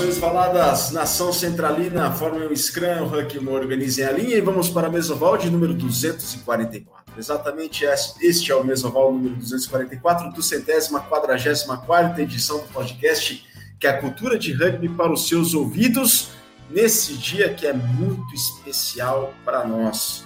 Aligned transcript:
Saudações 0.00 0.18
faladas, 0.18 0.90
nação 0.92 1.30
centralina, 1.30 2.10
forma 2.12 2.38
um 2.46 2.56
Scrum, 2.56 3.04
Huck 3.04 3.38
organizem 3.46 4.06
a 4.06 4.10
linha 4.10 4.36
e 4.36 4.40
vamos 4.40 4.70
para 4.70 4.86
a 4.86 4.90
Mesoval 4.90 5.36
de 5.36 5.50
número 5.50 5.74
244. 5.74 7.14
Exatamente 7.18 7.84
este 8.22 8.50
é 8.50 8.54
o 8.54 8.64
Mesoval 8.64 9.12
número 9.12 9.34
244 9.36 10.32
do 10.32 10.42
centésima 10.42 11.00
quadragésima 11.00 11.76
quarta 11.76 12.22
edição 12.22 12.60
do 12.60 12.68
podcast 12.68 13.46
que 13.78 13.86
é 13.86 13.90
a 13.90 14.00
cultura 14.00 14.38
de 14.38 14.54
rugby 14.54 14.88
para 14.88 15.12
os 15.12 15.28
seus 15.28 15.52
ouvidos 15.52 16.30
nesse 16.70 17.12
dia 17.14 17.52
que 17.52 17.66
é 17.66 17.74
muito 17.74 18.34
especial 18.34 19.34
para 19.44 19.66
nós. 19.66 20.24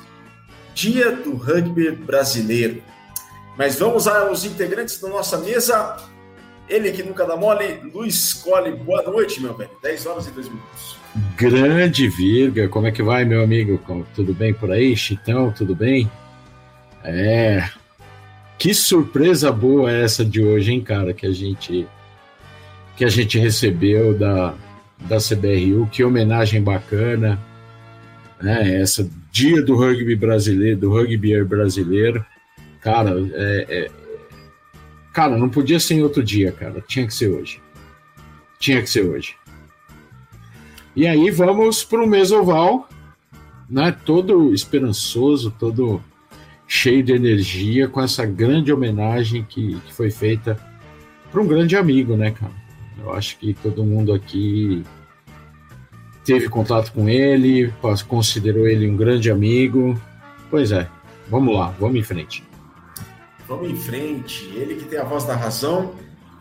Dia 0.72 1.10
do 1.10 1.34
rugby 1.34 1.90
brasileiro. 1.90 2.80
Mas 3.58 3.76
vamos 3.76 4.06
aos 4.06 4.44
integrantes 4.44 5.00
da 5.00 5.08
nossa 5.08 5.36
mesa. 5.38 6.13
Ele 6.68 6.92
que 6.92 7.02
nunca 7.02 7.26
dá 7.26 7.36
mole, 7.36 7.80
Luiz 7.92 8.32
Cole. 8.32 8.72
Boa 8.72 9.02
noite, 9.02 9.40
meu 9.40 9.54
velho. 9.54 9.70
10 9.82 10.06
horas 10.06 10.26
e 10.26 10.30
2 10.30 10.48
minutos. 10.48 10.96
Grande 11.36 12.08
Virga, 12.08 12.68
como 12.68 12.86
é 12.86 12.90
que 12.90 13.02
vai, 13.02 13.24
meu 13.24 13.42
amigo? 13.42 13.80
Tudo 14.14 14.34
bem 14.34 14.52
por 14.52 14.70
aí? 14.70 14.96
Chitão, 14.96 15.52
tudo 15.52 15.74
bem? 15.74 16.10
É. 17.04 17.68
Que 18.58 18.72
surpresa 18.72 19.52
boa 19.52 19.92
essa 19.92 20.24
de 20.24 20.42
hoje, 20.42 20.72
hein, 20.72 20.80
cara? 20.80 21.12
Que 21.12 21.26
a 21.26 21.32
gente 21.32 21.86
que 22.96 23.04
a 23.04 23.08
gente 23.08 23.38
recebeu 23.38 24.16
da, 24.16 24.54
da 25.00 25.18
CBRU, 25.18 25.88
que 25.90 26.04
homenagem 26.04 26.62
bacana, 26.62 27.38
né? 28.40 28.80
Essa 28.80 29.08
dia 29.30 29.60
do 29.62 29.76
rugby 29.76 30.14
brasileiro, 30.14 30.78
do 30.78 30.90
rugby 30.90 31.42
brasileiro, 31.44 32.24
cara, 32.80 33.10
é, 33.34 33.66
é, 33.68 33.90
cara, 35.14 35.38
não 35.38 35.48
podia 35.48 35.78
ser 35.78 35.94
em 35.94 36.02
outro 36.02 36.22
dia, 36.22 36.50
cara, 36.50 36.84
tinha 36.86 37.06
que 37.06 37.14
ser 37.14 37.28
hoje, 37.28 37.62
tinha 38.58 38.82
que 38.82 38.90
ser 38.90 39.02
hoje. 39.02 39.36
E 40.94 41.06
aí 41.06 41.30
vamos 41.30 41.84
para 41.84 42.02
o 42.02 42.06
Mesoval, 42.06 42.88
né? 43.70 43.96
Todo 44.04 44.52
esperançoso, 44.52 45.54
todo 45.58 46.02
cheio 46.66 47.02
de 47.02 47.12
energia, 47.12 47.88
com 47.88 48.00
essa 48.00 48.26
grande 48.26 48.72
homenagem 48.72 49.44
que, 49.44 49.80
que 49.80 49.94
foi 49.94 50.10
feita 50.10 50.58
para 51.30 51.40
um 51.40 51.46
grande 51.46 51.76
amigo, 51.76 52.16
né, 52.16 52.32
cara? 52.32 52.52
Eu 52.98 53.12
acho 53.12 53.38
que 53.38 53.54
todo 53.54 53.84
mundo 53.84 54.12
aqui 54.12 54.82
teve 56.24 56.48
contato 56.48 56.92
com 56.92 57.08
ele, 57.08 57.72
considerou 58.08 58.66
ele 58.66 58.88
um 58.88 58.96
grande 58.96 59.30
amigo. 59.30 60.00
Pois 60.50 60.72
é, 60.72 60.88
vamos 61.28 61.54
lá, 61.54 61.74
vamos 61.78 61.96
em 61.96 62.02
frente. 62.02 62.42
Vamos 63.46 63.70
em 63.70 63.76
frente. 63.76 64.46
Ele 64.56 64.76
que 64.76 64.86
tem 64.86 64.98
a 64.98 65.04
voz 65.04 65.24
da 65.24 65.34
razão. 65.34 65.94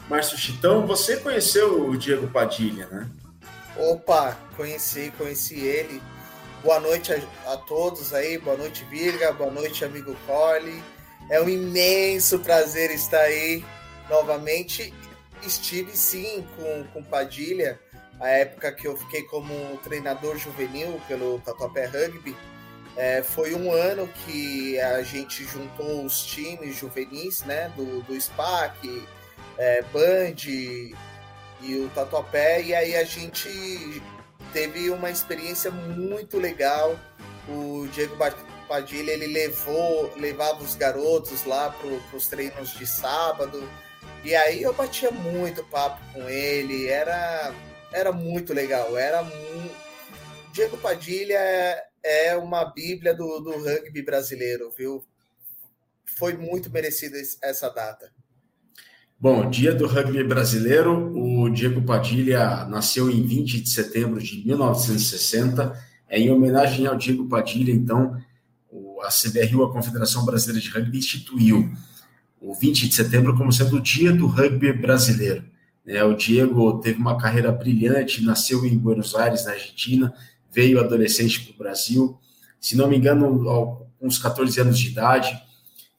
Márcio 0.10 0.38
Chitão, 0.38 0.86
você 0.86 1.18
conheceu 1.18 1.88
o 1.90 1.98
Diego 1.98 2.28
Padilha, 2.28 2.88
né? 2.88 3.10
Opa, 3.78 4.38
conheci, 4.56 5.12
conheci 5.18 5.60
ele. 5.60 6.02
Boa 6.64 6.80
noite 6.80 7.12
a, 7.12 7.54
a 7.54 7.58
todos 7.58 8.14
aí, 8.14 8.38
boa 8.38 8.56
noite, 8.56 8.86
Virga, 8.86 9.34
boa 9.34 9.52
noite, 9.52 9.84
amigo 9.84 10.16
Cole. 10.26 10.82
É 11.30 11.42
um 11.42 11.50
imenso 11.50 12.40
prazer 12.40 12.92
estar 12.92 13.20
aí 13.20 13.66
novamente. 14.10 14.94
Estive 15.46 15.96
sim 15.96 16.46
com, 16.56 16.84
com 16.94 17.04
Padilha, 17.04 17.80
a 18.20 18.30
época 18.30 18.72
que 18.72 18.88
eu 18.88 18.96
fiquei 18.96 19.24
como 19.24 19.54
treinador 19.84 20.38
juvenil 20.38 21.02
pelo 21.08 21.40
Tatuapé 21.40 21.86
Rugby. 21.86 22.36
É, 22.96 23.24
foi 23.24 23.56
um 23.56 23.72
ano 23.72 24.08
que 24.26 24.80
a 24.80 25.02
gente 25.02 25.44
juntou 25.46 26.06
os 26.06 26.24
times 26.24 26.76
juvenis, 26.76 27.42
né, 27.42 27.72
do, 27.76 28.02
do 28.04 28.20
SPAC, 28.20 29.04
é, 29.58 29.82
Band 29.84 30.36
e 30.46 31.76
o 31.78 31.90
Tatuapé, 31.90 32.62
e 32.62 32.76
aí 32.76 32.96
a 32.96 33.04
gente 33.04 34.02
teve 34.52 34.90
uma 34.90 35.10
experiência 35.10 35.72
muito 35.72 36.38
legal. 36.38 37.00
O 37.48 37.88
Diego 37.88 38.16
Padilha 38.68 39.12
ele 39.12 39.28
levou, 39.28 40.14
levava 40.18 40.62
os 40.62 40.76
garotos 40.76 41.46
lá 41.46 41.70
para 41.72 42.18
os 42.18 42.28
treinos 42.28 42.74
de 42.78 42.86
sábado. 42.86 43.68
E 44.24 44.36
aí 44.36 44.62
eu 44.62 44.74
batia 44.74 45.12
muito 45.12 45.64
papo 45.66 46.00
com 46.14 46.30
ele, 46.30 46.88
era, 46.88 47.54
era 47.92 48.12
muito 48.12 48.54
legal. 48.54 48.98
Era 48.98 49.26
Diego 50.52 50.78
Padilha 50.78 51.38
é, 52.04 52.36
uma 52.36 52.66
bíblia 52.66 53.16
do, 53.16 53.40
do 53.40 53.52
rugby 53.52 54.02
brasileiro, 54.02 54.70
viu? 54.78 55.04
Foi 56.06 56.34
muito 56.38 56.70
merecida 56.70 57.18
essa 57.42 57.70
data. 57.70 58.12
Bom, 59.20 59.50
dia 59.50 59.74
do 59.74 59.88
rugby 59.88 60.24
brasileiro, 60.24 61.14
o 61.16 61.50
Diego 61.50 61.82
Padilha 61.82 62.66
nasceu 62.66 63.10
em 63.10 63.26
20 63.26 63.62
de 63.62 63.70
setembro 63.70 64.22
de 64.22 64.46
1960. 64.46 65.74
É 66.10 66.20
em 66.20 66.30
homenagem 66.30 66.86
ao 66.86 66.98
Diego 66.98 67.28
Padilha, 67.28 67.72
então, 67.72 68.22
a 69.02 69.08
CBRU, 69.08 69.64
a 69.64 69.72
Confederação 69.72 70.26
Brasileira 70.26 70.62
de 70.62 70.70
Rugby, 70.70 70.98
instituiu 70.98 71.72
o 72.42 72.54
20 72.54 72.90
de 72.90 72.94
setembro 72.94 73.38
como 73.38 73.52
sendo 73.54 73.78
o 73.78 73.82
dia 73.82 74.12
do 74.12 74.28
rugby 74.28 74.74
brasileiro. 74.74 75.46
É, 75.88 76.04
o 76.04 76.14
Diego 76.14 76.80
teve 76.80 77.00
uma 77.00 77.18
carreira 77.18 77.52
brilhante, 77.52 78.24
nasceu 78.24 78.66
em 78.66 78.78
Buenos 78.78 79.16
Aires, 79.16 79.46
na 79.46 79.52
Argentina, 79.52 80.14
veio 80.54 80.80
adolescente 80.80 81.42
para 81.42 81.54
o 81.54 81.58
Brasil, 81.58 82.18
se 82.60 82.78
não 82.78 82.88
me 82.88 82.98
engano, 82.98 83.88
uns 84.00 84.18
14 84.18 84.62
anos 84.62 84.80
de 84.80 84.90
idade 84.90 85.42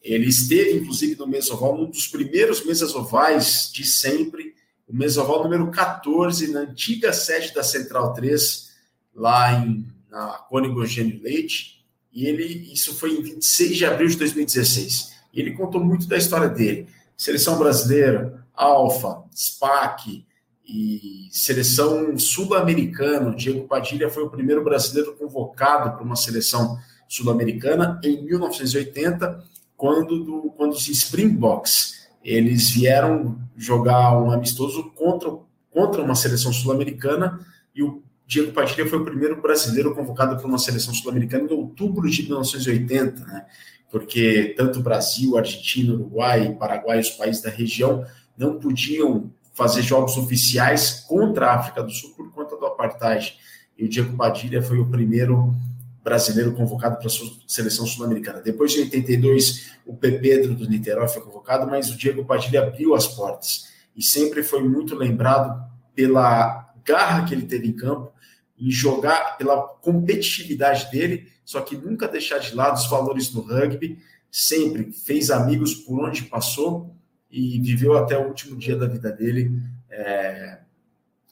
ele 0.05 0.29
esteve, 0.29 0.77
inclusive, 0.77 1.17
no 1.17 1.27
Mesoval, 1.27 1.81
um 1.81 1.91
dos 1.91 2.07
primeiros 2.07 2.65
mesas 2.67 2.95
ovais 2.95 3.71
de 3.73 3.87
sempre, 3.87 4.55
o 4.87 4.95
Mesoval 4.95 5.43
número 5.43 5.71
14, 5.71 6.53
na 6.53 6.61
antiga 6.61 7.11
sede 7.11 7.55
da 7.55 7.63
Central 7.63 8.13
3, 8.13 8.71
lá 9.15 9.55
em, 9.55 9.87
na 10.11 10.27
Cônigo 10.51 10.83
Eugênio 10.83 11.23
Leite, 11.23 11.83
e 12.13 12.27
ele, 12.27 12.71
isso 12.71 12.95
foi 12.95 13.15
em 13.15 13.23
26 13.23 13.79
de 13.79 13.87
abril 13.87 14.09
de 14.09 14.17
2016. 14.19 15.15
E 15.33 15.41
ele 15.41 15.53
contou 15.53 15.83
muito 15.83 16.07
da 16.07 16.19
história 16.19 16.49
dele. 16.49 16.87
Seleção 17.17 17.59
brasileira, 17.59 18.47
Alfa, 18.55 19.25
SPAC 19.35 20.25
e 20.67 21.29
seleção 21.31 22.19
sul-americana. 22.19 23.35
Diego 23.35 23.67
Padilha 23.67 24.09
foi 24.09 24.25
o 24.25 24.31
primeiro 24.31 24.65
brasileiro 24.65 25.15
convocado 25.17 25.97
para 25.97 26.03
uma 26.03 26.17
seleção 26.17 26.79
sul-americana 27.09 28.01
em 28.03 28.25
1980 28.25 29.45
quando, 29.77 30.25
do, 30.25 30.53
quando 30.57 30.73
os 30.73 30.89
Springboks 30.89 32.09
eles 32.25 32.71
vieram 32.71 33.39
jogar 33.57 34.19
um 34.19 34.31
amistoso 34.31 34.91
contra, 34.95 35.31
contra 35.71 36.03
uma 36.03 36.15
seleção 36.15 36.53
sul-americana 36.53 37.39
e 37.75 37.83
o 37.83 38.03
Diego 38.27 38.53
Padilha 38.53 38.89
foi 38.89 38.99
o 38.99 39.05
primeiro 39.05 39.41
brasileiro 39.43 39.95
convocado 39.95 40.37
para 40.37 40.47
uma 40.47 40.57
seleção 40.57 40.95
sul-americana 40.95 41.45
em 41.45 41.55
outubro 41.55 42.09
de 42.09 42.23
1980, 42.23 43.27
né? 43.27 43.45
Porque 43.91 44.55
tanto 44.57 44.81
Brasil, 44.81 45.37
Argentina, 45.37 45.93
Uruguai, 45.93 46.57
Paraguai, 46.59 46.99
os 46.99 47.11
países 47.11 47.43
da 47.43 47.51
região 47.51 48.05
não 48.37 48.59
podiam 48.59 49.31
fazer 49.55 49.83
jogos 49.83 50.17
oficiais 50.17 51.05
contra 51.09 51.47
a 51.47 51.55
África 51.55 51.83
do 51.83 51.91
Sul 51.91 52.11
por 52.15 52.31
conta 52.33 52.57
do 52.57 52.67
apartheid. 52.67 53.39
E 53.79 53.85
o 53.85 53.89
Diego 53.89 54.17
Padilha 54.17 54.63
foi 54.63 54.79
o 54.79 54.91
primeiro 54.91 55.55
brasileiro 56.03 56.53
convocado 56.53 56.99
para 56.99 57.07
a 57.07 57.11
seleção 57.47 57.87
sul-americana. 57.87 58.43
Depois 58.43 58.73
de 58.73 58.81
82, 58.81 59.71
o 59.87 59.97
P. 59.97 60.19
Pedro 60.19 60.55
do 60.55 60.69
Niterói 60.69 61.09
foi 61.09 61.23
convocado, 61.23 61.67
mas 61.67 61.89
o 61.91 61.97
Diego 61.97 62.25
Padilha 62.25 62.63
abriu 62.63 62.95
as 62.95 63.07
portas 63.07 63.73
e 63.97 64.03
sempre 64.03 64.43
foi 64.43 64.63
muito 64.69 64.95
lembrado 64.95 65.65
pela 65.95 66.73
garra 66.85 67.25
que 67.25 67.33
ele 67.33 67.47
teve 67.47 67.69
em 67.69 67.73
campo, 67.73 68.13
em 68.59 68.71
jogar, 68.71 69.39
pela 69.39 69.63
competitividade 69.63 70.91
dele, 70.91 71.29
só 71.45 71.61
que 71.61 71.77
nunca 71.77 72.09
deixar 72.09 72.39
de 72.39 72.55
lado 72.55 72.77
os 72.77 72.89
valores 72.89 73.29
do 73.29 73.41
rugby, 73.41 73.99
sempre 74.31 74.93
fez 74.93 75.31
amigos 75.31 75.75
por 75.75 76.05
onde 76.05 76.23
passou 76.23 76.95
e 77.35 77.61
viveu 77.61 77.99
até 77.99 78.17
o 78.17 78.29
último 78.29 78.57
dia 78.57 78.77
da 78.77 78.87
vida 78.87 79.11
dele 79.11 79.61
é, 79.91 80.59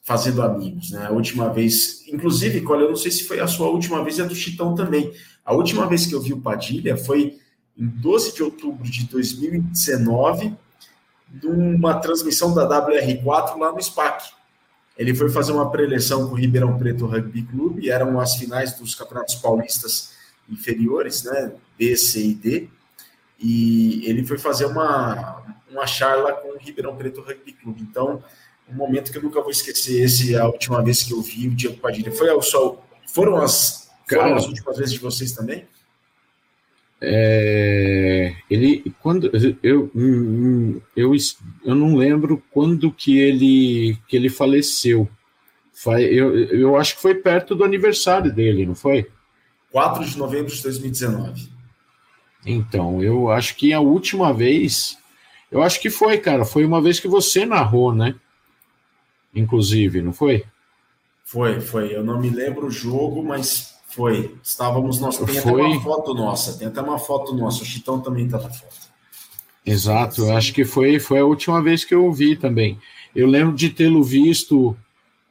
fazendo 0.02 0.42
amigos, 0.42 0.90
né? 0.90 1.06
A 1.06 1.12
última 1.12 1.48
vez, 1.52 2.02
inclusive, 2.08 2.60
Cole, 2.62 2.82
eu 2.82 2.88
não 2.88 2.96
sei 2.96 3.12
se 3.12 3.22
foi 3.22 3.38
a 3.38 3.46
sua 3.46 3.68
última 3.68 4.02
vez, 4.02 4.18
é 4.18 4.24
do 4.24 4.34
Chitão 4.34 4.74
também. 4.74 5.12
A 5.44 5.54
última 5.54 5.86
vez 5.86 6.04
que 6.04 6.12
eu 6.12 6.20
vi 6.20 6.32
o 6.32 6.40
Padilha 6.40 6.96
foi 6.96 7.38
em 7.78 7.86
12 7.86 8.34
de 8.34 8.42
outubro 8.42 8.82
de 8.82 9.04
2019, 9.06 10.56
numa 11.40 11.94
transmissão 11.94 12.52
da 12.52 12.68
WR4 12.68 13.56
lá 13.56 13.72
no 13.72 13.80
SPAC. 13.80 14.32
Ele 14.98 15.14
foi 15.14 15.30
fazer 15.30 15.52
uma 15.52 15.70
preleção 15.70 16.28
com 16.28 16.34
o 16.34 16.38
Ribeirão 16.38 16.76
Preto 16.76 17.06
Rugby 17.06 17.44
Clube, 17.44 17.88
eram 17.88 18.18
as 18.18 18.34
finais 18.34 18.76
dos 18.76 18.94
campeonatos 18.94 19.36
paulistas 19.36 20.12
inferiores, 20.50 21.22
né? 21.22 21.52
B, 21.78 21.96
C 21.96 22.26
e 22.26 22.34
D. 22.34 22.68
E 23.38 24.04
ele 24.04 24.24
foi 24.24 24.38
fazer 24.38 24.66
uma, 24.66 25.42
uma 25.72 25.86
charla 25.86 26.32
com 26.34 26.48
o 26.48 26.58
Ribeirão 26.58 26.96
Preto 26.96 27.20
Rugby 27.20 27.52
Clube. 27.52 27.82
Então, 27.82 28.22
um 28.68 28.74
momento 28.74 29.10
que 29.10 29.18
eu 29.18 29.22
nunca 29.22 29.40
vou 29.40 29.50
esquecer. 29.50 30.02
Esse 30.02 30.34
é 30.34 30.38
a 30.38 30.46
última 30.46 30.82
vez 30.82 31.02
que 31.02 31.12
eu 31.12 31.20
vi 31.20 31.48
o 31.48 31.54
Diego 31.54 31.78
Padilha. 31.78 32.12
Foi 32.12 32.28
ao 32.28 32.42
sol. 32.42 32.84
Foram 33.08 33.36
as, 33.36 33.90
foram 34.08 34.34
as 34.34 34.46
últimas 34.46 34.76
vezes 34.76 34.92
de 34.92 35.00
vocês 35.00 35.32
também? 35.32 35.66
É, 37.04 38.36
ele 38.48 38.94
quando 39.02 39.28
eu, 39.60 39.90
eu 40.94 41.12
eu 41.64 41.74
não 41.74 41.96
lembro 41.96 42.40
quando 42.52 42.92
que 42.92 43.18
ele 43.18 43.98
que 44.06 44.14
ele 44.14 44.28
faleceu 44.28 45.08
Eu, 45.98 46.38
eu 46.46 46.76
acho 46.76 46.94
que 46.94 47.02
foi 47.02 47.16
perto 47.16 47.56
do 47.56 47.64
aniversário 47.64 48.32
dele, 48.32 48.64
não 48.64 48.76
foi? 48.76 49.10
4 49.72 50.04
de 50.04 50.16
novembro 50.16 50.54
de 50.54 50.62
2019. 50.62 51.50
Então, 52.46 53.02
eu 53.02 53.30
acho 53.30 53.56
que 53.56 53.72
a 53.72 53.80
última 53.80 54.32
vez. 54.32 54.98
Eu 55.52 55.62
acho 55.62 55.78
que 55.80 55.90
foi, 55.90 56.16
cara. 56.16 56.46
Foi 56.46 56.64
uma 56.64 56.80
vez 56.80 56.98
que 56.98 57.06
você 57.06 57.44
narrou, 57.44 57.94
né? 57.94 58.14
Inclusive, 59.34 60.00
não 60.00 60.12
foi? 60.12 60.44
Foi, 61.22 61.60
foi. 61.60 61.94
Eu 61.94 62.02
não 62.02 62.18
me 62.18 62.30
lembro 62.30 62.66
o 62.66 62.70
jogo, 62.70 63.22
mas 63.22 63.74
foi. 63.88 64.34
Estávamos 64.42 64.98
nós. 64.98 65.18
Tem 65.18 65.26
foi. 65.26 65.60
até 65.60 65.74
uma 65.74 65.80
foto 65.82 66.14
nossa. 66.14 66.58
Tem 66.58 66.68
até 66.68 66.80
uma 66.80 66.98
foto 66.98 67.34
nossa. 67.34 67.62
O 67.62 67.66
Chitão 67.66 68.00
também 68.00 68.24
está 68.24 68.38
na 68.38 68.48
foto. 68.48 68.90
Exato. 69.64 70.22
Eu 70.22 70.36
acho 70.36 70.54
que 70.54 70.64
foi, 70.64 70.98
foi 70.98 71.20
a 71.20 71.24
última 71.24 71.62
vez 71.62 71.84
que 71.84 71.94
eu 71.94 72.10
vi 72.10 72.34
também. 72.34 72.78
Eu 73.14 73.26
lembro 73.26 73.54
de 73.54 73.68
tê-lo 73.68 74.02
visto 74.02 74.74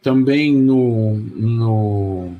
também 0.03 0.55
no, 0.55 1.15
no, 1.15 2.35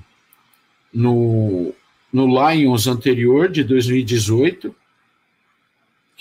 no, 0.94 1.74
no 2.14 2.52
Lions 2.52 2.86
anterior, 2.86 3.50
de 3.50 3.64
2018, 3.64 4.76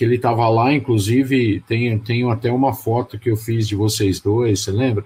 que 0.00 0.04
ele 0.06 0.16
estava 0.16 0.48
lá, 0.48 0.72
inclusive, 0.72 1.62
tenho, 1.68 2.00
tenho 2.00 2.30
até 2.30 2.50
uma 2.50 2.72
foto 2.72 3.18
que 3.18 3.30
eu 3.30 3.36
fiz 3.36 3.68
de 3.68 3.76
vocês 3.76 4.18
dois, 4.18 4.60
você 4.60 4.70
lembra? 4.70 5.04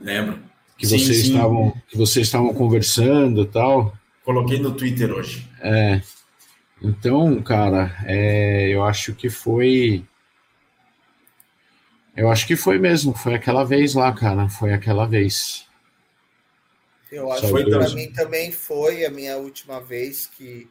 Lembro. 0.00 0.38
Que 0.78 0.86
sim, 0.86 0.98
vocês 0.98 1.18
sim. 1.18 1.32
estavam 1.34 1.74
que 1.86 1.94
vocês 1.94 2.26
estavam 2.26 2.54
conversando 2.54 3.44
tal. 3.44 3.94
Coloquei 4.24 4.58
no 4.60 4.72
Twitter 4.72 5.12
hoje. 5.12 5.46
É. 5.60 6.00
Então, 6.82 7.42
cara, 7.42 7.98
é, 8.06 8.70
eu 8.70 8.82
acho 8.82 9.12
que 9.12 9.28
foi 9.28 10.02
eu 12.16 12.30
acho 12.30 12.46
que 12.46 12.56
foi 12.56 12.78
mesmo, 12.78 13.12
foi 13.12 13.34
aquela 13.34 13.62
vez 13.62 13.92
lá, 13.92 14.10
cara, 14.14 14.48
foi 14.48 14.72
aquela 14.72 15.04
vez. 15.04 15.66
Eu 17.12 17.30
acho 17.30 17.42
que 17.42 17.70
para 17.70 17.90
mim 17.90 18.10
também 18.12 18.52
foi 18.52 19.04
a 19.04 19.10
minha 19.10 19.36
última 19.36 19.82
vez 19.82 20.26
que, 20.26 20.66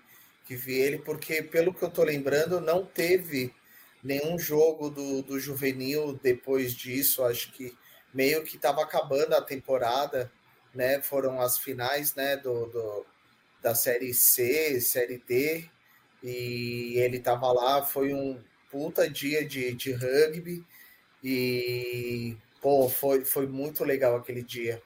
que 0.47 0.55
vi 0.55 0.79
ele, 0.79 0.97
porque 0.97 1.43
pelo 1.43 1.73
que 1.73 1.83
eu 1.83 1.89
tô 1.89 2.03
lembrando, 2.03 2.61
não 2.61 2.85
teve 2.85 3.53
nenhum 4.01 4.39
jogo 4.39 4.89
do, 4.89 5.21
do 5.21 5.37
juvenil 5.37 6.17
depois 6.23 6.73
disso. 6.73 7.23
Acho 7.25 7.51
que 7.51 7.77
meio 8.13 8.43
que 8.43 8.55
estava 8.55 8.81
acabando 8.81 9.33
a 9.33 9.41
temporada, 9.41 10.31
né? 10.73 11.01
Foram 11.01 11.41
as 11.41 11.57
finais, 11.57 12.15
né? 12.15 12.37
Do, 12.37 12.67
do, 12.67 13.05
da 13.61 13.75
série 13.75 14.13
C, 14.13 14.79
série 14.79 15.21
D, 15.27 15.65
e 16.23 16.93
ele 16.95 17.17
estava 17.17 17.51
lá. 17.51 17.83
Foi 17.83 18.13
um 18.13 18.41
puta 18.71 19.09
dia 19.09 19.45
de, 19.45 19.73
de 19.73 19.91
rugby. 19.91 20.63
E, 21.21 22.37
pô, 22.61 22.87
foi, 22.87 23.25
foi 23.25 23.47
muito 23.47 23.83
legal 23.83 24.15
aquele 24.15 24.41
dia. 24.41 24.81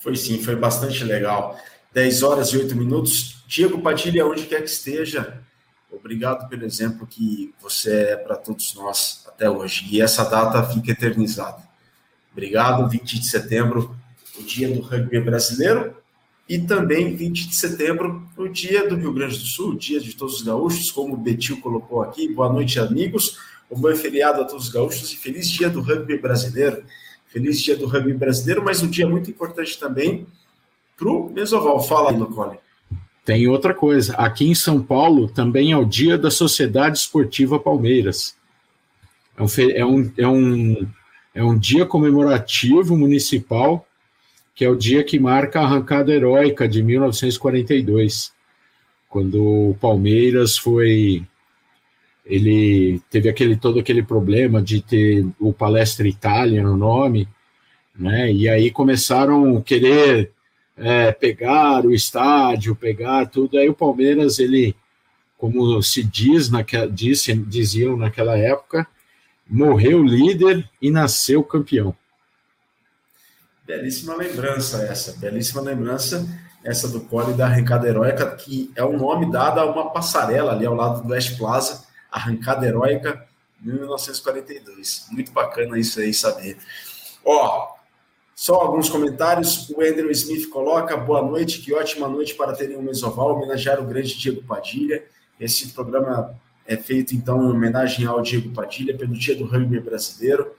Foi 0.00 0.16
sim, 0.16 0.42
foi 0.42 0.56
bastante 0.56 1.04
legal. 1.04 1.60
10 1.92 2.22
horas 2.22 2.48
e 2.48 2.56
8 2.56 2.74
minutos. 2.74 3.33
Diego 3.46 3.80
Padilha, 3.80 4.26
onde 4.26 4.46
quer 4.46 4.62
que 4.62 4.70
esteja, 4.70 5.42
obrigado 5.90 6.48
pelo 6.48 6.64
exemplo 6.64 7.06
que 7.06 7.54
você 7.60 7.92
é 8.10 8.16
para 8.16 8.36
todos 8.36 8.74
nós 8.74 9.24
até 9.26 9.48
hoje. 9.48 9.86
E 9.90 10.00
essa 10.00 10.24
data 10.24 10.62
fica 10.64 10.92
eternizada. 10.92 11.62
Obrigado, 12.32 12.88
20 12.88 13.20
de 13.20 13.26
setembro, 13.26 13.96
o 14.38 14.42
dia 14.42 14.68
do 14.68 14.80
rugby 14.80 15.20
brasileiro. 15.20 15.94
E 16.48 16.58
também 16.58 17.14
20 17.16 17.48
de 17.48 17.54
setembro, 17.54 18.28
o 18.36 18.48
dia 18.48 18.86
do 18.86 18.96
Rio 18.96 19.14
Grande 19.14 19.38
do 19.38 19.44
Sul, 19.44 19.76
dia 19.76 19.98
de 19.98 20.14
todos 20.14 20.36
os 20.36 20.42
gaúchos, 20.42 20.90
como 20.90 21.14
o 21.14 21.16
Betil 21.16 21.60
colocou 21.60 22.02
aqui. 22.02 22.28
Boa 22.28 22.52
noite, 22.52 22.78
amigos. 22.78 23.38
Um 23.70 23.80
bom 23.80 23.94
feriado 23.96 24.42
a 24.42 24.44
todos 24.44 24.66
os 24.66 24.72
gaúchos 24.72 25.10
e 25.12 25.16
feliz 25.16 25.48
dia 25.48 25.70
do 25.70 25.80
rugby 25.80 26.18
brasileiro. 26.18 26.84
Feliz 27.28 27.62
dia 27.62 27.76
do 27.76 27.86
rugby 27.86 28.12
brasileiro, 28.12 28.62
mas 28.62 28.82
um 28.82 28.88
dia 28.88 29.08
muito 29.08 29.30
importante 29.30 29.78
também 29.78 30.26
para 30.96 31.08
o 31.08 31.30
Mesoval. 31.30 31.82
Fala 31.82 32.10
aí, 32.10 32.16
Lucole. 32.16 32.58
Tem 33.24 33.48
outra 33.48 33.72
coisa. 33.72 34.14
Aqui 34.16 34.48
em 34.48 34.54
São 34.54 34.82
Paulo 34.82 35.28
também 35.28 35.72
é 35.72 35.76
o 35.76 35.84
dia 35.84 36.18
da 36.18 36.30
Sociedade 36.30 36.98
Esportiva 36.98 37.58
Palmeiras. 37.58 38.36
É 39.36 39.42
um, 39.42 39.46
é 39.70 39.84
um, 39.84 40.12
é 40.16 40.28
um, 40.28 40.86
é 41.34 41.44
um 41.44 41.58
dia 41.58 41.86
comemorativo 41.86 42.96
municipal, 42.96 43.86
que 44.54 44.64
é 44.64 44.68
o 44.68 44.76
dia 44.76 45.02
que 45.02 45.18
marca 45.18 45.60
a 45.60 45.64
arrancada 45.64 46.12
heróica 46.12 46.68
de 46.68 46.82
1942, 46.82 48.32
quando 49.08 49.70
o 49.70 49.74
Palmeiras 49.80 50.56
foi 50.56 51.26
ele 52.26 53.02
teve 53.10 53.28
aquele 53.28 53.54
todo 53.54 53.78
aquele 53.78 54.02
problema 54.02 54.62
de 54.62 54.80
ter 54.80 55.26
o 55.38 55.52
Palestra 55.52 56.08
Itália 56.08 56.62
no 56.62 56.76
nome, 56.76 57.28
né? 57.94 58.32
E 58.32 58.48
aí 58.48 58.70
começaram 58.70 59.58
a 59.58 59.62
querer 59.62 60.30
é, 60.76 61.12
pegar 61.12 61.84
o 61.84 61.92
estádio, 61.92 62.74
pegar 62.74 63.26
tudo. 63.26 63.58
Aí 63.58 63.68
o 63.68 63.74
Palmeiras, 63.74 64.38
ele, 64.38 64.76
como 65.38 65.82
se 65.82 66.02
diz 66.02 66.50
naquela, 66.50 66.88
disse, 66.88 67.32
diziam 67.34 67.96
naquela 67.96 68.36
época, 68.36 68.86
morreu 69.48 70.02
líder 70.02 70.68
e 70.80 70.90
nasceu 70.90 71.42
campeão. 71.42 71.94
Belíssima 73.66 74.14
lembrança 74.14 74.82
essa, 74.82 75.16
belíssima 75.18 75.62
lembrança 75.62 76.26
essa 76.62 76.88
do 76.88 77.02
Cole 77.02 77.34
da 77.34 77.46
arrancada 77.46 77.86
heróica, 77.86 78.34
que 78.36 78.72
é 78.74 78.82
o 78.82 78.96
nome 78.96 79.30
dado 79.30 79.60
a 79.60 79.66
uma 79.66 79.90
passarela 79.90 80.52
ali 80.52 80.64
ao 80.64 80.74
lado 80.74 81.02
do 81.02 81.08
West 81.10 81.36
Plaza, 81.36 81.84
Arrancada 82.10 82.66
Heróica, 82.66 83.26
1942. 83.60 85.06
Muito 85.10 85.32
bacana 85.32 85.78
isso 85.78 86.00
aí 86.00 86.14
saber. 86.14 86.56
Ó, 87.24 87.73
só 88.34 88.54
alguns 88.56 88.88
comentários. 88.88 89.70
O 89.70 89.80
Andrew 89.80 90.10
Smith 90.10 90.48
coloca: 90.48 90.96
boa 90.96 91.22
noite, 91.22 91.60
que 91.60 91.72
ótima 91.72 92.08
noite 92.08 92.34
para 92.34 92.52
terem 92.52 92.76
um 92.76 92.82
mesoval, 92.82 93.36
homenagear 93.36 93.80
o 93.80 93.86
grande 93.86 94.16
Diego 94.18 94.42
Padilha. 94.42 95.04
Esse 95.38 95.68
programa 95.68 96.34
é 96.66 96.76
feito 96.76 97.14
então 97.14 97.42
em 97.42 97.50
homenagem 97.50 98.06
ao 98.06 98.22
Diego 98.22 98.50
Padilha 98.50 98.96
pelo 98.96 99.12
Dia 99.12 99.36
do 99.36 99.44
Rugby 99.44 99.80
Brasileiro. 99.80 100.52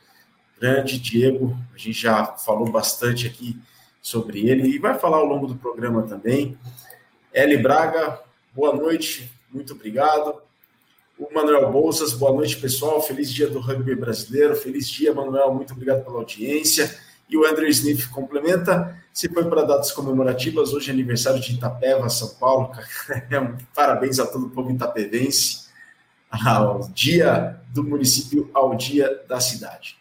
Grande 0.60 1.00
Diego, 1.00 1.58
a 1.74 1.78
gente 1.78 2.00
já 2.00 2.26
falou 2.26 2.70
bastante 2.70 3.28
aqui 3.28 3.60
sobre 4.02 4.48
ele 4.48 4.70
e 4.70 4.80
vai 4.80 4.98
falar 4.98 5.18
ao 5.18 5.26
longo 5.26 5.48
do 5.48 5.56
programa 5.56 6.04
também. 6.04 6.58
Eli 7.34 7.58
Braga, 7.58 8.22
boa 8.54 8.74
noite, 8.74 9.32
muito 9.52 9.74
obrigado. 9.74 10.42
O 11.18 11.34
Manuel 11.34 11.72
Bolsas, 11.72 12.14
boa 12.14 12.34
noite, 12.34 12.58
pessoal. 12.58 13.02
Feliz 13.02 13.32
dia 13.34 13.48
do 13.48 13.60
rugby 13.60 13.96
brasileiro. 13.96 14.54
Feliz 14.54 14.90
dia, 14.90 15.14
Manuel. 15.14 15.54
Muito 15.54 15.74
obrigado 15.74 16.04
pela 16.04 16.18
audiência. 16.18 16.94
E 17.30 17.38
o 17.38 17.46
Andrew 17.46 17.68
Smith 17.70 18.10
complementa. 18.10 18.96
Se 19.14 19.30
foi 19.30 19.46
para 19.46 19.64
datas 19.64 19.92
comemorativas, 19.92 20.74
hoje 20.74 20.90
é 20.90 20.94
aniversário 20.94 21.42
de 21.42 21.54
Itapeva, 21.54 22.10
São 22.10 22.30
Paulo. 22.36 22.72
Parabéns 23.74 24.20
a 24.20 24.26
todo 24.26 24.48
o 24.48 24.50
povo 24.50 24.72
itapevense. 24.72 25.66
Ao 26.30 26.90
dia 26.90 27.60
do 27.74 27.84
município, 27.84 28.50
ao 28.54 28.76
dia 28.76 29.24
da 29.28 29.40
cidade. 29.40 29.98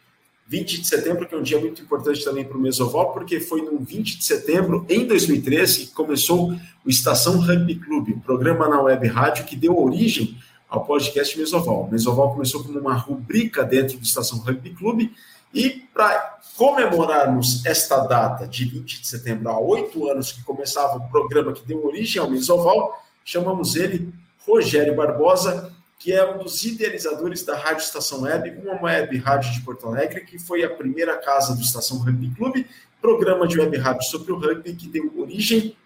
20 0.46 0.82
de 0.82 0.86
setembro, 0.86 1.26
que 1.26 1.34
é 1.34 1.38
um 1.38 1.42
dia 1.42 1.58
muito 1.58 1.80
importante 1.80 2.22
também 2.22 2.44
para 2.44 2.56
o 2.56 2.60
Mesoval, 2.60 3.12
porque 3.12 3.40
foi 3.40 3.62
no 3.62 3.78
20 3.78 4.18
de 4.18 4.24
setembro, 4.24 4.84
em 4.88 5.06
2013, 5.06 5.86
que 5.86 5.92
começou 5.92 6.52
o 6.84 6.90
Estação 6.90 7.40
Rugby 7.40 7.76
Clube, 7.76 8.20
programa 8.24 8.68
na 8.68 8.80
web 8.82 9.06
rádio 9.08 9.46
que 9.46 9.56
deu 9.56 9.78
origem 9.78 10.36
ao 10.68 10.84
podcast 10.84 11.38
Mesoval. 11.38 11.84
O 11.84 11.90
Mesoval 11.90 12.32
começou 12.32 12.62
como 12.62 12.78
uma 12.78 12.94
rubrica 12.94 13.64
dentro 13.64 13.96
do 13.96 14.04
Estação 14.04 14.38
Rugby 14.38 14.70
Clube 14.70 15.14
e 15.54 15.70
para 15.94 16.40
comemorarmos 16.56 17.64
esta 17.64 17.98
data 18.00 18.46
de 18.46 18.64
20 18.64 19.00
de 19.00 19.06
setembro, 19.06 19.48
há 19.48 19.58
oito 19.58 20.08
anos 20.10 20.32
que 20.32 20.42
começava 20.42 20.96
o 20.98 21.08
programa 21.08 21.52
que 21.52 21.64
deu 21.64 21.86
origem 21.86 22.20
ao 22.20 22.28
Mesoval, 22.28 23.00
chamamos 23.24 23.76
ele 23.76 24.12
Rogério 24.46 24.94
Barbosa, 24.94 25.72
que 25.98 26.12
é 26.12 26.28
um 26.28 26.38
dos 26.38 26.64
idealizadores 26.64 27.44
da 27.44 27.56
Rádio 27.56 27.84
Estação 27.84 28.22
Web, 28.22 28.60
uma 28.62 28.82
web 28.82 29.16
rádio 29.18 29.52
de 29.52 29.60
Porto 29.62 29.86
Alegre, 29.86 30.24
que 30.24 30.38
foi 30.38 30.62
a 30.62 30.68
primeira 30.68 31.16
casa 31.16 31.54
do 31.54 31.62
Estação 31.62 31.98
Rugby 31.98 32.34
Clube, 32.34 32.66
programa 33.00 33.46
de 33.46 33.58
web 33.58 33.76
rádio 33.78 34.02
sobre 34.04 34.32
o 34.32 34.38
rugby 34.38 34.74
que 34.74 34.88
deu 34.88 35.12
origem 35.16 35.76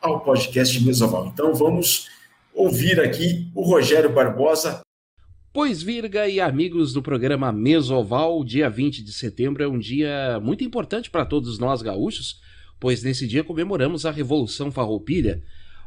ao 0.00 0.20
podcast 0.20 0.82
Mesoval. 0.84 1.26
Então 1.26 1.54
vamos 1.54 2.08
ouvir 2.54 3.00
aqui 3.00 3.50
o 3.54 3.62
Rogério 3.62 4.10
Barbosa. 4.10 4.81
Pois 5.54 5.82
Virga 5.82 6.26
e 6.26 6.40
amigos 6.40 6.94
do 6.94 7.02
programa 7.02 7.52
Mesoval, 7.52 8.42
dia 8.42 8.70
20 8.70 9.04
de 9.04 9.12
setembro 9.12 9.62
é 9.62 9.68
um 9.68 9.78
dia 9.78 10.40
muito 10.42 10.64
importante 10.64 11.10
para 11.10 11.26
todos 11.26 11.58
nós 11.58 11.82
gaúchos, 11.82 12.40
pois 12.80 13.02
nesse 13.02 13.26
dia 13.26 13.44
comemoramos 13.44 14.06
a 14.06 14.10
Revolução 14.10 14.72
Farroupilha, 14.72 15.42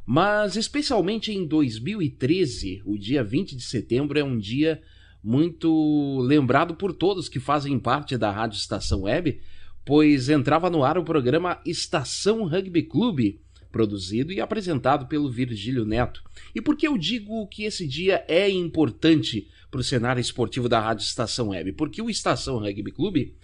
mas 0.05 0.55
especialmente 0.55 1.31
em 1.31 1.47
2013, 1.47 2.83
o 2.85 2.95
dia 2.95 3.23
20 3.23 3.55
de 3.55 3.63
setembro 3.63 4.19
é 4.19 4.23
um 4.23 4.37
dia 4.37 4.79
muito 5.23 6.19
lembrado 6.19 6.75
por 6.75 6.93
todos 6.93 7.27
que 7.27 7.39
fazem 7.39 7.79
parte 7.79 8.19
da 8.19 8.29
Rádio 8.29 8.57
Estação 8.57 9.01
Web, 9.01 9.41
pois 9.83 10.29
entrava 10.29 10.69
no 10.69 10.83
ar 10.83 10.95
o 10.95 11.03
programa 11.03 11.59
Estação 11.65 12.45
Rugby 12.45 12.83
Clube, 12.83 13.41
produzido 13.71 14.31
e 14.31 14.39
apresentado 14.39 15.07
pelo 15.07 15.29
Virgílio 15.29 15.85
Neto. 15.85 16.23
E 16.53 16.61
por 16.61 16.77
que 16.77 16.87
eu 16.87 16.95
digo 16.99 17.47
que 17.47 17.63
esse 17.63 17.87
dia 17.87 18.23
é 18.27 18.47
importante 18.47 19.49
para 19.75 19.81
o 19.81 19.83
cenário 19.83 20.21
esportivo 20.21 20.69
da 20.69 20.79
Rádio 20.79 21.03
Estação 21.03 21.49
Web? 21.49 21.73
Porque 21.73 22.01
o 22.01 22.09
Estação 22.09 22.59
Rugby 22.59 22.93
Clube 22.93 23.35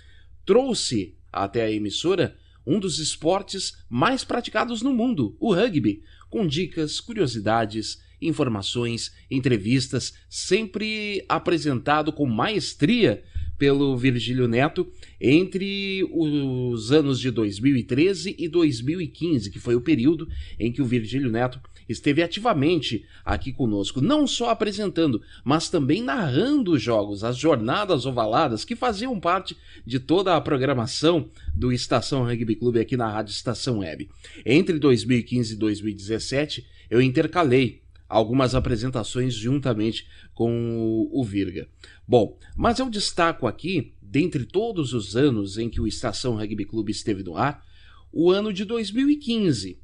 trouxe 0.45 1.13
até 1.29 1.63
a 1.63 1.71
emissora, 1.71 2.37
um 2.65 2.79
dos 2.79 2.99
esportes 2.99 3.83
mais 3.89 4.23
praticados 4.23 4.81
no 4.81 4.93
mundo, 4.93 5.35
o 5.41 5.53
rugby, 5.53 6.01
com 6.29 6.47
dicas, 6.47 7.01
curiosidades, 7.01 8.01
informações, 8.21 9.11
entrevistas, 9.29 10.13
sempre 10.29 11.25
apresentado 11.27 12.13
com 12.13 12.25
maestria 12.25 13.21
pelo 13.57 13.97
Virgílio 13.97 14.47
Neto 14.47 14.89
entre 15.19 16.07
os 16.13 16.93
anos 16.93 17.19
de 17.19 17.29
2013 17.29 18.37
e 18.39 18.47
2015, 18.47 19.51
que 19.51 19.59
foi 19.59 19.75
o 19.75 19.81
período 19.81 20.29
em 20.57 20.71
que 20.71 20.81
o 20.81 20.85
Virgílio 20.85 21.29
Neto 21.29 21.59
esteve 21.91 22.23
ativamente 22.23 23.05
aqui 23.23 23.51
conosco, 23.51 24.01
não 24.01 24.25
só 24.25 24.49
apresentando, 24.49 25.21
mas 25.43 25.69
também 25.69 26.01
narrando 26.01 26.71
os 26.71 26.81
jogos, 26.81 27.23
as 27.23 27.37
jornadas 27.37 28.05
ovaladas 28.05 28.65
que 28.65 28.75
faziam 28.75 29.19
parte 29.19 29.55
de 29.85 29.99
toda 29.99 30.35
a 30.35 30.41
programação 30.41 31.29
do 31.53 31.71
Estação 31.71 32.23
Rugby 32.23 32.55
Clube 32.55 32.79
aqui 32.79 32.97
na 32.97 33.09
Rádio 33.09 33.31
Estação 33.31 33.79
Web. 33.79 34.09
Entre 34.45 34.79
2015 34.79 35.53
e 35.53 35.57
2017, 35.57 36.65
eu 36.89 37.01
intercalei 37.01 37.81
algumas 38.11 38.53
apresentações 38.53 39.33
juntamente 39.33 40.05
com 40.33 41.07
o 41.11 41.23
Virga. 41.23 41.67
Bom, 42.05 42.37
mas 42.57 42.79
eu 42.79 42.89
destaco 42.89 43.47
aqui, 43.47 43.93
dentre 44.01 44.45
todos 44.45 44.93
os 44.93 45.15
anos 45.15 45.57
em 45.57 45.69
que 45.69 45.79
o 45.79 45.87
Estação 45.87 46.35
Rugby 46.35 46.65
Clube 46.65 46.91
esteve 46.91 47.23
no 47.23 47.37
ar, 47.37 47.63
o 48.11 48.29
ano 48.29 48.51
de 48.51 48.65
2015, 48.65 49.79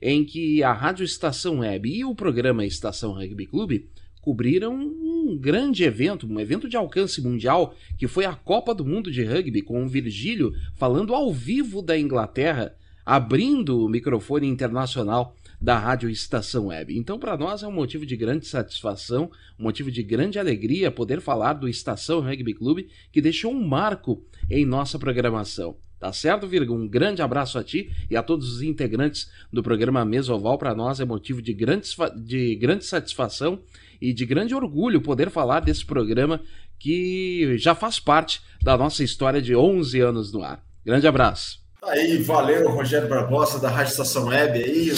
em 0.00 0.24
que 0.24 0.62
a 0.62 0.72
Rádio 0.72 1.04
Estação 1.04 1.58
Web 1.58 1.88
e 1.88 2.04
o 2.04 2.14
programa 2.14 2.64
Estação 2.64 3.12
Rugby 3.12 3.46
Clube 3.46 3.88
cobriram 4.20 4.74
um 4.74 5.38
grande 5.40 5.84
evento, 5.84 6.26
um 6.26 6.38
evento 6.38 6.68
de 6.68 6.76
alcance 6.76 7.20
mundial, 7.22 7.74
que 7.96 8.06
foi 8.06 8.24
a 8.24 8.34
Copa 8.34 8.74
do 8.74 8.84
Mundo 8.84 9.10
de 9.10 9.24
Rugby, 9.24 9.62
com 9.62 9.84
o 9.84 9.88
Virgílio 9.88 10.52
falando 10.74 11.14
ao 11.14 11.32
vivo 11.32 11.80
da 11.80 11.98
Inglaterra, 11.98 12.74
abrindo 13.06 13.84
o 13.84 13.88
microfone 13.88 14.46
internacional 14.46 15.34
da 15.60 15.78
Rádio 15.78 16.08
Estação 16.08 16.66
Web. 16.66 16.96
Então, 16.96 17.18
para 17.18 17.36
nós 17.36 17.62
é 17.62 17.66
um 17.66 17.72
motivo 17.72 18.06
de 18.06 18.16
grande 18.16 18.46
satisfação, 18.46 19.30
um 19.58 19.64
motivo 19.64 19.90
de 19.90 20.02
grande 20.02 20.38
alegria 20.38 20.90
poder 20.90 21.20
falar 21.20 21.54
do 21.54 21.68
Estação 21.68 22.20
Rugby 22.20 22.54
Clube, 22.54 22.88
que 23.12 23.20
deixou 23.20 23.52
um 23.52 23.66
marco 23.66 24.24
em 24.50 24.64
nossa 24.64 24.98
programação. 24.98 25.76
Tá 25.98 26.12
certo, 26.12 26.46
Virgo? 26.46 26.72
Um 26.74 26.86
grande 26.86 27.22
abraço 27.22 27.58
a 27.58 27.64
ti 27.64 27.90
e 28.08 28.16
a 28.16 28.22
todos 28.22 28.52
os 28.52 28.62
integrantes 28.62 29.28
do 29.52 29.64
programa 29.64 30.04
Mesoval. 30.04 30.56
Para 30.56 30.74
nós 30.74 31.00
é 31.00 31.04
motivo 31.04 31.42
de 31.42 31.52
grande, 31.52 31.88
de 32.16 32.54
grande 32.54 32.84
satisfação 32.84 33.60
e 34.00 34.12
de 34.12 34.24
grande 34.24 34.54
orgulho 34.54 35.00
poder 35.00 35.28
falar 35.28 35.58
desse 35.58 35.84
programa 35.84 36.40
que 36.78 37.56
já 37.58 37.74
faz 37.74 37.98
parte 37.98 38.40
da 38.62 38.78
nossa 38.78 39.02
história 39.02 39.42
de 39.42 39.56
11 39.56 40.00
anos 40.00 40.32
no 40.32 40.44
ar. 40.44 40.64
Grande 40.86 41.08
abraço. 41.08 41.58
Aí, 41.82 42.22
valeu, 42.22 42.70
Rogério 42.70 43.08
Barbosa, 43.08 43.58
da 43.58 43.68
Rádio 43.68 43.90
Estação 43.90 44.26
Web 44.26 44.62
aí 44.62 44.92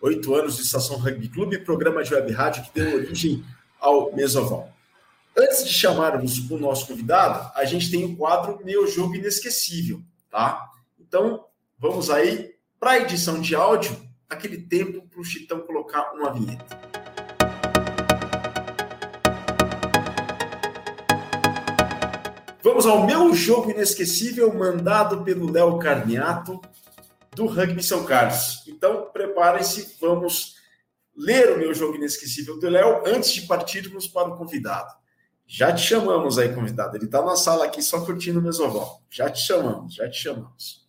oito 0.00 0.34
anos 0.34 0.56
de 0.56 0.62
Estação 0.62 0.96
Rugby 0.96 1.28
Clube, 1.28 1.58
programa 1.58 2.04
de 2.04 2.14
web 2.14 2.32
rádio 2.32 2.62
que 2.62 2.70
deu 2.72 2.96
origem 2.96 3.44
ao 3.80 4.14
Mesoval. 4.14 4.72
Antes 5.36 5.64
de 5.64 5.72
chamarmos 5.72 6.50
o 6.50 6.58
nosso 6.58 6.86
convidado, 6.86 7.50
a 7.54 7.64
gente 7.64 7.90
tem 7.90 8.04
o 8.04 8.16
quadro 8.16 8.60
Meu 8.64 8.86
Jogo 8.86 9.16
Inesquecível, 9.16 10.00
tá? 10.30 10.68
Então, 10.98 11.44
vamos 11.78 12.10
aí 12.10 12.54
para 12.78 12.92
a 12.92 12.98
edição 12.98 13.40
de 13.40 13.54
áudio, 13.54 13.96
aquele 14.28 14.58
tempo 14.58 15.02
para 15.08 15.20
o 15.20 15.24
Chitão 15.24 15.60
colocar 15.60 16.12
uma 16.12 16.32
vinheta. 16.32 16.78
Vamos 22.62 22.86
ao 22.86 23.06
meu 23.06 23.34
jogo 23.34 23.70
inesquecível, 23.70 24.52
mandado 24.54 25.24
pelo 25.24 25.50
Léo 25.50 25.78
Carniato, 25.78 26.60
do 27.38 27.46
Rugby 27.46 27.82
São 27.84 28.04
Carlos. 28.04 28.64
Então, 28.66 29.10
preparem-se, 29.12 29.96
vamos 30.00 30.56
ler 31.16 31.52
o 31.52 31.58
meu 31.58 31.72
jogo 31.72 31.94
inesquecível 31.94 32.58
do 32.58 32.68
Léo 32.68 33.04
antes 33.06 33.32
de 33.32 33.42
partirmos 33.42 34.08
para 34.08 34.28
o 34.28 34.36
convidado. 34.36 34.92
Já 35.46 35.72
te 35.72 35.80
chamamos 35.80 36.36
aí, 36.36 36.52
convidado. 36.52 36.96
Ele 36.96 37.04
está 37.04 37.24
na 37.24 37.36
sala 37.36 37.64
aqui 37.64 37.80
só 37.80 38.04
curtindo 38.04 38.40
o 38.40 38.42
mesoval. 38.42 39.02
Já 39.08 39.30
te 39.30 39.40
chamamos, 39.40 39.94
já 39.94 40.10
te 40.10 40.20
chamamos. 40.20 40.84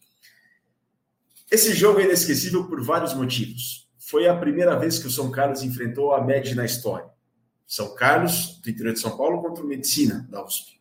Esse 1.51 1.73
jogo 1.73 1.99
é 1.99 2.05
inesquecível 2.05 2.67
por 2.67 2.83
vários 2.83 3.13
motivos. 3.13 3.87
Foi 3.99 4.27
a 4.27 4.35
primeira 4.35 4.75
vez 4.77 4.97
que 4.97 5.05
o 5.05 5.11
São 5.11 5.29
Carlos 5.29 5.61
enfrentou 5.61 6.13
a 6.13 6.23
MED 6.23 6.55
na 6.55 6.65
história. 6.65 7.09
São 7.67 7.93
Carlos, 7.93 8.59
do 8.61 8.69
interior 8.71 8.93
de 8.93 8.99
São 8.99 9.15
Paulo, 9.15 9.41
contra 9.43 9.63
o 9.63 9.67
Medicina, 9.67 10.27
da 10.31 10.43
USP. 10.43 10.78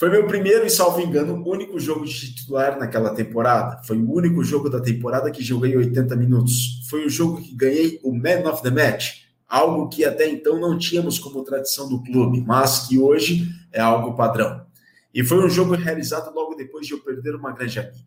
Foi 0.00 0.08
meu 0.08 0.26
primeiro 0.26 0.64
e, 0.64 0.70
salvo 0.70 0.98
engano, 0.98 1.46
único 1.46 1.78
jogo 1.78 2.06
de 2.06 2.34
titular 2.34 2.78
naquela 2.78 3.14
temporada. 3.14 3.82
Foi 3.82 3.98
o 3.98 4.10
único 4.10 4.42
jogo 4.42 4.70
da 4.70 4.80
temporada 4.80 5.30
que 5.30 5.44
joguei 5.44 5.76
80 5.76 6.16
minutos. 6.16 6.88
Foi 6.88 7.04
o 7.04 7.10
jogo 7.10 7.42
que 7.42 7.54
ganhei 7.54 8.00
o 8.02 8.10
Man 8.10 8.50
of 8.50 8.62
the 8.62 8.70
Match, 8.70 9.24
algo 9.46 9.90
que 9.90 10.02
até 10.02 10.26
então 10.26 10.58
não 10.58 10.78
tínhamos 10.78 11.18
como 11.18 11.44
tradição 11.44 11.86
do 11.86 12.02
clube, 12.02 12.40
mas 12.40 12.86
que 12.88 12.98
hoje 12.98 13.46
é 13.70 13.78
algo 13.78 14.16
padrão. 14.16 14.64
E 15.12 15.22
foi 15.22 15.44
um 15.44 15.50
jogo 15.50 15.74
realizado 15.74 16.34
logo 16.34 16.54
depois 16.54 16.86
de 16.86 16.94
eu 16.94 17.00
perder 17.00 17.34
uma 17.34 17.52
grande 17.52 17.78
amiga. 17.78 17.98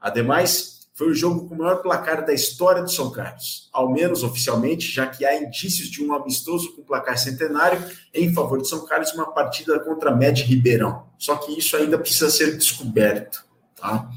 Ademais, 0.00 0.79
foi 1.00 1.12
o 1.12 1.14
jogo 1.14 1.48
com 1.48 1.54
o 1.54 1.58
maior 1.58 1.76
placar 1.76 2.26
da 2.26 2.34
história 2.34 2.82
do 2.82 2.90
São 2.90 3.10
Carlos, 3.10 3.70
ao 3.72 3.90
menos 3.90 4.22
oficialmente, 4.22 4.86
já 4.86 5.06
que 5.06 5.24
há 5.24 5.34
indícios 5.34 5.88
de 5.88 6.04
um 6.04 6.12
amistoso 6.12 6.76
com 6.76 6.82
placar 6.82 7.16
centenário 7.16 7.82
em 8.12 8.30
favor 8.34 8.60
de 8.60 8.68
São 8.68 8.84
Carlos, 8.84 9.10
uma 9.14 9.32
partida 9.32 9.80
contra 9.80 10.14
Med 10.14 10.42
Ribeirão. 10.42 11.06
Só 11.18 11.36
que 11.36 11.58
isso 11.58 11.74
ainda 11.74 11.98
precisa 11.98 12.28
ser 12.28 12.54
descoberto. 12.54 13.42
Tá? 13.76 14.10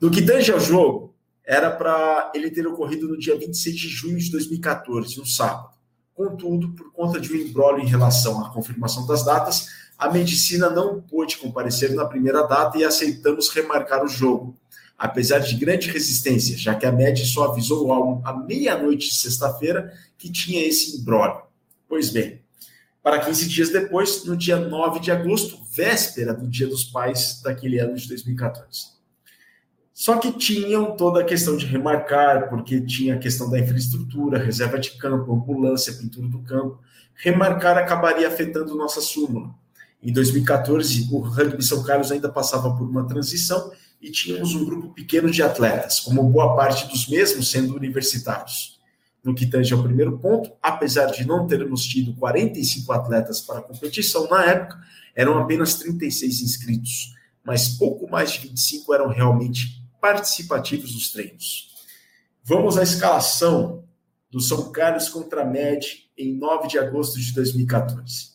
No 0.00 0.08
que 0.08 0.22
tange 0.22 0.52
ao 0.52 0.60
jogo, 0.60 1.12
era 1.44 1.68
para 1.68 2.30
ele 2.32 2.48
ter 2.48 2.64
ocorrido 2.64 3.08
no 3.08 3.18
dia 3.18 3.36
26 3.36 3.74
de 3.74 3.88
junho 3.88 4.16
de 4.16 4.30
2014, 4.30 5.20
um 5.20 5.26
sábado. 5.26 5.70
Contudo, 6.14 6.76
por 6.76 6.92
conta 6.92 7.18
de 7.18 7.32
um 7.32 7.36
embrólio 7.36 7.82
em 7.82 7.88
relação 7.88 8.40
à 8.40 8.50
confirmação 8.50 9.04
das 9.04 9.24
datas, 9.24 9.66
a 9.98 10.08
medicina 10.08 10.70
não 10.70 11.00
pôde 11.00 11.38
comparecer 11.38 11.92
na 11.92 12.04
primeira 12.04 12.42
data 12.42 12.78
e 12.78 12.84
aceitamos 12.84 13.48
remarcar 13.48 14.04
o 14.04 14.08
jogo 14.08 14.56
apesar 14.98 15.40
de 15.40 15.56
grande 15.56 15.90
resistência, 15.90 16.56
já 16.56 16.74
que 16.74 16.86
a 16.86 16.92
MED 16.92 17.24
só 17.26 17.50
avisou 17.50 17.92
ao, 17.92 18.22
à 18.24 18.36
meia-noite 18.36 19.08
de 19.08 19.16
sexta-feira 19.16 19.92
que 20.16 20.30
tinha 20.30 20.66
esse 20.66 20.98
imbróglio. 20.98 21.42
Pois 21.88 22.10
bem, 22.10 22.40
para 23.02 23.18
15 23.18 23.48
dias 23.48 23.68
depois, 23.68 24.24
no 24.24 24.36
dia 24.36 24.56
9 24.56 25.00
de 25.00 25.10
agosto, 25.10 25.58
véspera 25.70 26.32
do 26.32 26.48
Dia 26.48 26.66
dos 26.66 26.84
Pais 26.84 27.40
daquele 27.42 27.78
ano 27.78 27.94
de 27.96 28.08
2014. 28.08 28.94
Só 29.92 30.18
que 30.18 30.32
tinham 30.32 30.96
toda 30.96 31.20
a 31.20 31.24
questão 31.24 31.56
de 31.56 31.66
remarcar, 31.66 32.48
porque 32.48 32.80
tinha 32.80 33.14
a 33.14 33.18
questão 33.18 33.48
da 33.48 33.60
infraestrutura, 33.60 34.42
reserva 34.42 34.78
de 34.78 34.92
campo, 34.92 35.32
ambulância, 35.32 35.92
pintura 35.92 36.26
do 36.26 36.40
campo. 36.40 36.80
Remarcar 37.14 37.78
acabaria 37.78 38.26
afetando 38.26 38.74
nossa 38.74 39.00
súmula. 39.00 39.54
Em 40.02 40.12
2014, 40.12 41.08
o 41.12 41.18
Rugby 41.18 41.62
São 41.62 41.82
Carlos 41.84 42.10
ainda 42.10 42.28
passava 42.28 42.74
por 42.74 42.88
uma 42.88 43.06
transição 43.06 43.70
e 44.04 44.10
tínhamos 44.10 44.54
um 44.54 44.66
grupo 44.66 44.92
pequeno 44.92 45.30
de 45.30 45.42
atletas, 45.42 45.98
como 45.98 46.22
boa 46.28 46.54
parte 46.54 46.86
dos 46.88 47.08
mesmos 47.08 47.50
sendo 47.50 47.74
universitários. 47.74 48.78
No 49.24 49.34
que 49.34 49.46
tange 49.46 49.72
ao 49.72 49.82
primeiro 49.82 50.18
ponto, 50.18 50.52
apesar 50.62 51.06
de 51.06 51.26
não 51.26 51.46
termos 51.46 51.82
tido 51.86 52.12
45 52.16 52.92
atletas 52.92 53.40
para 53.40 53.60
a 53.60 53.62
competição 53.62 54.28
na 54.28 54.44
época, 54.44 54.78
eram 55.16 55.38
apenas 55.38 55.76
36 55.76 56.42
inscritos, 56.42 57.14
mas 57.42 57.68
pouco 57.78 58.06
mais 58.06 58.32
de 58.32 58.40
25 58.40 58.92
eram 58.92 59.08
realmente 59.08 59.82
participativos 60.02 60.92
dos 60.92 61.10
treinos. 61.10 61.74
Vamos 62.42 62.76
à 62.76 62.82
escalação 62.82 63.84
do 64.30 64.38
São 64.38 64.70
Carlos 64.70 65.08
contra 65.08 65.40
a 65.40 65.46
MED 65.46 66.10
em 66.18 66.36
9 66.36 66.68
de 66.68 66.78
agosto 66.78 67.18
de 67.18 67.32
2014. 67.32 68.34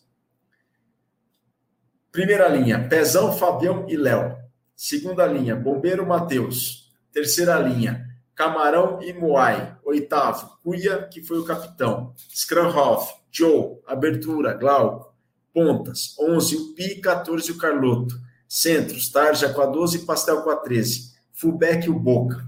Primeira 2.11 2.47
linha, 2.47 2.89
Pezão, 2.89 3.31
Fabião 3.31 3.87
e 3.87 3.95
Léo. 3.95 4.38
Segunda 4.81 5.25
linha, 5.25 5.57
Bombeiro 5.57 6.07
Matheus. 6.07 6.89
Terceira 7.11 7.59
linha, 7.59 8.07
Camarão 8.33 9.01
e 9.01 9.11
Moai. 9.11 9.77
Oitavo, 9.83 10.57
Cuia, 10.63 11.03
que 11.03 11.21
foi 11.21 11.37
o 11.37 11.43
capitão. 11.43 12.13
Scranhoff, 12.33 13.13
Joe, 13.29 13.77
Abertura, 13.85 14.53
Glauco. 14.53 15.13
Pontas, 15.53 16.15
11 16.17 16.55
o 16.55 16.73
Pi, 16.75 17.01
14 17.01 17.51
o 17.51 17.57
Carloto. 17.57 18.15
Centros, 18.47 19.09
Tarja 19.09 19.49
com 19.49 19.61
a 19.61 19.65
12 19.65 20.05
Pastel 20.05 20.43
com 20.43 20.49
a 20.49 20.55
13. 20.55 21.13
Fullback 21.33 21.89
o 21.89 21.99
Boca. 21.99 22.47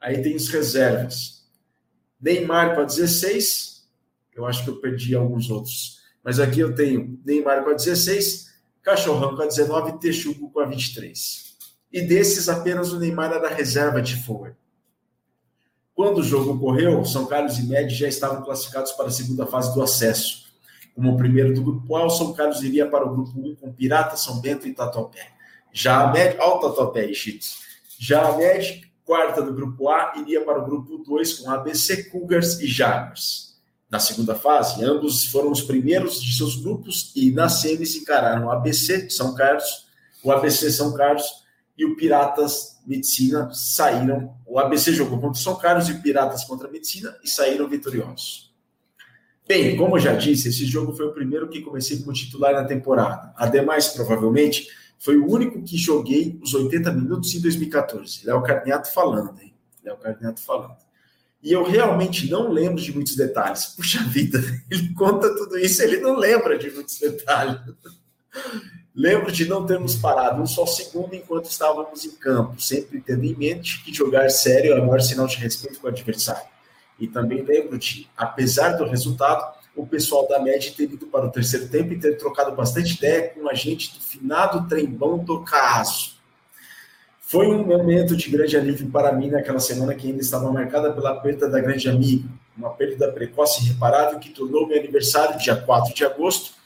Aí 0.00 0.22
tem 0.22 0.36
os 0.36 0.48
reservas. 0.50 1.44
Neymar 2.20 2.76
com 2.76 2.82
a 2.82 2.84
16. 2.84 3.84
Eu 4.32 4.46
acho 4.46 4.62
que 4.62 4.70
eu 4.70 4.80
perdi 4.80 5.16
alguns 5.16 5.50
outros. 5.50 5.98
Mas 6.22 6.38
aqui 6.38 6.60
eu 6.60 6.72
tenho 6.72 7.20
Neymar 7.26 7.64
com 7.64 7.70
a 7.70 7.74
16, 7.74 8.46
Cachorrão 8.80 9.34
com 9.34 9.42
a 9.42 9.46
19 9.46 9.90
e 9.90 9.98
Texugo 9.98 10.52
com 10.52 10.60
a 10.60 10.64
23 10.64 11.47
e 11.92 12.02
desses 12.02 12.48
apenas 12.48 12.92
o 12.92 12.98
Neymar 12.98 13.32
era 13.32 13.48
reserva 13.48 14.00
de 14.00 14.16
forward. 14.22 14.56
Quando 15.94 16.18
o 16.18 16.22
jogo 16.22 16.52
ocorreu, 16.52 17.04
São 17.04 17.26
Carlos 17.26 17.58
e 17.58 17.64
Med 17.64 17.92
já 17.92 18.06
estavam 18.06 18.42
classificados 18.42 18.92
para 18.92 19.08
a 19.08 19.10
segunda 19.10 19.46
fase 19.46 19.74
do 19.74 19.82
acesso. 19.82 20.46
Como 20.94 21.12
o 21.12 21.16
primeiro 21.16 21.52
do 21.54 21.62
grupo 21.62 21.96
A, 21.96 22.06
o 22.06 22.10
São 22.10 22.32
Carlos 22.32 22.62
iria 22.62 22.88
para 22.88 23.04
o 23.04 23.10
grupo 23.10 23.32
1 23.36 23.56
com 23.56 23.72
Pirata, 23.72 24.16
São 24.16 24.40
Bento 24.40 24.68
e 24.68 24.74
Tatuapé. 24.74 25.32
Já 25.72 26.02
a 26.02 26.12
Med, 26.12 26.36
top 26.36 26.98
aí, 27.00 27.14
Cheats. 27.14 27.58
Já 27.98 28.28
a 28.28 28.36
Med, 28.36 28.88
quarta 29.04 29.42
do 29.42 29.52
grupo 29.52 29.88
A, 29.88 30.12
iria 30.16 30.44
para 30.44 30.60
o 30.60 30.64
grupo 30.64 30.98
2 30.98 31.34
com 31.34 31.50
ABC, 31.50 32.04
Cougars 32.04 32.60
e 32.60 32.66
Jaguars. 32.66 33.56
Na 33.90 33.98
segunda 33.98 34.34
fase, 34.34 34.84
ambos 34.84 35.24
foram 35.24 35.50
os 35.50 35.62
primeiros 35.62 36.22
de 36.22 36.36
seus 36.36 36.56
grupos 36.56 37.10
e 37.16 37.30
na 37.30 37.48
semis 37.48 37.96
encararam 37.96 38.46
o 38.46 38.50
ABC 38.50 39.08
São 39.08 39.34
Carlos, 39.34 39.88
o 40.22 40.30
ABC 40.30 40.70
São 40.70 40.92
Carlos 40.92 41.24
e 41.78 41.84
o 41.84 41.94
Piratas 41.94 42.80
Medicina 42.84 43.48
saíram. 43.54 44.34
O 44.44 44.58
ABC 44.58 44.92
jogou 44.92 45.20
contra 45.20 45.38
o 45.38 45.42
São 45.42 45.54
Carlos 45.56 45.88
e 45.88 45.92
o 45.92 46.02
Piratas 46.02 46.42
contra 46.42 46.66
a 46.66 46.70
Medicina 46.70 47.16
e 47.22 47.30
saíram 47.30 47.68
vitoriosos. 47.68 48.52
Bem, 49.46 49.76
como 49.76 49.96
eu 49.96 50.00
já 50.00 50.14
disse, 50.14 50.48
esse 50.48 50.66
jogo 50.66 50.92
foi 50.92 51.06
o 51.06 51.12
primeiro 51.12 51.48
que 51.48 51.62
comecei 51.62 52.00
como 52.00 52.12
titular 52.12 52.52
na 52.52 52.64
temporada. 52.64 53.32
Ademais, 53.36 53.88
provavelmente, 53.88 54.68
foi 54.98 55.16
o 55.16 55.30
único 55.30 55.62
que 55.62 55.76
joguei 55.78 56.38
os 56.42 56.52
80 56.52 56.92
minutos 56.92 57.34
em 57.34 57.40
2014. 57.40 58.26
Léo 58.26 58.42
Carniato 58.42 58.92
falando, 58.92 59.40
hein? 59.40 59.54
Léo 59.82 59.96
Carniato 59.96 60.42
falando. 60.42 60.76
E 61.40 61.52
eu 61.52 61.62
realmente 61.62 62.28
não 62.28 62.50
lembro 62.50 62.82
de 62.82 62.92
muitos 62.92 63.14
detalhes. 63.14 63.66
Puxa 63.66 64.02
vida, 64.02 64.42
ele 64.68 64.92
conta 64.92 65.34
tudo 65.34 65.56
isso, 65.56 65.80
ele 65.82 65.98
não 65.98 66.16
lembra 66.16 66.58
de 66.58 66.70
muitos 66.70 66.98
detalhes. 66.98 67.60
Lembro 68.98 69.30
de 69.30 69.48
não 69.48 69.64
termos 69.64 69.94
parado 69.94 70.42
um 70.42 70.46
só 70.46 70.66
segundo 70.66 71.14
enquanto 71.14 71.44
estávamos 71.44 72.04
em 72.04 72.10
campo, 72.16 72.60
sempre 72.60 73.00
tendo 73.00 73.24
em 73.24 73.32
mente 73.32 73.84
que 73.84 73.94
jogar 73.94 74.28
sério 74.28 74.72
é 74.72 74.80
o 74.80 74.84
maior 74.84 75.00
sinal 75.00 75.28
de 75.28 75.36
respeito 75.36 75.78
com 75.78 75.86
o 75.86 75.90
adversário. 75.90 76.48
E 76.98 77.06
também 77.06 77.42
lembro 77.42 77.78
de, 77.78 78.08
apesar 78.16 78.70
do 78.70 78.84
resultado, 78.84 79.54
o 79.76 79.86
pessoal 79.86 80.26
da 80.26 80.40
MED 80.40 80.72
ter 80.72 80.90
ido 80.90 81.06
para 81.06 81.26
o 81.26 81.30
terceiro 81.30 81.68
tempo 81.68 81.92
e 81.92 81.98
ter 81.98 82.16
trocado 82.16 82.50
bastante 82.56 82.96
ideia 82.96 83.28
com 83.28 83.48
a 83.48 83.54
gente 83.54 83.94
do 83.94 84.00
finado 84.00 84.66
trembão 84.66 85.18
do 85.18 85.44
caso. 85.44 86.18
Foi 87.20 87.46
um 87.46 87.64
momento 87.64 88.16
de 88.16 88.28
grande 88.28 88.56
alívio 88.56 88.90
para 88.90 89.12
mim 89.12 89.30
naquela 89.30 89.60
semana 89.60 89.94
que 89.94 90.08
ainda 90.08 90.20
estava 90.20 90.50
marcada 90.50 90.92
pela 90.92 91.14
perda 91.20 91.48
da 91.48 91.60
grande 91.60 91.88
amiga, 91.88 92.28
uma 92.56 92.70
perda 92.70 93.12
precoce 93.12 93.62
e 93.62 93.66
irreparável 93.66 94.18
que 94.18 94.30
tornou 94.30 94.66
meu 94.66 94.76
aniversário, 94.76 95.38
dia 95.38 95.54
4 95.54 95.94
de 95.94 96.04
agosto, 96.04 96.57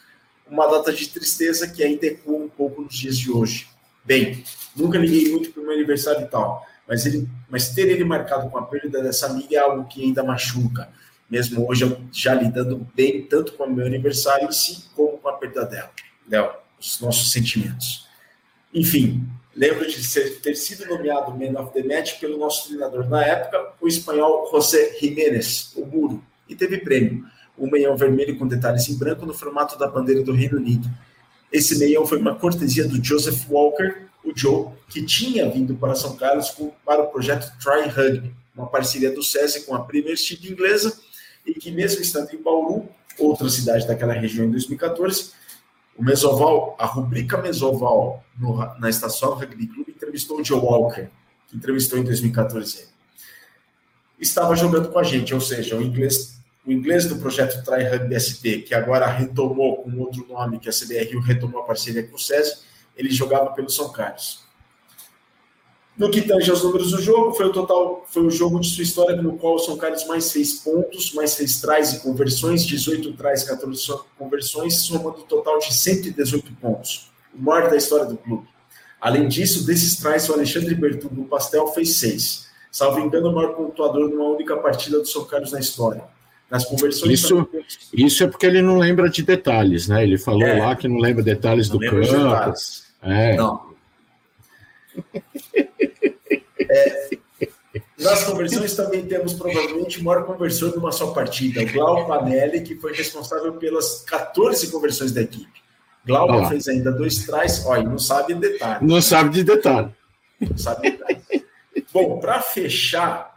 uma 0.52 0.66
data 0.66 0.92
de 0.92 1.09
tristeza 1.09 1.68
que 1.68 1.82
ainda 1.82 2.06
ecoa 2.06 2.44
um 2.44 2.49
pouco 2.49 2.82
nos 2.82 2.94
dias 2.94 3.18
de 3.18 3.30
hoje. 3.30 3.68
Bem, 4.04 4.44
nunca 4.76 4.99
liguei 4.99 5.32
muito 5.32 5.50
para 5.50 5.62
o 5.62 5.64
meu 5.64 5.75
aniversário 5.75 6.23
e 6.23 6.28
tal, 6.28 6.66
mas, 6.87 7.06
ele, 7.06 7.28
mas 7.49 7.71
ter 7.71 7.88
ele 7.88 8.04
marcado 8.04 8.50
com 8.50 8.59
a 8.59 8.62
perda 8.62 9.02
dessa 9.02 9.26
amiga 9.26 9.56
é 9.56 9.59
algo 9.59 9.88
que 9.88 10.02
ainda 10.02 10.23
machuca 10.23 10.88
mesmo 11.32 11.66
hoje 11.66 11.97
já 12.12 12.35
lidando 12.35 12.87
bem 12.94 13.23
tanto 13.23 13.54
com 13.54 13.64
o 13.64 13.73
meu 13.73 13.87
aniversário 13.87 14.47
em 14.47 14.52
si, 14.52 14.85
como 14.94 15.16
com 15.16 15.30
a 15.30 15.32
perda 15.32 15.64
dela. 15.64 15.90
Léo, 16.28 16.52
os 16.78 17.00
nossos 17.00 17.32
sentimentos. 17.32 18.06
Enfim, 18.75 19.26
lembro 19.56 19.87
de 19.87 20.04
ser, 20.04 20.42
ter 20.42 20.54
sido 20.54 20.85
nomeado 20.85 21.30
Man 21.30 21.59
of 21.59 21.73
the 21.73 21.82
Match 21.82 22.21
pelo 22.21 22.37
nosso 22.37 22.68
treinador 22.68 23.09
na 23.09 23.25
época, 23.25 23.73
o 23.80 23.88
espanhol 23.88 24.47
José 24.52 24.94
Jiménez, 25.00 25.73
o 25.75 25.87
Muro, 25.87 26.23
e 26.47 26.54
teve 26.54 26.76
prêmio, 26.76 27.25
um 27.59 27.71
meião 27.71 27.97
vermelho 27.97 28.38
com 28.38 28.47
detalhes 28.47 28.88
em 28.88 28.97
branco 28.97 29.26
no 29.26 29.35
formato 29.35 29.78
da 29.78 29.87
bandeira 29.87 30.23
do 30.23 30.32
Reino 30.32 30.59
Unido. 30.59 30.88
Esse 31.52 31.78
meião 31.78 32.06
foi 32.06 32.18
uma 32.18 32.35
cortesia 32.35 32.87
do 32.87 33.02
Joseph 33.02 33.49
Walker, 33.49 34.06
o 34.25 34.32
Joe, 34.35 34.68
que 34.88 35.04
tinha 35.04 35.49
vindo 35.50 35.75
para 35.75 35.94
São 35.94 36.16
Carlos 36.16 36.54
para 36.85 37.02
o 37.02 37.09
projeto 37.09 37.52
Try 37.59 37.88
Rugby, 37.88 38.35
uma 38.54 38.66
parceria 38.66 39.12
do 39.12 39.23
SESI 39.23 39.66
com 39.66 39.75
a 39.75 39.85
Premier 39.85 40.16
League 40.16 40.50
inglesa, 40.50 40.99
e 41.45 41.54
que 41.54 41.71
mesmo 41.71 42.00
estando 42.00 42.32
em 42.32 42.43
Bauru, 42.43 42.88
outra 43.19 43.49
cidade 43.49 43.86
daquela 43.86 44.12
região 44.12 44.47
em 44.47 44.50
2014, 44.50 45.32
o 45.97 46.02
Mesoval, 46.02 46.75
a 46.78 46.86
rubrica 46.86 47.36
Mesoval 47.36 48.25
no, 48.38 48.56
na 48.78 48.88
estação 48.88 49.34
Rugby 49.34 49.67
Club 49.67 49.88
entrevistou 49.88 50.41
o 50.41 50.45
Joe 50.45 50.58
Walker, 50.58 51.08
que 51.49 51.56
entrevistou 51.56 51.99
em 51.99 52.04
2014. 52.04 52.88
Estava 54.19 54.54
jogando 54.54 54.88
com 54.88 54.99
a 54.99 55.02
gente, 55.02 55.34
ou 55.34 55.41
seja, 55.41 55.76
o 55.76 55.82
inglês, 55.82 56.38
o 56.64 56.70
inglês 56.70 57.06
do 57.06 57.16
projeto 57.16 57.64
Try 57.64 57.84
Rugby 57.84 58.14
SP, 58.14 58.62
que 58.62 58.75
agora 58.75 59.06
retomou 59.06 59.82
com 59.82 59.98
outro 59.98 60.26
nome, 60.28 60.58
que 60.58 60.68
a 60.68 60.72
CBRU 60.72 61.20
retomou 61.20 61.62
a 61.62 61.64
parceria 61.64 62.06
com 62.06 62.14
o 62.14 62.18
SESI, 62.18 62.58
ele 62.96 63.10
jogava 63.10 63.50
pelo 63.50 63.68
São 63.68 63.90
Carlos. 63.90 64.42
No 65.96 66.10
que 66.10 66.22
tange 66.22 66.50
aos 66.50 66.62
números 66.62 66.92
do 66.92 67.02
jogo, 67.02 67.34
foi 67.34 67.46
o 67.46 67.52
total, 67.52 68.04
foi 68.08 68.25
o 68.25 68.30
jogo 68.30 68.58
de 68.60 68.68
sua 68.68 68.82
história 68.82 69.20
no 69.20 69.36
qual 69.36 69.56
o 69.56 69.58
São 69.58 69.76
Carlos 69.76 70.06
mais 70.06 70.32
fez 70.32 70.54
pontos, 70.54 71.12
mais 71.12 71.34
fez 71.34 71.60
trás 71.60 71.92
e 71.92 72.00
conversões, 72.00 72.64
18 72.64 73.12
trás, 73.12 73.44
14 73.44 74.00
conversões, 74.16 74.76
somando 74.76 75.18
um 75.18 75.26
total 75.26 75.58
de 75.58 75.75
118 75.75 76.52
pontos, 76.54 77.12
o 77.34 77.42
maior 77.42 77.68
da 77.68 77.76
história 77.76 78.06
do 78.06 78.16
clube. 78.16 78.48
Além 79.00 79.28
disso, 79.28 79.66
desses 79.66 79.96
trás, 79.96 80.28
o 80.28 80.32
Alexandre 80.32 80.75
Bertu 80.75 81.08
do 81.08 81.25
Pastel 81.25 81.66
fez 81.68 81.96
seis. 81.96 82.46
Salvo 82.70 83.00
engano, 83.00 83.28
o 83.28 83.34
maior 83.34 83.54
pontuador 83.54 84.08
numa 84.08 84.30
única 84.30 84.56
partida 84.56 84.98
do 84.98 85.06
São 85.06 85.25
Carlos 85.25 85.52
na 85.52 85.60
história. 85.60 86.04
Nas 86.52 86.67
conversões. 86.67 87.10
Isso, 87.10 87.49
isso 87.95 88.25
é 88.25 88.26
porque 88.26 88.45
ele 88.45 88.60
não 88.60 88.76
lembra 88.76 89.08
de 89.08 89.23
detalhes, 89.23 89.88
né? 89.88 90.02
Ele 90.02 90.19
falou 90.19 90.43
é, 90.43 90.58
lá 90.58 90.76
que 90.76 90.86
não 90.86 90.99
lembra 90.99 91.23
detalhes 91.23 91.67
do 91.71 91.80
campo. 91.80 92.00
Detalhes. 92.00 92.84
É. 93.02 93.36
Não. 93.36 93.73
É, 96.71 97.10
nas 97.99 98.25
conversões 98.25 98.76
também 98.76 99.06
temos 99.06 99.32
provavelmente 99.32 99.99
o 99.99 100.04
maior 100.04 100.26
conversor 100.26 100.73
de 100.73 100.78
uma 100.78 100.93
só 100.93 101.12
partida, 101.12 101.62
o 101.62 101.73
Glauco 101.73 102.08
Panelli, 102.08 102.60
que 102.60 102.75
foi 102.76 102.93
responsável 102.93 103.54
pelas 103.54 104.02
14 104.02 104.71
conversões 104.71 105.12
da 105.12 105.23
equipe. 105.23 105.62
Glauco 106.04 106.49
fez 106.49 106.69
ainda 106.69 106.93
dois 106.93 107.25
trás, 107.25 107.65
olha, 107.65 107.84
não 107.84 107.99
sabe 107.99 108.34
de 108.34 108.41
detalhe. 108.41 108.86
Não 108.86 109.00
sabe 109.00 109.30
de 109.30 109.45
detalhe. 109.45 109.88
Não 110.38 110.58
sabe 110.58 110.82
de 110.82 110.99
detalhe. 110.99 111.23
Bom, 111.93 112.19
para 112.19 112.43
fechar, 112.43 113.31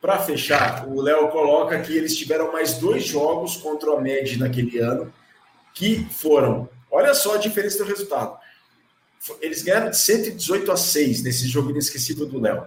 para 0.00 0.18
fechar, 0.18 0.88
o 0.88 1.00
Léo 1.00 1.28
coloca 1.28 1.78
que 1.80 1.94
eles 1.94 2.16
tiveram 2.16 2.50
mais 2.50 2.74
dois 2.74 3.04
jogos 3.04 3.58
contra 3.58 3.92
o 3.92 4.00
MED 4.00 4.38
naquele 4.38 4.78
ano, 4.78 5.12
que 5.74 6.06
foram, 6.10 6.68
olha 6.90 7.14
só 7.14 7.34
a 7.34 7.38
diferença 7.38 7.78
do 7.78 7.84
resultado. 7.84 8.38
Eles 9.42 9.62
ganharam 9.62 9.90
de 9.90 9.98
118 9.98 10.72
a 10.72 10.76
6 10.76 11.22
nesse 11.22 11.46
jogo 11.46 11.70
inesquecível 11.70 12.24
do 12.24 12.40
Léo. 12.40 12.66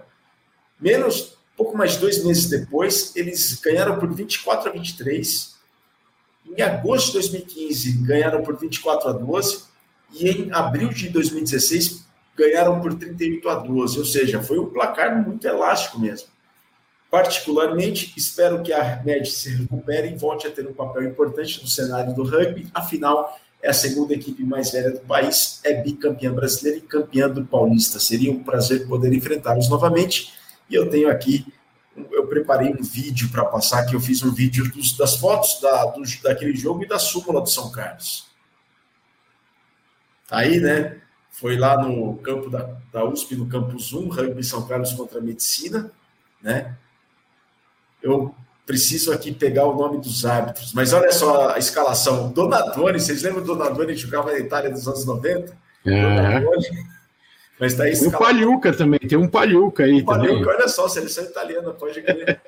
Menos, 0.80 1.36
pouco 1.56 1.76
mais 1.76 1.92
de 1.92 1.98
dois 1.98 2.22
meses 2.24 2.48
depois, 2.48 3.14
eles 3.16 3.60
ganharam 3.60 3.98
por 3.98 4.14
24 4.14 4.68
a 4.68 4.72
23. 4.72 5.54
Em 6.56 6.62
agosto 6.62 7.06
de 7.06 7.12
2015, 7.14 7.92
ganharam 8.04 8.42
por 8.44 8.56
24 8.56 9.08
a 9.08 9.12
12. 9.12 9.64
E 10.12 10.28
em 10.28 10.52
abril 10.52 10.90
de 10.90 11.08
2016, 11.08 12.06
ganharam 12.36 12.80
por 12.80 12.94
38 12.94 13.48
a 13.48 13.54
12. 13.56 13.98
Ou 13.98 14.04
seja, 14.04 14.40
foi 14.40 14.60
um 14.60 14.66
placar 14.66 15.20
muito 15.20 15.44
elástico 15.44 15.98
mesmo. 15.98 16.33
Particularmente, 17.14 18.12
espero 18.16 18.60
que 18.60 18.72
a 18.72 19.00
MED 19.04 19.30
se 19.30 19.48
recupere 19.48 20.08
e 20.08 20.16
volte 20.16 20.48
a 20.48 20.50
ter 20.50 20.66
um 20.66 20.74
papel 20.74 21.04
importante 21.04 21.62
no 21.62 21.68
cenário 21.68 22.12
do 22.12 22.24
rugby. 22.24 22.68
Afinal, 22.74 23.38
é 23.62 23.70
a 23.70 23.72
segunda 23.72 24.14
equipe 24.14 24.42
mais 24.42 24.72
velha 24.72 24.90
do 24.90 24.98
país, 24.98 25.60
é 25.62 25.74
bicampeã 25.74 26.34
brasileira 26.34 26.78
e 26.78 26.80
campeã 26.80 27.30
do 27.30 27.44
Paulista. 27.44 28.00
Seria 28.00 28.32
um 28.32 28.42
prazer 28.42 28.88
poder 28.88 29.12
enfrentá-los 29.12 29.68
novamente. 29.68 30.34
E 30.68 30.74
eu 30.74 30.90
tenho 30.90 31.08
aqui, 31.08 31.46
eu 32.10 32.26
preparei 32.26 32.72
um 32.72 32.82
vídeo 32.82 33.30
para 33.30 33.44
passar, 33.44 33.86
que 33.86 33.94
eu 33.94 34.00
fiz 34.00 34.20
um 34.24 34.34
vídeo 34.34 34.68
dos, 34.72 34.96
das 34.96 35.14
fotos 35.14 35.60
da, 35.60 35.84
do, 35.84 36.02
daquele 36.20 36.56
jogo 36.56 36.82
e 36.82 36.88
da 36.88 36.98
súmula 36.98 37.40
do 37.40 37.48
São 37.48 37.70
Carlos. 37.70 38.26
Tá 40.26 40.38
aí, 40.38 40.58
né? 40.58 41.00
Foi 41.30 41.56
lá 41.56 41.80
no 41.80 42.16
campo 42.16 42.50
da, 42.50 42.76
da 42.92 43.04
USP, 43.04 43.36
no 43.36 43.46
Campus 43.46 43.92
1, 43.92 44.08
Rugby 44.08 44.42
São 44.42 44.66
Carlos 44.66 44.92
contra 44.94 45.20
a 45.20 45.22
Medicina, 45.22 45.92
né? 46.42 46.76
Eu 48.04 48.34
preciso 48.66 49.12
aqui 49.12 49.32
pegar 49.32 49.64
o 49.64 49.74
nome 49.74 49.98
dos 49.98 50.26
árbitros. 50.26 50.74
Mas 50.74 50.92
olha 50.92 51.10
só 51.10 51.54
a 51.54 51.58
escalação. 51.58 52.30
Donadoni, 52.30 53.00
vocês 53.00 53.22
lembram 53.22 53.42
do 53.42 53.54
Donadoni 53.54 53.94
que 53.94 54.00
jogava 54.00 54.30
na 54.30 54.38
Itália 54.38 54.70
dos 54.70 54.86
anos 54.86 55.06
90? 55.06 55.56
É. 55.86 56.44
Mas 57.58 57.74
tá 57.74 57.84
aí 57.84 57.94
O 57.94 58.10
Palhuca 58.10 58.72
também, 58.72 59.00
tem 59.00 59.16
um 59.16 59.28
Palhuca 59.28 59.84
aí 59.84 60.04
também. 60.04 60.28
Palhuca, 60.28 60.50
olha 60.50 60.68
só, 60.68 60.86
seleção 60.86 61.24
italiana, 61.24 61.72
pode 61.72 62.00
ver. 62.00 62.40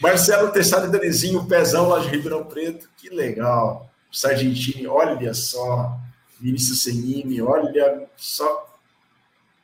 Marcelo 0.00 0.50
Tessaro 0.50 0.90
Danizinho, 0.90 1.44
pezão 1.46 1.88
lá 1.88 1.98
de 2.00 2.08
Ribeirão 2.08 2.44
Preto, 2.44 2.88
que 2.96 3.10
legal. 3.10 3.90
Sargentini, 4.10 4.86
olha 4.86 5.34
só. 5.34 5.98
Vinícius 6.40 6.82
Senini, 6.82 7.42
olha 7.42 8.06
só. 8.16 8.74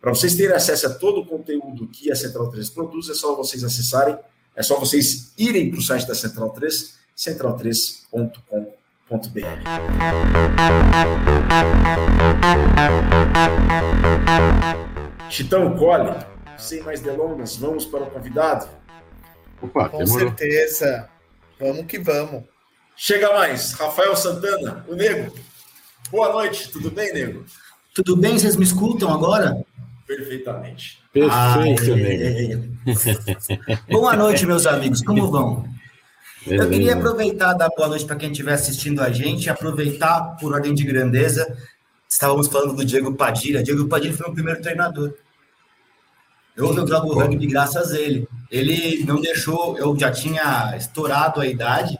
para 0.00 0.12
vocês 0.12 0.34
terem 0.34 0.56
acesso 0.56 0.88
a 0.88 0.94
todo 0.94 1.20
o 1.20 1.26
conteúdo 1.26 1.86
que 1.86 2.10
a 2.10 2.16
Central 2.16 2.50
3 2.50 2.70
produz, 2.70 3.08
é 3.08 3.14
só 3.14 3.36
vocês 3.36 3.62
acessarem, 3.62 4.18
é 4.56 4.62
só 4.62 4.80
vocês 4.80 5.32
irem 5.38 5.70
para 5.70 5.78
o 5.78 5.82
site 5.82 6.06
da 6.08 6.14
Central 6.14 6.50
3 6.50 7.01
central3.com.br. 7.16 8.62
Chitão 15.30 15.76
Cole, 15.76 16.16
sem 16.58 16.82
mais 16.82 17.00
delongas, 17.00 17.56
vamos 17.56 17.84
para 17.84 18.04
o 18.04 18.10
convidado? 18.10 18.68
Opa, 19.60 19.88
Com 19.88 19.98
demorou. 19.98 20.28
certeza. 20.28 21.08
Vamos 21.58 21.86
que 21.86 21.98
vamos. 21.98 22.44
Chega 22.96 23.32
mais, 23.32 23.72
Rafael 23.72 24.14
Santana, 24.16 24.84
o 24.88 24.94
Nego. 24.94 25.34
Boa 26.10 26.32
noite, 26.32 26.70
tudo 26.70 26.90
bem, 26.90 27.12
Nego? 27.12 27.44
Tudo 27.94 28.16
bem? 28.16 28.38
Vocês 28.38 28.56
me 28.56 28.64
escutam 28.64 29.12
agora? 29.12 29.64
Perfeitamente. 30.06 31.00
Perfeito, 31.12 31.96
Nego. 31.96 32.72
Boa 33.90 34.16
noite, 34.16 34.44
meus 34.46 34.66
amigos, 34.66 35.02
como 35.02 35.30
vão? 35.30 35.64
Eu 36.46 36.68
queria 36.68 36.94
aproveitar, 36.94 37.52
dar 37.54 37.68
boa 37.68 37.88
noite 37.88 38.04
para 38.04 38.16
quem 38.16 38.30
estiver 38.30 38.54
assistindo 38.54 39.00
a 39.00 39.10
gente, 39.10 39.48
aproveitar 39.48 40.36
por 40.40 40.52
ordem 40.52 40.74
de 40.74 40.84
grandeza. 40.84 41.56
Estávamos 42.08 42.48
falando 42.48 42.74
do 42.74 42.84
Diego 42.84 43.14
Padilha. 43.14 43.62
Diego 43.62 43.86
Padilha 43.86 44.14
foi 44.14 44.28
o 44.28 44.34
primeiro 44.34 44.60
treinador. 44.60 45.14
Eu, 46.56 46.76
eu 46.76 46.86
jogo 46.86 47.14
rugby 47.14 47.46
graças 47.46 47.92
a 47.92 47.98
ele. 47.98 48.28
Ele 48.50 49.04
não 49.04 49.20
deixou, 49.20 49.78
eu 49.78 49.96
já 49.98 50.10
tinha 50.10 50.74
estourado 50.76 51.40
a 51.40 51.46
idade, 51.46 51.98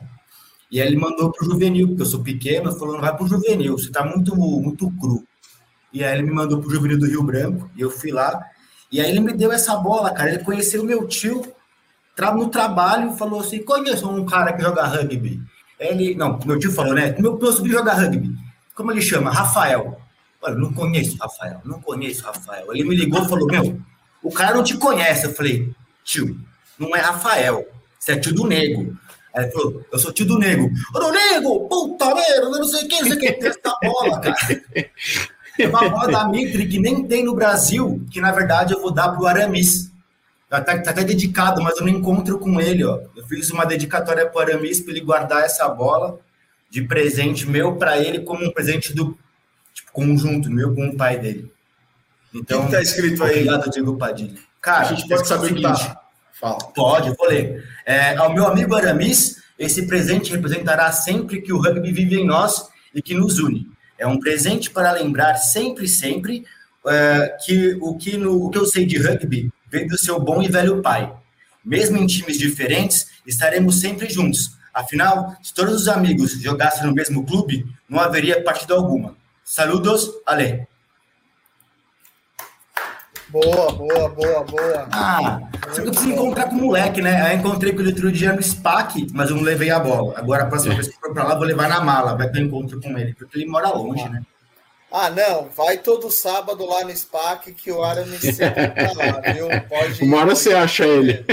e 0.71 0.81
aí 0.81 0.89
ele 0.89 0.97
mandou 0.97 1.31
para 1.31 1.47
o 1.47 1.51
juvenil, 1.51 1.89
porque 1.89 2.03
eu 2.03 2.07
sou 2.07 2.23
pequeno, 2.23 2.73
falou: 2.73 2.95
não 2.95 3.01
vai 3.01 3.15
para 3.15 3.25
o 3.25 3.29
juvenil, 3.29 3.79
você 3.79 3.87
está 3.87 4.05
muito, 4.05 4.35
muito 4.37 4.91
cru. 4.99 5.25
E 5.93 6.03
aí 6.03 6.19
ele 6.19 6.25
me 6.25 6.35
mandou 6.35 6.59
para 6.59 6.69
o 6.69 6.71
juvenil 6.71 6.99
do 6.99 7.07
Rio 7.07 7.23
Branco, 7.23 7.71
e 7.77 7.81
eu 7.81 7.91
fui 7.91 8.11
lá. 8.11 8.43
E 8.91 9.01
aí 9.01 9.11
ele 9.11 9.21
me 9.21 9.33
deu 9.33 9.53
essa 9.53 9.77
bola, 9.77 10.11
cara. 10.11 10.31
Ele 10.31 10.45
conheceu 10.45 10.85
meu 10.85 11.07
tio, 11.07 11.43
no 12.35 12.49
trabalho, 12.49 13.15
falou 13.15 13.41
assim: 13.41 13.63
conheço 13.63 14.09
um 14.09 14.25
cara 14.25 14.53
que 14.53 14.63
joga 14.63 14.85
rugby. 14.85 15.41
Ele, 15.79 16.15
não, 16.15 16.39
meu 16.45 16.59
tio 16.59 16.73
falou, 16.73 16.95
né? 16.95 17.15
Meu, 17.19 17.39
meu 17.39 17.53
sobrinho 17.53 17.79
joga 17.79 17.93
rugby. 17.93 18.31
Como 18.75 18.91
ele 18.91 19.03
chama? 19.03 19.31
Rafael. 19.31 19.99
Olha, 20.41 20.57
não 20.57 20.73
conheço 20.73 21.17
Rafael, 21.19 21.61
não 21.65 21.81
conheço 21.81 22.25
Rafael. 22.25 22.75
Ele 22.75 22.85
me 22.85 22.97
ligou 22.97 23.23
e 23.23 23.29
falou: 23.29 23.47
Meu, 23.47 23.81
o 24.23 24.33
cara 24.33 24.57
não 24.57 24.65
te 24.65 24.77
conhece. 24.77 25.27
Eu 25.27 25.35
falei: 25.35 25.73
Tio, 26.05 26.37
não 26.79 26.95
é 26.97 27.01
Rafael, 27.01 27.67
você 27.99 28.13
é 28.13 28.19
tio 28.19 28.35
do 28.35 28.47
nego. 28.47 28.97
Aí 29.35 29.45
ele 29.45 29.53
falou: 29.53 29.85
Eu 29.93 29.99
sou 29.99 30.13
tio 30.13 30.27
do 30.27 30.39
nego. 30.39 30.69
Ô, 30.95 31.11
nego, 31.11 31.69
puta 31.69 32.15
merda, 32.15 32.51
não 32.51 32.65
sei 32.65 32.89
quem, 32.89 33.01
não 33.03 33.09
sei 33.09 33.17
quem 33.19 33.39
tem 33.39 33.49
essa 33.51 33.79
bola, 33.83 34.21
cara. 34.21 34.37
É 35.59 35.69
uma 35.69 35.89
bola 35.89 36.11
da 36.11 36.29
Mitre 36.29 36.67
que 36.67 36.79
nem 36.79 37.07
tem 37.07 37.25
no 37.25 37.35
Brasil, 37.35 38.05
que 38.11 38.21
na 38.21 38.33
verdade 38.33 38.73
eu 38.73 38.81
vou 38.81 38.91
dar 38.91 39.11
pro 39.11 39.27
Aramis. 39.27 39.92
Tá, 40.53 40.61
tá, 40.61 40.73
até 40.75 41.03
dedicado, 41.03 41.63
mas 41.63 41.79
eu 41.79 41.87
não 41.87 41.89
encontro 41.89 42.39
com 42.39 42.61
ele, 42.61 42.85
ó. 42.85 43.01
Eu 43.17 43.25
fiz 43.27 43.49
uma 43.51 43.65
dedicatória 43.65 44.29
para 44.29 44.39
o 44.39 44.43
Aramis 44.43 44.81
para 44.81 44.93
ele 44.93 45.01
guardar 45.01 45.43
essa 45.43 45.67
bola 45.67 46.19
de 46.69 46.83
presente 46.83 47.49
meu 47.49 47.77
para 47.77 47.97
ele 47.97 48.21
como 48.21 48.45
um 48.45 48.53
presente 48.53 48.93
do 48.93 49.17
tipo, 49.73 49.91
conjunto 49.91 50.51
meu 50.51 50.75
com 50.75 50.89
o 50.89 50.95
pai 50.95 51.19
dele. 51.19 51.51
Então, 52.35 52.59
o 52.59 52.63
que 52.65 52.67
está 52.67 52.83
escrito 52.83 53.25
aí? 53.25 53.49
Obrigado, 53.49 53.71
Diego 53.71 53.97
Padilha. 53.97 54.35
Cara, 54.61 54.81
a 54.81 54.85
gente 54.85 55.09
pode 55.09 55.27
saber 55.27 55.45
o 55.45 55.49
seguinte, 55.49 55.63
tá. 55.63 56.03
Fala. 56.39 56.59
Pode, 56.75 57.17
vou 57.17 57.29
ler. 57.29 57.67
É, 57.87 58.15
ao 58.17 58.35
meu 58.35 58.47
amigo 58.47 58.75
Aramis, 58.75 59.43
esse 59.59 59.87
presente 59.87 60.33
representará 60.33 60.93
sempre 60.93 61.41
que 61.41 61.51
o 61.55 61.63
rugby 61.63 61.93
vive 61.93 62.17
em 62.17 62.27
nós 62.27 62.69
e 62.95 63.01
que 63.01 63.15
nos 63.15 63.39
une. 63.39 63.69
É 63.97 64.07
um 64.07 64.21
presente 64.21 64.69
para 64.69 64.93
lembrar 64.93 65.37
sempre, 65.37 65.89
sempre 65.89 66.45
é, 66.87 67.39
que, 67.43 67.79
o 67.81 67.97
que, 67.97 68.19
no, 68.19 68.45
o 68.45 68.51
que 68.51 68.59
eu 68.59 68.67
sei 68.67 68.85
de 68.85 68.99
rugby 68.99 69.51
vem 69.73 69.87
do 69.87 69.97
seu 69.97 70.21
bom 70.21 70.43
e 70.43 70.49
velho 70.49 70.83
pai. 70.83 71.11
Mesmo 71.65 71.97
em 71.97 72.07
times 72.07 72.39
diferentes, 72.39 73.09
estaremos 73.27 73.81
sempre 73.81 74.11
juntos. 74.11 74.59
Afinal, 74.75 75.35
se 75.43 75.55
todos 75.55 75.75
os 75.75 75.89
amigos 75.89 76.33
jogassem 76.41 76.87
no 76.87 76.95
mesmo 76.95 77.25
clube, 77.25 77.67
não 77.89 77.99
haveria 77.99 78.43
partida 78.43 78.75
alguma. 78.75 79.17
Saludos, 79.43 80.11
Ale. 80.27 80.67
Boa, 83.29 83.73
boa, 83.73 84.09
boa, 84.11 84.45
boa. 84.45 84.89
Ah, 84.93 85.41
só 85.71 85.81
que 85.81 85.89
eu 85.89 85.93
preciso 85.93 86.13
encontrar 86.13 86.51
com 86.51 86.57
o 86.57 86.61
moleque, 86.67 87.01
né? 87.01 87.23
Aí 87.23 87.37
encontrei 87.37 87.73
com 87.73 87.81
ele 87.81 87.89
outro 87.89 88.13
dia 88.13 88.33
no 88.33 88.43
SPAC, 88.43 89.07
mas 89.15 89.31
eu 89.31 89.37
não 89.37 89.43
levei 89.43 89.71
a 89.71 89.81
bola. 89.81 90.19
Agora, 90.19 90.43
a 90.43 90.47
próxima 90.47 90.75
vez 90.75 90.89
que 90.89 91.01
for 91.01 91.15
pra 91.15 91.25
lá, 91.25 91.35
vou 91.35 91.45
levar 91.45 91.67
na 91.67 91.81
mala, 91.81 92.15
vai 92.15 92.31
ter 92.31 92.41
encontro 92.41 92.79
com 92.79 92.99
ele, 92.99 93.15
porque 93.15 93.39
ele 93.39 93.47
mora 93.47 93.71
longe, 93.71 94.07
né? 94.07 94.23
Ah, 94.95 95.09
não, 95.09 95.49
vai 95.57 95.79
todo 95.79 96.11
sábado 96.11 96.67
lá 96.67 96.85
no 96.85 96.95
SPAC 96.95 97.55
que 97.55 97.73
o 97.73 97.83
Aramis 97.83 98.21
sempre 98.21 98.69
tá 98.69 98.93
lá, 98.95 99.23
viu? 99.33 99.49
Pode 99.67 100.05
Uma 100.05 100.19
hora 100.19 100.35
você 100.35 100.53
acha 100.53 100.85
ele. 100.85 101.25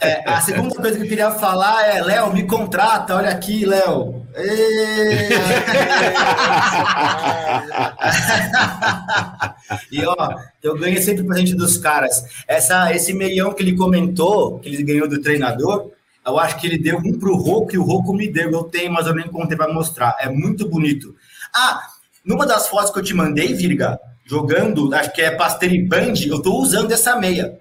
É, 0.00 0.26
a 0.26 0.40
segunda 0.40 0.74
coisa 0.74 0.96
que 0.96 1.04
eu 1.04 1.08
queria 1.08 1.30
falar 1.32 1.86
é, 1.86 2.02
Léo, 2.02 2.32
me 2.32 2.44
contrata, 2.44 3.14
olha 3.14 3.28
aqui, 3.28 3.66
Léo. 3.66 4.24
e 9.92 10.02
ó, 10.06 10.38
eu 10.62 10.78
ganhei 10.78 11.02
sempre 11.02 11.24
presente 11.24 11.54
dos 11.54 11.76
caras. 11.76 12.24
Essa, 12.48 12.90
esse 12.94 13.12
meião 13.12 13.52
que 13.52 13.62
ele 13.62 13.76
comentou, 13.76 14.58
que 14.60 14.70
ele 14.70 14.82
ganhou 14.82 15.06
do 15.06 15.20
treinador, 15.20 15.90
eu 16.26 16.38
acho 16.38 16.58
que 16.58 16.66
ele 16.66 16.78
deu 16.78 16.96
um 16.96 17.18
pro 17.18 17.36
Roco 17.36 17.74
e 17.74 17.78
o 17.78 17.84
Roco 17.84 18.14
me 18.14 18.32
deu. 18.32 18.50
Eu 18.50 18.64
tenho, 18.64 18.90
mas 18.90 19.06
eu 19.06 19.14
nem 19.14 19.28
contei 19.28 19.58
para 19.58 19.70
mostrar. 19.70 20.16
É 20.18 20.30
muito 20.30 20.66
bonito. 20.66 21.14
Ah, 21.54 21.86
numa 22.24 22.46
das 22.46 22.68
fotos 22.68 22.90
que 22.90 22.98
eu 22.98 23.02
te 23.02 23.14
mandei, 23.14 23.54
Virga, 23.54 23.98
jogando, 24.24 24.92
acho 24.94 25.12
que 25.12 25.22
é 25.22 25.30
Pasteur 25.30 25.72
e 25.72 25.86
Band, 25.86 26.14
eu 26.26 26.40
tô 26.40 26.56
usando 26.56 26.90
essa 26.92 27.16
meia. 27.16 27.58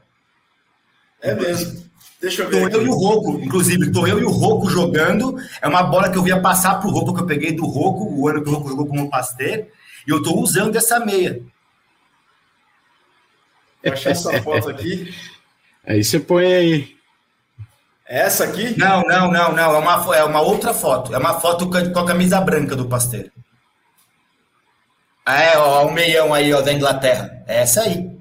É 1.21 1.34
mesmo. 1.36 1.84
Deixa 2.21 2.43
eu 2.43 2.49
ver. 2.49 2.69
Tô 2.69 2.78
eu 2.78 2.86
e 2.86 2.89
o 2.89 2.93
Roco, 2.93 3.39
inclusive, 3.41 3.91
tô 3.91 4.08
eu 4.08 4.17
e 4.19 4.23
o 4.23 4.30
Roco 4.30 4.69
jogando. 4.69 5.38
É 5.62 5.67
uma 5.67 5.84
bola 5.84 6.10
que 6.10 6.17
eu 6.17 6.26
ia 6.26 6.39
passar 6.39 6.80
pro 6.80 6.89
Roco, 6.89 7.13
que 7.13 7.21
eu 7.21 7.26
peguei 7.26 7.52
do 7.52 7.65
Roco, 7.65 8.06
o 8.06 8.28
ano 8.30 8.41
que 8.41 8.49
o 8.49 8.54
Roco 8.54 8.69
jogou 8.69 8.88
como 8.88 9.10
Pasteur, 9.10 9.65
e 10.08 10.10
eu 10.10 10.23
tô 10.23 10.39
usando 10.39 10.76
essa 10.78 11.02
meia. 11.02 11.41
Vou 13.84 13.91
achar 13.91 14.12
essa 14.12 14.41
foto 14.41 14.69
aqui. 14.69 15.13
Aí 15.86 16.02
você 16.02 16.17
põe 16.17 16.54
aí. 16.54 16.95
É 18.08 18.21
essa 18.21 18.45
aqui? 18.45 18.78
Não, 18.80 19.02
não, 19.02 19.30
não, 19.30 19.52
não. 19.52 19.76
É 19.76 19.78
uma, 19.78 20.15
é 20.15 20.23
uma 20.23 20.39
outra 20.39 20.73
foto. 20.73 21.13
É 21.13 21.17
uma 21.17 21.39
foto 21.41 21.69
com 21.69 21.99
a 21.99 22.06
camisa 22.06 22.39
branca 22.39 22.76
do 22.76 22.88
Pasteur. 22.88 23.26
É, 25.26 25.58
ó, 25.58 25.86
o 25.86 25.92
meião 25.92 26.34
aí, 26.34 26.54
ó, 26.54 26.62
da 26.62 26.74
Inglaterra. 26.74 27.44
É 27.48 27.62
essa 27.62 27.82
aí. 27.82 28.12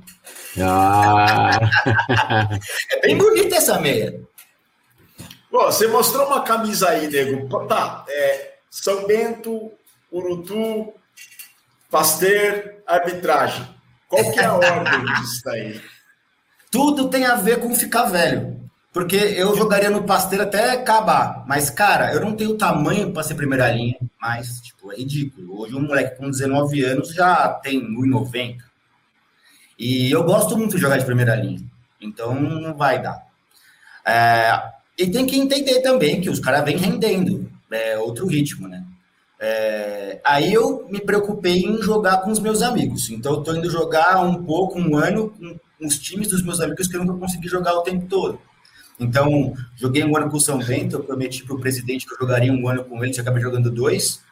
Ah. 0.61 1.59
é 2.91 3.01
bem 3.01 3.17
bonita 3.17 3.57
essa 3.57 3.81
meia. 3.81 4.21
Pô, 5.51 5.65
você 5.65 5.87
mostrou 5.87 6.27
uma 6.27 6.43
camisa 6.43 6.91
aí, 6.91 7.09
nego. 7.09 7.67
Tá, 7.67 8.05
é, 8.09 8.55
São 8.71 9.07
Bento, 9.07 9.73
Urutu, 10.11 10.95
Pasteur, 11.91 12.77
arbitragem. 12.87 13.67
Qual 14.09 14.31
que 14.33 14.41
é 14.41 14.45
a 14.45 14.55
ordem 14.55 15.05
disso 15.21 15.49
aí? 15.49 15.81
Tudo 16.71 17.11
tem 17.11 17.27
a 17.27 17.35
ver 17.35 17.61
com 17.61 17.75
ficar 17.75 18.05
velho. 18.05 18.62
Porque 18.93 19.17
eu 19.17 19.57
jogaria 19.57 19.89
no 19.89 20.05
Pasteiro 20.05 20.45
até 20.45 20.73
acabar. 20.73 21.45
Mas, 21.47 21.71
cara, 21.71 22.13
eu 22.13 22.21
não 22.21 22.37
tenho 22.37 22.59
tamanho 22.59 23.11
para 23.11 23.23
ser 23.23 23.35
primeira 23.35 23.73
linha. 23.73 23.97
Mas, 24.21 24.61
tipo, 24.61 24.93
é 24.93 24.97
ridículo. 24.97 25.61
Hoje 25.61 25.75
um 25.75 25.81
moleque 25.81 26.19
com 26.19 26.29
19 26.29 26.85
anos 26.85 27.15
já 27.15 27.49
tem 27.49 27.81
1,90. 27.81 28.59
E 29.79 30.11
eu 30.11 30.23
gosto 30.23 30.59
muito 30.59 30.77
de 30.77 30.83
jogar 30.83 30.99
de 30.99 31.07
primeira 31.07 31.35
linha. 31.35 31.61
Então, 32.01 32.39
não 32.39 32.75
vai 32.75 33.01
dar. 33.01 33.23
É, 34.05 34.63
e 34.99 35.09
tem 35.09 35.25
que 35.25 35.39
entender 35.39 35.81
também 35.81 36.21
que 36.21 36.29
os 36.29 36.39
caras 36.39 36.65
vêm 36.65 36.77
rendendo. 36.77 37.51
É 37.71 37.97
outro 37.99 38.27
ritmo, 38.27 38.69
né? 38.69 38.85
É, 39.41 40.21
aí 40.23 40.53
eu 40.53 40.87
me 40.91 41.01
preocupei 41.01 41.65
em 41.65 41.81
jogar 41.81 42.19
com 42.19 42.31
os 42.31 42.39
meus 42.39 42.61
amigos. 42.61 43.09
Então, 43.09 43.33
eu 43.33 43.39
estou 43.39 43.57
indo 43.57 43.71
jogar 43.71 44.23
um 44.23 44.45
pouco, 44.45 44.79
um 44.79 44.99
ano, 44.99 45.31
com 45.31 45.87
os 45.87 45.99
times 45.99 46.29
dos 46.29 46.43
meus 46.43 46.61
amigos 46.61 46.87
que 46.87 46.97
eu 46.97 47.03
nunca 47.03 47.19
consegui 47.19 47.49
jogar 47.49 47.73
o 47.73 47.83
tempo 47.83 48.07
todo. 48.07 48.39
Então, 48.99 49.55
joguei 49.77 50.05
um 50.05 50.17
ano 50.17 50.31
com 50.31 50.37
o 50.37 50.41
São 50.41 50.59
Bento, 50.59 50.97
eu 50.97 51.05
prometi 51.05 51.45
para 51.45 51.57
o 51.57 51.61
presidente 51.61 52.07
que 52.07 52.15
eu 52.15 52.19
jogaria 52.19 52.53
um 52.53 52.69
ano 52.69 52.85
com 52.85 53.03
eles, 53.03 53.17
eu 53.17 53.23
acabei 53.23 53.43
jogando 53.43 53.71
dois. 53.71 54.23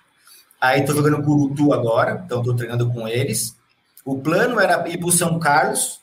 Aí 0.61 0.81
estou 0.81 0.94
jogando 0.94 1.23
com 1.23 1.31
o 1.31 1.44
Urutu 1.44 1.73
agora, 1.73 2.23
então 2.25 2.40
estou 2.40 2.55
treinando 2.55 2.90
com 2.90 3.09
eles. 3.09 3.57
O 4.05 4.18
plano 4.18 4.61
era 4.61 4.87
ir 4.88 4.99
para 4.99 5.09
o 5.09 5.12
São 5.12 5.38
Carlos, 5.38 6.01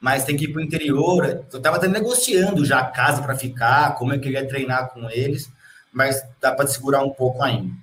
mas 0.00 0.24
tem 0.24 0.36
que 0.36 0.44
ir 0.44 0.52
para 0.52 0.60
o 0.60 0.64
interior. 0.64 1.44
Eu 1.52 1.56
estava 1.56 1.76
até 1.76 1.88
negociando 1.88 2.64
já 2.64 2.80
a 2.80 2.86
casa 2.86 3.22
para 3.22 3.36
ficar, 3.36 3.96
como 3.96 4.12
é 4.12 4.18
que 4.18 4.28
eu 4.28 4.32
ia 4.32 4.46
treinar 4.46 4.90
com 4.90 5.10
eles, 5.10 5.50
mas 5.92 6.22
dá 6.40 6.52
para 6.52 6.66
segurar 6.66 7.02
um 7.02 7.10
pouco 7.10 7.42
ainda. 7.42 7.74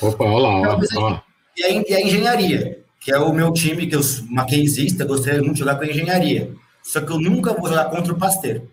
Opa, 0.00 0.24
olha 0.24 0.42
lá, 0.42 0.76
olha 0.76 1.00
lá. 1.00 1.24
E, 1.56 1.64
a, 1.64 1.70
e 1.70 1.94
a 1.94 2.00
engenharia, 2.00 2.80
que 3.00 3.12
é 3.12 3.18
o 3.18 3.32
meu 3.32 3.52
time, 3.52 3.86
que 3.86 3.96
eu 3.96 4.02
sou 4.02 4.24
maquinzista, 4.26 5.04
gostaria 5.04 5.40
muito 5.40 5.54
de 5.54 5.60
jogar 5.60 5.76
com 5.76 5.84
a 5.84 5.88
engenharia. 5.88 6.52
Só 6.82 7.00
que 7.00 7.10
eu 7.10 7.20
nunca 7.20 7.52
vou 7.52 7.68
jogar 7.68 7.86
contra 7.86 8.12
o 8.12 8.18
Pasteiro. 8.18 8.69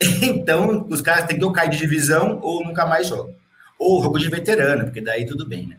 Então, 0.22 0.86
os 0.90 1.00
caras 1.00 1.26
têm 1.26 1.38
que 1.38 1.44
ou 1.44 1.52
cair 1.52 1.70
de 1.70 1.78
divisão 1.78 2.38
ou 2.42 2.64
nunca 2.64 2.86
mais 2.86 3.08
jogam. 3.08 3.34
Ou 3.78 4.02
jogo 4.02 4.18
de 4.18 4.28
veterano, 4.28 4.84
porque 4.84 5.00
daí 5.00 5.26
tudo 5.26 5.46
bem, 5.46 5.66
né? 5.66 5.76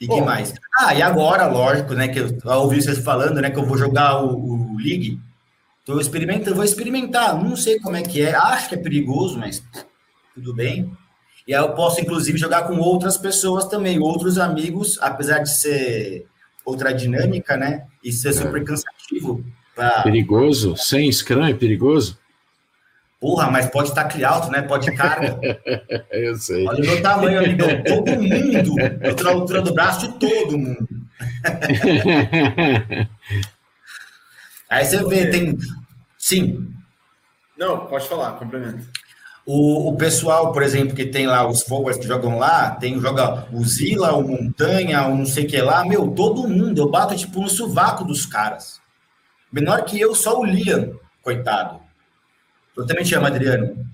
E 0.00 0.06
Bom, 0.06 0.14
que 0.14 0.20
mais? 0.22 0.54
Ah, 0.78 0.94
e 0.94 1.02
agora, 1.02 1.46
lógico, 1.46 1.92
né? 1.94 2.08
Que 2.08 2.20
eu, 2.20 2.38
ouvi 2.44 2.80
vocês 2.80 2.98
falando, 2.98 3.40
né? 3.40 3.50
Que 3.50 3.58
eu 3.58 3.66
vou 3.66 3.76
jogar 3.76 4.22
o, 4.22 4.72
o 4.72 4.76
League. 4.78 5.20
Tô 5.84 6.00
experimentando, 6.00 6.56
vou 6.56 6.64
experimentar. 6.64 7.42
Não 7.42 7.54
sei 7.54 7.78
como 7.80 7.96
é 7.96 8.02
que 8.02 8.22
é. 8.22 8.34
Acho 8.34 8.70
que 8.70 8.74
é 8.76 8.78
perigoso, 8.78 9.38
mas 9.38 9.62
tudo 10.34 10.54
bem. 10.54 10.90
E 11.46 11.54
aí 11.54 11.60
eu 11.60 11.74
posso, 11.74 12.00
inclusive, 12.00 12.38
jogar 12.38 12.62
com 12.62 12.78
outras 12.78 13.18
pessoas 13.18 13.66
também, 13.66 13.98
outros 13.98 14.38
amigos, 14.38 14.98
apesar 15.02 15.40
de 15.40 15.50
ser 15.50 16.26
outra 16.64 16.92
dinâmica, 16.92 17.56
né? 17.56 17.86
E 18.02 18.12
ser 18.12 18.32
super 18.32 18.64
cansativo. 18.64 19.44
Pra... 19.74 20.02
Perigoso? 20.02 20.76
Sem 20.76 21.10
Scrum 21.10 21.44
é 21.44 21.54
perigoso? 21.54 22.18
Porra, 23.20 23.50
mas 23.50 23.66
pode 23.66 23.90
estar 23.90 24.08
alto, 24.24 24.50
né? 24.50 24.62
Pode 24.62 24.90
carga. 24.92 25.38
Eu 26.10 26.36
sei. 26.36 26.66
Olha 26.66 26.82
o 26.82 26.86
meu 26.86 27.02
tamanho, 27.02 27.38
amigo. 27.38 27.64
Todo 27.86 28.10
mundo. 28.12 28.80
Eu 29.02 29.14
tenho 29.14 29.28
a 29.28 29.32
altura 29.32 29.60
do 29.60 29.74
braço 29.74 30.08
de 30.08 30.18
todo 30.18 30.56
mundo. 30.56 30.88
Aí 34.70 34.84
você 34.86 35.04
vê, 35.04 35.26
tem. 35.26 35.58
Sim. 36.16 36.72
Não, 37.58 37.86
pode 37.86 38.08
falar, 38.08 38.32
complemento. 38.32 38.86
O, 39.44 39.90
o 39.90 39.96
pessoal, 39.96 40.52
por 40.52 40.62
exemplo, 40.62 40.94
que 40.94 41.04
tem 41.04 41.26
lá 41.26 41.46
os 41.46 41.62
forwards 41.62 42.00
que 42.00 42.06
jogam 42.06 42.38
lá, 42.38 42.70
tem 42.70 42.98
joga 43.00 43.48
o 43.52 43.62
Zila, 43.64 44.14
o 44.14 44.26
Montanha, 44.26 45.06
o 45.08 45.16
não 45.16 45.26
sei 45.26 45.44
o 45.44 45.48
que 45.48 45.60
lá, 45.60 45.84
meu, 45.84 46.08
todo 46.12 46.48
mundo, 46.48 46.78
eu 46.78 46.88
bato 46.88 47.16
tipo 47.16 47.40
no 47.40 47.50
sovaco 47.50 48.04
dos 48.04 48.24
caras. 48.24 48.80
Menor 49.52 49.84
que 49.84 49.98
eu, 49.98 50.14
só 50.14 50.40
o 50.40 50.44
Liam, 50.44 50.98
coitado. 51.22 51.80
Eu 52.76 52.86
também 52.86 53.04
te 53.04 53.14
amo, 53.14 53.26
Adriano. 53.26 53.86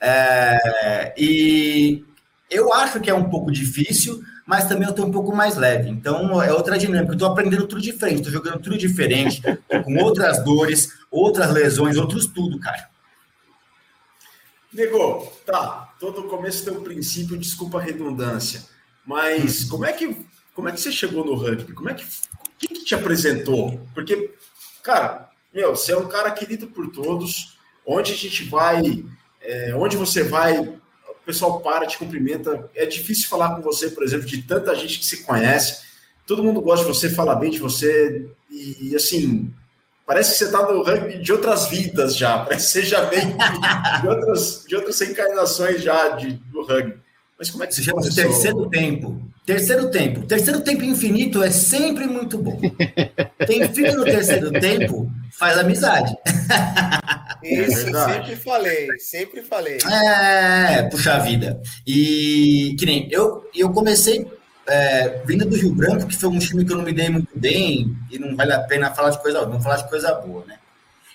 É, 0.00 1.14
e 1.16 2.04
eu 2.50 2.72
acho 2.72 3.00
que 3.00 3.10
é 3.10 3.14
um 3.14 3.28
pouco 3.28 3.50
difícil, 3.50 4.22
mas 4.46 4.68
também 4.68 4.84
eu 4.84 4.90
estou 4.90 5.06
um 5.06 5.10
pouco 5.10 5.34
mais 5.34 5.56
leve. 5.56 5.88
Então 5.88 6.42
é 6.42 6.52
outra 6.52 6.78
dinâmica. 6.78 7.12
Eu 7.12 7.14
estou 7.14 7.28
aprendendo 7.30 7.66
tudo 7.66 7.80
diferente, 7.80 8.18
estou 8.18 8.32
jogando 8.32 8.60
tudo 8.60 8.76
diferente, 8.78 9.42
com 9.84 9.96
outras 10.02 10.44
dores, 10.44 10.92
outras 11.10 11.52
lesões, 11.52 11.96
outros 11.96 12.26
tudo, 12.26 12.60
cara. 12.60 12.88
Nego, 14.72 15.32
tá. 15.44 15.94
Todo 15.98 16.24
começo 16.24 16.64
tem 16.64 16.74
um 16.74 16.82
princípio, 16.82 17.36
desculpa 17.36 17.78
a 17.78 17.82
redundância. 17.82 18.62
Mas 19.04 19.64
hum. 19.64 19.68
como 19.70 19.86
é 19.86 19.92
que 19.92 20.14
como 20.58 20.68
é 20.68 20.72
que 20.72 20.80
você 20.80 20.90
chegou 20.90 21.24
no 21.24 21.36
rugby? 21.36 21.72
Como 21.72 21.88
é 21.88 21.94
que 21.94 22.02
o 22.02 22.58
que, 22.58 22.66
que 22.66 22.84
te 22.84 22.92
apresentou? 22.92 23.80
Porque, 23.94 24.34
cara, 24.88 25.28
meu, 25.52 25.76
você 25.76 25.92
é 25.92 25.98
um 25.98 26.08
cara 26.08 26.30
querido 26.30 26.66
por 26.68 26.90
todos 26.90 27.58
onde 27.86 28.12
a 28.12 28.16
gente 28.16 28.44
vai, 28.44 29.04
é, 29.42 29.74
onde 29.74 29.98
você 29.98 30.22
vai, 30.22 30.58
o 30.58 30.80
pessoal 31.26 31.60
para, 31.60 31.86
te 31.86 31.98
cumprimenta. 31.98 32.70
É 32.74 32.86
difícil 32.86 33.28
falar 33.28 33.54
com 33.54 33.60
você, 33.60 33.90
por 33.90 34.02
exemplo, 34.02 34.26
de 34.26 34.42
tanta 34.42 34.74
gente 34.74 34.98
que 34.98 35.04
se 35.04 35.24
conhece. 35.24 35.82
Todo 36.26 36.42
mundo 36.42 36.62
gosta 36.62 36.86
de 36.86 36.92
você, 36.94 37.10
fala 37.10 37.34
bem 37.34 37.50
de 37.50 37.58
você, 37.58 38.30
e, 38.50 38.96
assim, 38.96 39.52
parece 40.06 40.32
que 40.32 40.38
você 40.38 40.44
está 40.44 40.62
no 40.62 40.82
rugby 40.82 41.18
de 41.18 41.32
outras 41.32 41.66
vidas 41.68 42.16
já, 42.16 42.38
parece 42.44 42.66
que 42.66 42.72
você 42.72 42.82
já 42.82 43.04
vem 43.04 43.36
de 44.00 44.08
outras, 44.08 44.64
de 44.66 44.74
outras 44.74 45.00
encarnações 45.02 45.82
já 45.82 46.10
de, 46.10 46.32
do 46.32 46.64
rugby. 46.64 46.98
Mas 47.38 47.50
como 47.50 47.62
é 47.62 47.66
que 47.66 47.74
você 47.74 47.82
chama 47.82 48.00
terceiro 48.00 48.70
tempo? 48.70 49.20
Terceiro 49.48 49.90
tempo. 49.90 50.26
Terceiro 50.26 50.60
tempo 50.60 50.84
infinito 50.84 51.42
é 51.42 51.50
sempre 51.50 52.06
muito 52.06 52.36
bom. 52.36 52.60
Quem 53.46 53.66
fica 53.72 53.94
no 53.96 54.04
terceiro 54.04 54.52
tempo 54.52 55.10
faz 55.38 55.56
amizade. 55.56 56.14
Isso, 57.42 57.88
é 57.96 58.12
sempre 58.12 58.36
falei, 58.36 58.88
sempre 58.98 59.42
falei. 59.42 59.78
É, 59.90 60.82
puxa 60.90 61.18
vida. 61.20 61.58
E 61.86 62.76
que 62.78 62.84
nem 62.84 63.08
eu, 63.10 63.48
eu 63.54 63.70
comecei 63.70 64.30
é, 64.66 65.22
vindo 65.24 65.46
do 65.46 65.56
Rio 65.56 65.74
Branco, 65.74 66.06
que 66.06 66.16
foi 66.16 66.28
um 66.28 66.38
time 66.38 66.62
que 66.62 66.70
eu 66.70 66.76
não 66.76 66.84
me 66.84 66.92
dei 66.92 67.08
muito 67.08 67.30
bem, 67.34 67.96
e 68.10 68.18
não 68.18 68.36
vale 68.36 68.52
a 68.52 68.60
pena 68.60 68.90
falar 68.90 69.08
de 69.08 69.22
coisa, 69.22 69.46
não 69.46 69.62
falar 69.62 69.76
de 69.76 69.88
coisa 69.88 70.12
boa, 70.12 70.44
né? 70.44 70.56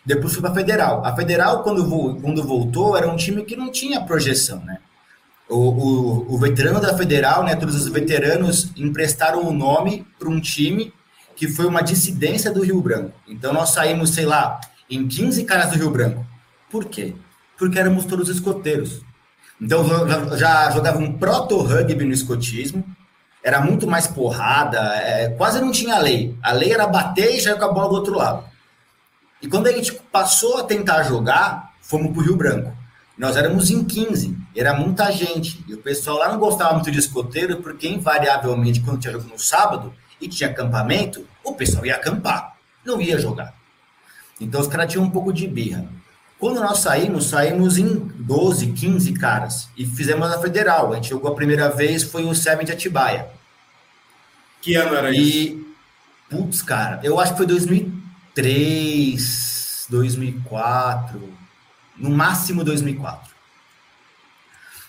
Depois 0.03 0.33
fui 0.33 0.41
para 0.41 0.55
Federal. 0.55 1.05
A 1.05 1.15
Federal, 1.15 1.61
quando, 1.61 2.19
quando 2.19 2.41
voltou, 2.41 2.97
era 2.97 3.07
um 3.07 3.15
time 3.15 3.43
que 3.45 3.55
não 3.55 3.71
tinha 3.71 4.01
projeção, 4.01 4.57
né? 4.65 4.79
O, 5.49 5.57
o, 5.57 6.35
o 6.35 6.37
veterano 6.37 6.79
da 6.79 6.97
Federal, 6.97 7.43
né? 7.43 7.55
Todos 7.55 7.75
os 7.75 7.87
veteranos 7.87 8.71
emprestaram 8.75 9.45
o 9.47 9.53
nome 9.53 10.05
para 10.17 10.29
um 10.29 10.39
time 10.39 10.93
que 11.35 11.47
foi 11.47 11.65
uma 11.65 11.81
dissidência 11.81 12.51
do 12.51 12.63
Rio 12.63 12.81
Branco. 12.81 13.13
Então 13.27 13.53
nós 13.53 13.71
saímos, 13.71 14.11
sei 14.11 14.25
lá, 14.25 14.59
em 14.89 15.07
15 15.07 15.43
caras 15.45 15.71
do 15.71 15.77
Rio 15.77 15.89
Branco. 15.89 16.25
Por 16.69 16.85
quê? 16.85 17.13
Porque 17.57 17.79
éramos 17.79 18.05
todos 18.05 18.29
escoteiros. 18.29 19.01
Então 19.59 19.85
já, 20.37 20.71
jogava 20.71 20.99
um 20.99 21.13
proto-rugby 21.13 22.03
no 22.03 22.13
escotismo, 22.13 22.83
era 23.43 23.61
muito 23.61 23.87
mais 23.87 24.07
porrada, 24.07 24.79
é, 24.95 25.29
quase 25.29 25.59
não 25.59 25.71
tinha 25.71 25.99
lei. 25.99 26.37
A 26.41 26.51
lei 26.51 26.73
era 26.73 26.87
bater 26.87 27.35
e 27.35 27.39
já 27.39 27.55
com 27.55 27.65
a 27.65 27.71
bola 27.71 27.89
do 27.89 27.95
outro 27.95 28.15
lado. 28.15 28.45
E 29.41 29.47
quando 29.47 29.67
a 29.67 29.71
gente 29.71 29.93
passou 30.11 30.57
a 30.57 30.63
tentar 30.63 31.03
jogar, 31.03 31.73
fomos 31.81 32.11
para 32.11 32.21
o 32.21 32.23
Rio 32.23 32.37
Branco. 32.37 32.71
Nós 33.23 33.35
éramos 33.37 33.71
em 33.71 33.85
15, 33.85 34.37
era 34.53 34.73
muita 34.73 35.09
gente. 35.09 35.63
E 35.65 35.73
o 35.73 35.77
pessoal 35.77 36.17
lá 36.17 36.27
não 36.27 36.37
gostava 36.37 36.73
muito 36.73 36.91
de 36.91 36.99
escoteiro, 36.99 37.61
porque 37.61 37.87
invariavelmente, 37.87 38.81
quando 38.81 38.99
tinha 38.99 39.13
jogo 39.13 39.29
no 39.29 39.39
sábado 39.39 39.93
e 40.19 40.27
tinha 40.27 40.49
acampamento, 40.49 41.25
o 41.41 41.53
pessoal 41.53 41.85
ia 41.85 41.95
acampar, 41.95 42.57
não 42.83 42.99
ia 42.99 43.17
jogar. 43.17 43.55
Então 44.41 44.59
os 44.59 44.67
caras 44.67 44.91
tinham 44.91 45.05
um 45.05 45.09
pouco 45.09 45.31
de 45.31 45.47
birra. 45.47 45.87
Quando 46.37 46.59
nós 46.59 46.79
saímos, 46.79 47.27
saímos 47.27 47.77
em 47.77 47.95
12, 47.95 48.73
15 48.73 49.13
caras. 49.13 49.69
E 49.77 49.85
fizemos 49.85 50.29
a 50.29 50.41
federal. 50.41 50.91
A 50.91 50.95
gente 50.95 51.11
jogou 51.11 51.31
a 51.31 51.35
primeira 51.35 51.69
vez, 51.69 52.03
foi 52.03 52.25
o 52.25 52.35
Seven 52.35 52.65
de 52.65 52.73
Atibaia. 52.73 53.29
Que 54.61 54.75
ano 54.75 54.95
era 54.95 55.11
e, 55.11 55.47
isso? 55.47 55.65
Putz, 56.29 56.61
cara, 56.61 56.99
eu 57.01 57.17
acho 57.21 57.31
que 57.31 57.37
foi 57.37 57.47
2003, 57.47 59.87
2004, 59.89 61.42
no 61.97 62.09
máximo 62.09 62.63
2004. 62.63 63.31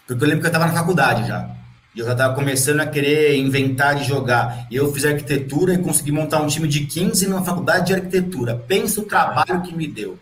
Porque 0.06 0.22
eu 0.22 0.28
lembro 0.28 0.42
que 0.42 0.46
eu 0.46 0.52
estava 0.52 0.66
na 0.66 0.78
faculdade 0.78 1.26
já. 1.26 1.48
E 1.94 2.00
eu 2.00 2.06
já 2.06 2.12
estava 2.12 2.34
começando 2.34 2.80
a 2.80 2.86
querer 2.86 3.36
inventar 3.36 3.94
de 3.94 4.04
jogar. 4.04 4.66
E 4.70 4.76
eu 4.76 4.92
fiz 4.92 5.04
arquitetura 5.04 5.74
e 5.74 5.78
consegui 5.78 6.10
montar 6.10 6.40
um 6.40 6.46
time 6.46 6.66
de 6.66 6.86
15 6.86 7.28
numa 7.28 7.44
faculdade 7.44 7.86
de 7.86 7.94
arquitetura. 7.94 8.56
Pensa 8.66 9.00
o 9.00 9.04
trabalho 9.04 9.62
que 9.62 9.74
me 9.74 9.86
deu. 9.86 10.18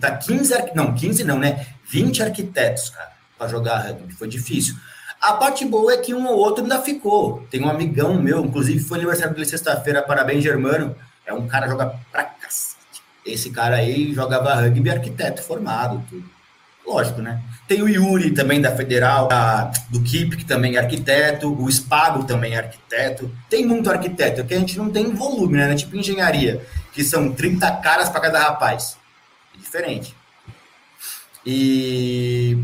Tá 0.00 0.16
15, 0.16 0.72
não, 0.74 0.94
15 0.94 1.22
não, 1.24 1.38
né? 1.38 1.66
20 1.84 2.22
arquitetos, 2.22 2.90
cara, 2.90 3.12
para 3.36 3.48
jogar 3.48 3.78
rugby. 3.78 4.12
Foi 4.14 4.26
difícil. 4.26 4.74
A 5.20 5.34
parte 5.34 5.64
boa 5.64 5.92
é 5.92 5.98
que 5.98 6.14
um 6.14 6.26
ou 6.26 6.36
outro 6.36 6.62
ainda 6.62 6.80
ficou. 6.80 7.46
Tem 7.50 7.62
um 7.62 7.68
amigão 7.68 8.20
meu, 8.20 8.44
inclusive 8.44 8.80
foi 8.80 8.98
aniversário 8.98 9.34
dele 9.34 9.46
sexta-feira, 9.46 10.02
parabéns, 10.02 10.42
Germano. 10.42 10.96
É 11.26 11.32
um 11.32 11.46
cara 11.46 11.66
que 11.66 11.72
joga 11.72 11.94
pra. 12.10 12.34
Esse 13.32 13.50
cara 13.50 13.76
aí 13.76 14.12
jogava 14.12 14.54
rugby 14.54 14.90
arquiteto 14.90 15.42
formado, 15.42 16.02
tudo. 16.08 16.38
Lógico, 16.88 17.20
né? 17.20 17.42
Tem 17.66 17.82
o 17.82 17.88
Yuri 17.88 18.30
também 18.30 18.62
da 18.62 18.74
Federal, 18.74 19.28
da, 19.28 19.70
do 19.90 20.02
KIP, 20.02 20.38
que 20.38 20.44
também 20.46 20.76
é 20.76 20.78
arquiteto, 20.78 21.52
o 21.52 21.70
Spago 21.70 22.24
também 22.24 22.54
é 22.54 22.58
arquiteto. 22.58 23.30
Tem 23.50 23.66
muito 23.66 23.90
arquiteto, 23.90 24.40
é 24.40 24.44
que 24.44 24.54
a 24.54 24.58
gente 24.58 24.78
não 24.78 24.88
tem 24.88 25.14
volume, 25.14 25.58
né? 25.58 25.74
Tipo 25.74 25.96
engenharia, 25.96 26.64
que 26.94 27.04
são 27.04 27.30
30 27.30 27.70
caras 27.82 28.08
para 28.08 28.22
cada 28.22 28.38
rapaz. 28.38 28.96
É 29.54 29.58
diferente. 29.58 30.16
E 31.44 32.56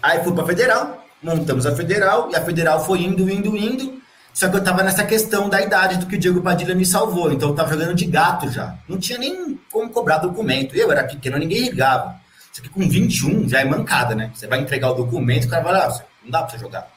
aí 0.00 0.22
fui 0.22 0.32
para 0.32 0.46
Federal, 0.46 1.04
montamos 1.20 1.66
a 1.66 1.74
Federal, 1.74 2.30
e 2.30 2.36
a 2.36 2.44
Federal 2.44 2.84
foi 2.84 3.02
indo, 3.02 3.28
indo, 3.28 3.56
indo. 3.56 4.00
Só 4.34 4.48
que 4.48 4.56
eu 4.56 4.64
tava 4.64 4.82
nessa 4.82 5.04
questão 5.04 5.48
da 5.48 5.62
idade 5.62 5.96
do 5.96 6.06
que 6.06 6.16
o 6.16 6.18
Diego 6.18 6.42
Padilha 6.42 6.74
me 6.74 6.84
salvou. 6.84 7.32
Então 7.32 7.50
eu 7.50 7.54
tava 7.54 7.70
jogando 7.70 7.94
de 7.94 8.04
gato 8.04 8.50
já. 8.50 8.74
Não 8.88 8.98
tinha 8.98 9.16
nem 9.16 9.56
como 9.70 9.88
cobrar 9.90 10.18
documento. 10.18 10.74
Eu 10.74 10.90
era 10.90 11.04
pequeno, 11.04 11.38
ninguém 11.38 11.62
ligava. 11.62 12.16
Isso 12.52 12.60
aqui 12.60 12.68
com 12.68 12.80
21 12.80 13.48
já 13.48 13.60
é 13.60 13.64
mancada, 13.64 14.12
né? 14.12 14.32
Você 14.34 14.48
vai 14.48 14.58
entregar 14.60 14.90
o 14.90 14.94
documento, 14.94 15.44
o 15.44 15.48
cara 15.48 15.62
vai 15.62 15.72
lá, 15.72 15.88
não 16.22 16.30
dá 16.30 16.42
pra 16.42 16.50
você 16.50 16.58
jogar. 16.58 16.90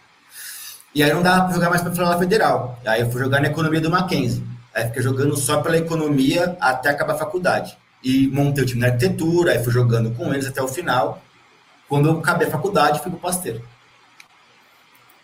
E 0.95 1.03
aí 1.03 1.13
não 1.13 1.21
dava 1.21 1.45
para 1.45 1.53
jogar 1.53 1.69
mais 1.69 1.81
para 1.83 2.09
a 2.09 2.17
federal. 2.17 2.79
Aí 2.83 3.01
eu 3.01 3.11
fui 3.11 3.21
jogar 3.21 3.39
na 3.39 3.49
economia 3.49 3.79
do 3.79 3.91
Mackenzie. 3.91 4.43
Aí 4.73 4.85
fiquei 4.85 5.03
jogando 5.03 5.37
só 5.37 5.61
pela 5.61 5.77
economia 5.77 6.57
até 6.59 6.89
acabar 6.89 7.13
a 7.13 7.17
faculdade. 7.17 7.77
E 8.03 8.27
montei 8.29 8.63
o 8.63 8.67
time 8.67 8.81
na 8.81 8.87
arquitetura, 8.87 9.51
aí 9.51 9.63
fui 9.63 9.71
jogando 9.71 10.09
com 10.11 10.33
eles 10.33 10.47
até 10.47 10.61
o 10.61 10.67
final. 10.67 11.21
Quando 11.87 12.09
eu 12.09 12.19
acabei 12.19 12.47
a 12.47 12.51
faculdade, 12.51 12.99
fui 12.99 13.11
pro 13.11 13.19
Pasteur. 13.19 13.61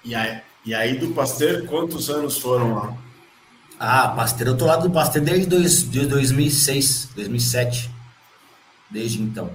E 0.04 0.14
aí, 0.14 0.42
e 0.66 0.74
aí 0.74 0.98
do 0.98 1.10
Pasteur, 1.10 1.66
quantos 1.66 2.10
anos 2.10 2.38
foram 2.38 2.76
lá? 2.76 2.94
Ah, 3.80 4.10
Pasteur, 4.10 4.48
eu 4.48 4.58
tô 4.58 4.66
lá 4.66 4.78
do 4.78 4.90
Pasteur 4.90 5.24
desde, 5.24 5.46
dois, 5.46 5.84
desde 5.84 6.10
2006, 6.10 7.10
2007. 7.16 7.92
Desde 8.90 9.22
então. 9.22 9.50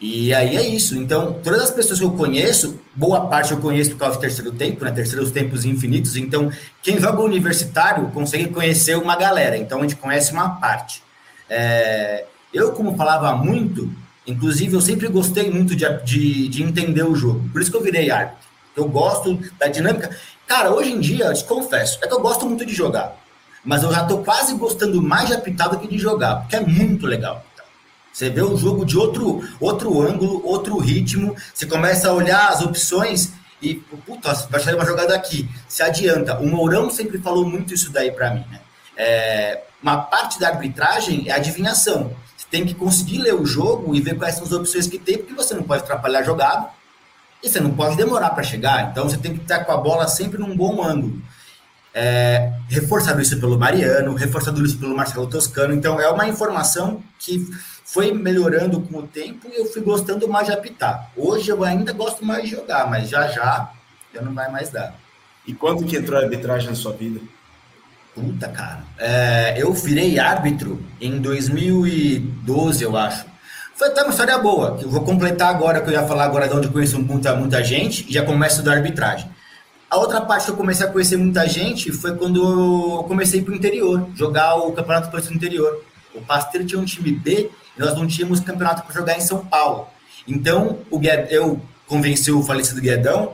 E 0.00 0.32
aí 0.32 0.56
é 0.56 0.66
isso. 0.66 0.96
Então, 0.96 1.34
todas 1.44 1.60
as 1.60 1.70
pessoas 1.70 1.98
que 1.98 2.04
eu 2.04 2.12
conheço, 2.12 2.80
boa 2.94 3.26
parte 3.26 3.52
eu 3.52 3.58
conheço 3.58 3.90
por 3.90 3.98
causa 3.98 4.16
do 4.16 4.20
terceiro 4.20 4.50
tempo, 4.52 4.82
né? 4.82 4.90
Terceiros 4.90 5.30
tempos 5.30 5.66
infinitos. 5.66 6.16
Então, 6.16 6.50
quem 6.82 6.98
joga 6.98 7.20
universitário 7.20 8.08
consegue 8.08 8.48
conhecer 8.48 8.96
uma 8.96 9.14
galera. 9.14 9.58
Então, 9.58 9.78
a 9.78 9.82
gente 9.82 9.96
conhece 9.96 10.32
uma 10.32 10.58
parte. 10.58 11.02
É... 11.48 12.24
Eu, 12.52 12.72
como 12.72 12.96
falava 12.96 13.36
muito, 13.36 13.92
inclusive 14.26 14.74
eu 14.74 14.80
sempre 14.80 15.06
gostei 15.08 15.50
muito 15.50 15.76
de, 15.76 15.86
de, 16.02 16.48
de, 16.48 16.62
entender 16.62 17.04
o 17.04 17.14
jogo. 17.14 17.46
Por 17.52 17.60
isso 17.60 17.70
que 17.70 17.76
eu 17.76 17.82
virei 17.82 18.10
árbitro. 18.10 18.48
Eu 18.80 18.88
gosto 18.88 19.38
da 19.58 19.68
dinâmica. 19.68 20.16
Cara, 20.46 20.70
hoje 20.70 20.90
em 20.90 20.98
dia, 20.98 21.26
eu 21.26 21.34
te 21.34 21.44
confesso, 21.44 21.98
é 22.02 22.08
que 22.08 22.14
eu 22.14 22.20
gosto 22.20 22.46
muito 22.46 22.64
de 22.64 22.74
jogar. 22.74 23.14
Mas 23.62 23.82
eu 23.82 23.92
já 23.92 24.04
tô 24.04 24.18
quase 24.18 24.54
gostando 24.54 25.02
mais 25.02 25.28
de 25.28 25.34
apitar 25.34 25.68
do 25.68 25.78
que 25.78 25.86
de 25.86 25.98
jogar, 25.98 26.36
porque 26.36 26.56
é 26.56 26.60
muito 26.60 27.06
legal. 27.06 27.44
Você 28.10 28.30
vê 28.30 28.42
o 28.42 28.56
jogo 28.56 28.84
de 28.84 28.98
outro, 28.98 29.46
outro 29.60 30.02
ângulo, 30.02 30.44
outro 30.44 30.78
ritmo. 30.78 31.36
Você 31.54 31.66
começa 31.66 32.08
a 32.08 32.12
olhar 32.12 32.48
as 32.48 32.60
opções 32.62 33.32
e, 33.62 33.74
puta, 33.74 34.32
vai 34.50 34.60
sair 34.60 34.74
uma 34.74 34.86
jogada 34.86 35.14
aqui. 35.14 35.48
Se 35.68 35.82
adianta. 35.82 36.38
O 36.40 36.46
Mourão 36.46 36.90
sempre 36.90 37.18
falou 37.18 37.46
muito 37.46 37.72
isso 37.72 37.92
daí 37.92 38.10
para 38.10 38.34
mim, 38.34 38.44
né? 38.50 38.60
É, 38.96 39.62
uma 39.80 39.98
parte 39.98 40.40
da 40.40 40.48
arbitragem 40.48 41.28
é 41.28 41.32
adivinhação. 41.32 42.12
Você 42.36 42.46
tem 42.50 42.66
que 42.66 42.74
conseguir 42.74 43.18
ler 43.18 43.34
o 43.34 43.46
jogo 43.46 43.94
e 43.94 44.00
ver 44.00 44.16
quais 44.16 44.34
são 44.34 44.44
as 44.44 44.52
opções 44.52 44.88
que 44.88 44.98
tem, 44.98 45.18
porque 45.18 45.34
você 45.34 45.54
não 45.54 45.62
pode 45.62 45.82
atrapalhar 45.82 46.20
a 46.20 46.24
jogada 46.24 46.79
e 47.42 47.48
você 47.48 47.60
não 47.60 47.72
pode 47.72 47.96
demorar 47.96 48.30
para 48.30 48.42
chegar. 48.42 48.90
Então 48.90 49.08
você 49.08 49.16
tem 49.16 49.34
que 49.34 49.42
estar 49.42 49.64
com 49.64 49.72
a 49.72 49.76
bola 49.76 50.06
sempre 50.08 50.38
num 50.38 50.56
bom 50.56 50.82
ângulo. 50.82 51.20
É, 51.92 52.52
reforçado 52.68 53.20
isso 53.20 53.40
pelo 53.40 53.58
Mariano, 53.58 54.14
reforçado 54.14 54.64
isso 54.64 54.78
pelo 54.78 54.96
Marcelo 54.96 55.26
Toscano. 55.26 55.74
Então 55.74 56.00
é 56.00 56.08
uma 56.10 56.28
informação 56.28 57.02
que 57.18 57.48
foi 57.84 58.12
melhorando 58.12 58.80
com 58.80 58.98
o 58.98 59.06
tempo 59.06 59.48
e 59.52 59.60
eu 59.60 59.66
fui 59.66 59.82
gostando 59.82 60.28
mais 60.28 60.46
de 60.46 60.52
apitar. 60.52 61.10
Hoje 61.16 61.50
eu 61.50 61.64
ainda 61.64 61.92
gosto 61.92 62.24
mais 62.24 62.44
de 62.44 62.50
jogar, 62.50 62.88
mas 62.88 63.08
já 63.08 63.26
já 63.28 63.70
já 64.14 64.22
não 64.22 64.34
vai 64.34 64.50
mais 64.50 64.70
dar. 64.70 64.94
E 65.46 65.54
quando 65.54 65.84
que 65.84 65.96
entrou 65.96 66.18
a 66.18 66.22
arbitragem 66.22 66.68
na 66.68 66.76
sua 66.76 66.92
vida? 66.92 67.20
Puta, 68.14 68.48
cara. 68.48 68.84
É, 68.98 69.54
eu 69.56 69.72
virei 69.72 70.18
árbitro 70.18 70.82
em 71.00 71.20
2012, 71.20 72.84
eu 72.84 72.96
acho. 72.96 73.29
Foi 73.80 73.88
até 73.88 74.02
uma 74.02 74.10
história 74.10 74.36
boa, 74.36 74.76
que 74.76 74.84
eu 74.84 74.90
vou 74.90 75.00
completar 75.00 75.48
agora, 75.48 75.80
que 75.80 75.88
eu 75.88 75.94
ia 75.94 76.06
falar 76.06 76.24
agora 76.24 76.46
de 76.46 76.54
onde 76.54 76.66
eu 76.66 76.70
conheço 76.70 77.00
muita, 77.00 77.34
muita 77.34 77.64
gente, 77.64 78.04
e 78.06 78.12
já 78.12 78.22
começo 78.22 78.62
da 78.62 78.74
arbitragem. 78.74 79.26
A 79.88 79.96
outra 79.96 80.20
parte 80.20 80.44
que 80.44 80.50
eu 80.50 80.56
comecei 80.58 80.84
a 80.84 80.90
conhecer 80.90 81.16
muita 81.16 81.48
gente 81.48 81.90
foi 81.90 82.14
quando 82.14 82.98
eu 82.98 83.04
comecei 83.04 83.40
para 83.40 83.54
o 83.54 83.56
interior, 83.56 84.06
jogar 84.14 84.56
o 84.56 84.72
Campeonato 84.72 85.06
Paulista 85.06 85.32
do 85.32 85.36
Interior. 85.38 85.82
O 86.14 86.20
Pasteiro 86.20 86.66
tinha 86.66 86.78
um 86.78 86.84
time 86.84 87.10
B 87.10 87.50
nós 87.78 87.94
não 87.94 88.06
tínhamos 88.06 88.40
campeonato 88.40 88.82
para 88.82 88.92
jogar 88.92 89.16
em 89.16 89.22
São 89.22 89.46
Paulo. 89.46 89.88
Então, 90.28 90.80
o 90.90 91.00
eu 91.30 91.58
convenci 91.86 92.30
o 92.30 92.42
falecido 92.42 92.82
Guedão, 92.82 93.32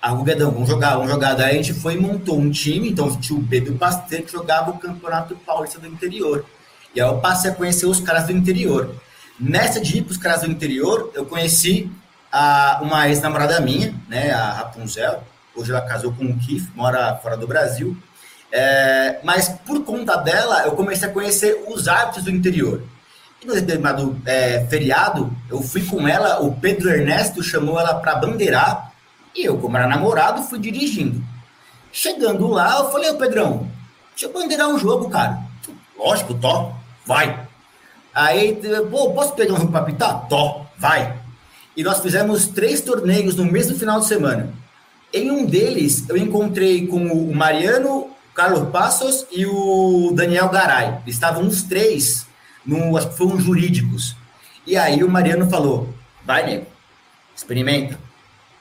ah, 0.00 0.12
o 0.12 0.22
Guedão, 0.22 0.52
vamos 0.52 0.68
jogar, 0.68 0.94
vamos 0.94 1.10
jogar. 1.10 1.34
Daí 1.34 1.58
a 1.58 1.60
gente 1.60 1.74
foi 1.74 1.94
e 1.94 2.00
montou 2.00 2.38
um 2.38 2.52
time, 2.52 2.88
então 2.88 3.10
tinha 3.16 3.36
o 3.36 3.42
B 3.42 3.62
do 3.62 3.72
Pasteur 3.72 4.22
que 4.22 4.30
jogava 4.30 4.70
o 4.70 4.78
campeonato 4.78 5.34
paulista 5.44 5.80
do 5.80 5.88
interior. 5.88 6.44
E 6.94 7.00
aí 7.00 7.08
eu 7.08 7.18
passei 7.18 7.50
a 7.50 7.54
conhecer 7.54 7.86
os 7.86 7.98
caras 7.98 8.26
do 8.26 8.32
interior. 8.32 8.94
Nessa 9.38 9.80
de 9.80 9.98
ir 9.98 10.02
para 10.02 10.12
os 10.12 10.18
caras 10.18 10.40
do 10.40 10.50
interior, 10.50 11.12
eu 11.14 11.24
conheci 11.24 11.90
a, 12.32 12.80
uma 12.82 13.08
ex-namorada 13.08 13.60
minha, 13.60 13.94
né, 14.08 14.32
a 14.32 14.52
Rapunzel. 14.52 15.22
Hoje 15.54 15.70
ela 15.70 15.80
casou 15.82 16.12
com 16.12 16.24
o 16.24 16.38
Keith, 16.38 16.68
mora 16.74 17.16
fora 17.16 17.36
do 17.36 17.46
Brasil. 17.46 17.96
É, 18.50 19.20
mas 19.22 19.48
por 19.48 19.84
conta 19.84 20.16
dela, 20.16 20.64
eu 20.64 20.72
comecei 20.72 21.08
a 21.08 21.12
conhecer 21.12 21.64
os 21.68 21.86
árbitros 21.86 22.24
do 22.24 22.30
interior. 22.30 22.82
E 23.40 23.46
no 23.46 23.54
determinado 23.54 24.20
é, 24.26 24.66
feriado, 24.68 25.32
eu 25.48 25.62
fui 25.62 25.84
com 25.84 26.08
ela, 26.08 26.40
o 26.40 26.56
Pedro 26.56 26.90
Ernesto 26.90 27.42
chamou 27.42 27.78
ela 27.78 27.94
para 27.94 28.16
bandeirar, 28.16 28.92
e 29.34 29.44
eu, 29.44 29.58
como 29.58 29.76
era 29.76 29.86
namorado, 29.86 30.42
fui 30.42 30.58
dirigindo. 30.58 31.22
Chegando 31.92 32.48
lá, 32.48 32.78
eu 32.78 32.90
falei, 32.90 33.10
ô 33.10 33.16
Pedrão, 33.16 33.68
deixa 34.10 34.26
eu 34.26 34.32
bandeirar 34.32 34.68
um 34.68 34.78
jogo, 34.78 35.08
cara. 35.08 35.38
Lógico, 35.96 36.34
Tó, 36.34 36.74
vai. 37.06 37.47
Aí, 38.14 38.58
pô, 38.90 39.12
posso 39.12 39.34
pegar 39.34 39.54
um 39.54 39.84
pitar? 39.84 40.26
Tó, 40.28 40.66
vai. 40.78 41.16
E 41.76 41.84
nós 41.84 42.00
fizemos 42.00 42.48
três 42.48 42.80
torneios 42.80 43.36
no 43.36 43.44
mesmo 43.44 43.78
final 43.78 44.00
de 44.00 44.06
semana. 44.06 44.52
Em 45.12 45.30
um 45.30 45.46
deles, 45.46 46.08
eu 46.08 46.16
encontrei 46.16 46.86
com 46.86 47.06
o 47.06 47.34
Mariano, 47.34 48.10
Carlos 48.34 48.68
Passos 48.70 49.26
e 49.30 49.46
o 49.46 50.12
Daniel 50.14 50.48
Garay. 50.48 50.98
Estavam 51.06 51.46
os 51.46 51.62
três 51.62 52.26
no, 52.66 52.96
acho 52.96 53.08
que 53.08 53.16
foi 53.16 53.26
um 53.28 53.40
jurídicos. 53.40 54.14
E 54.66 54.76
aí 54.76 55.02
o 55.02 55.10
Mariano 55.10 55.48
falou: 55.48 55.88
vai, 56.26 56.44
nego, 56.44 56.66
experimenta, 57.34 57.98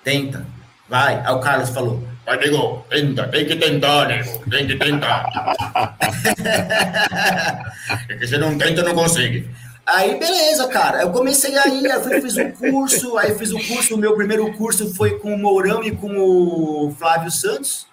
tenta, 0.03 0.45
vai. 0.87 1.21
Aí 1.25 1.33
o 1.33 1.39
Carlos 1.39 1.69
falou: 1.69 2.01
vai, 2.27 2.37
nego, 2.37 2.85
tenta, 2.89 3.27
tem 3.29 3.45
que 3.45 3.55
tentar, 3.55 4.09
nego, 4.09 4.49
tem 4.49 4.67
que 4.67 4.75
tentar. 4.75 5.55
é 8.09 8.15
que 8.17 8.27
você 8.27 8.37
não 8.37 8.57
tenta, 8.57 8.83
não 8.83 8.93
consegue. 8.93 9.49
Aí, 9.85 10.19
beleza, 10.19 10.67
cara. 10.67 11.03
Eu 11.03 11.11
comecei 11.11 11.57
aí, 11.57 11.85
eu 11.85 12.21
fiz 12.21 12.35
um 12.35 12.51
curso, 12.51 13.17
aí 13.17 13.33
fiz 13.35 13.53
o 13.53 13.57
um 13.57 13.63
curso, 13.63 13.95
o 13.95 13.97
meu 13.97 14.13
primeiro 14.15 14.51
curso 14.57 14.93
foi 14.93 15.17
com 15.19 15.33
o 15.33 15.37
Mourão 15.37 15.81
e 15.81 15.91
com 15.91 16.17
o 16.17 16.93
Flávio 16.99 17.31
Santos. 17.31 17.87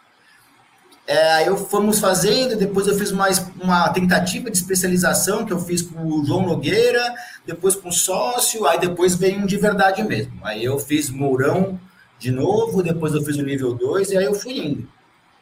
É, 1.06 1.34
aí 1.34 1.46
eu 1.46 1.56
fomos 1.56 2.00
fazendo, 2.00 2.56
depois 2.56 2.88
eu 2.88 2.98
fiz 2.98 3.12
mais 3.12 3.46
uma 3.62 3.88
tentativa 3.90 4.50
de 4.50 4.56
especialização 4.56 5.44
que 5.44 5.52
eu 5.52 5.60
fiz 5.60 5.82
com 5.82 6.02
o 6.02 6.24
João 6.24 6.46
Nogueira, 6.46 7.14
depois 7.46 7.76
com 7.76 7.90
o 7.90 7.92
sócio, 7.92 8.66
aí 8.66 8.80
depois 8.80 9.14
veio 9.14 9.38
um 9.38 9.46
de 9.46 9.58
verdade 9.58 10.02
mesmo. 10.02 10.32
Aí 10.42 10.64
eu 10.64 10.78
fiz 10.78 11.10
Mourão 11.10 11.78
de 12.24 12.30
novo, 12.30 12.82
depois 12.82 13.12
eu 13.12 13.22
fiz 13.22 13.36
o 13.36 13.42
nível 13.42 13.74
2 13.74 14.12
e 14.12 14.16
aí 14.16 14.24
eu 14.24 14.34
fui 14.34 14.56
indo. 14.56 14.88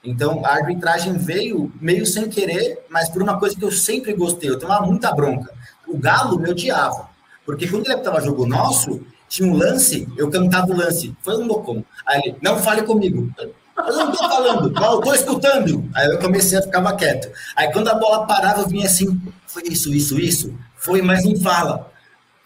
Então 0.02 0.44
a 0.44 0.48
arbitragem 0.48 1.16
veio 1.16 1.72
meio 1.80 2.04
sem 2.04 2.28
querer, 2.28 2.84
mas 2.90 3.08
por 3.08 3.22
uma 3.22 3.38
coisa 3.38 3.54
que 3.54 3.64
eu 3.64 3.70
sempre 3.70 4.12
gostei, 4.12 4.50
eu 4.50 4.58
tomava 4.58 4.84
muita 4.84 5.14
bronca. 5.14 5.48
O 5.86 5.96
Galo 5.96 6.40
me 6.40 6.50
odiava, 6.50 7.08
porque 7.46 7.68
quando 7.68 7.86
ele 7.86 7.94
estava 7.94 8.20
jogo 8.20 8.44
nosso, 8.46 9.00
tinha 9.28 9.48
um 9.48 9.56
lance, 9.56 10.08
eu 10.16 10.28
cantava 10.28 10.72
o 10.72 10.76
lance, 10.76 11.14
foi 11.22 11.36
um 11.36 11.46
loucão. 11.46 11.84
Aí 12.04 12.20
ele, 12.24 12.36
não 12.42 12.58
fale 12.58 12.82
comigo. 12.82 13.32
Eu 13.38 13.96
não 13.96 14.10
estou 14.10 14.28
falando, 14.28 14.74
eu 14.82 14.98
estou 14.98 15.14
escutando. 15.14 15.88
Aí 15.94 16.08
eu 16.08 16.18
comecei 16.18 16.58
a 16.58 16.62
ficar 16.62 16.96
quieto. 16.96 17.30
Aí 17.54 17.72
quando 17.72 17.86
a 17.86 17.94
bola 17.94 18.26
parava, 18.26 18.62
eu 18.62 18.66
vinha 18.66 18.86
assim, 18.86 19.22
foi 19.46 19.62
isso, 19.68 19.94
isso, 19.94 20.18
isso. 20.18 20.52
Foi, 20.74 21.00
mas 21.00 21.24
não 21.24 21.36
fala. 21.36 21.92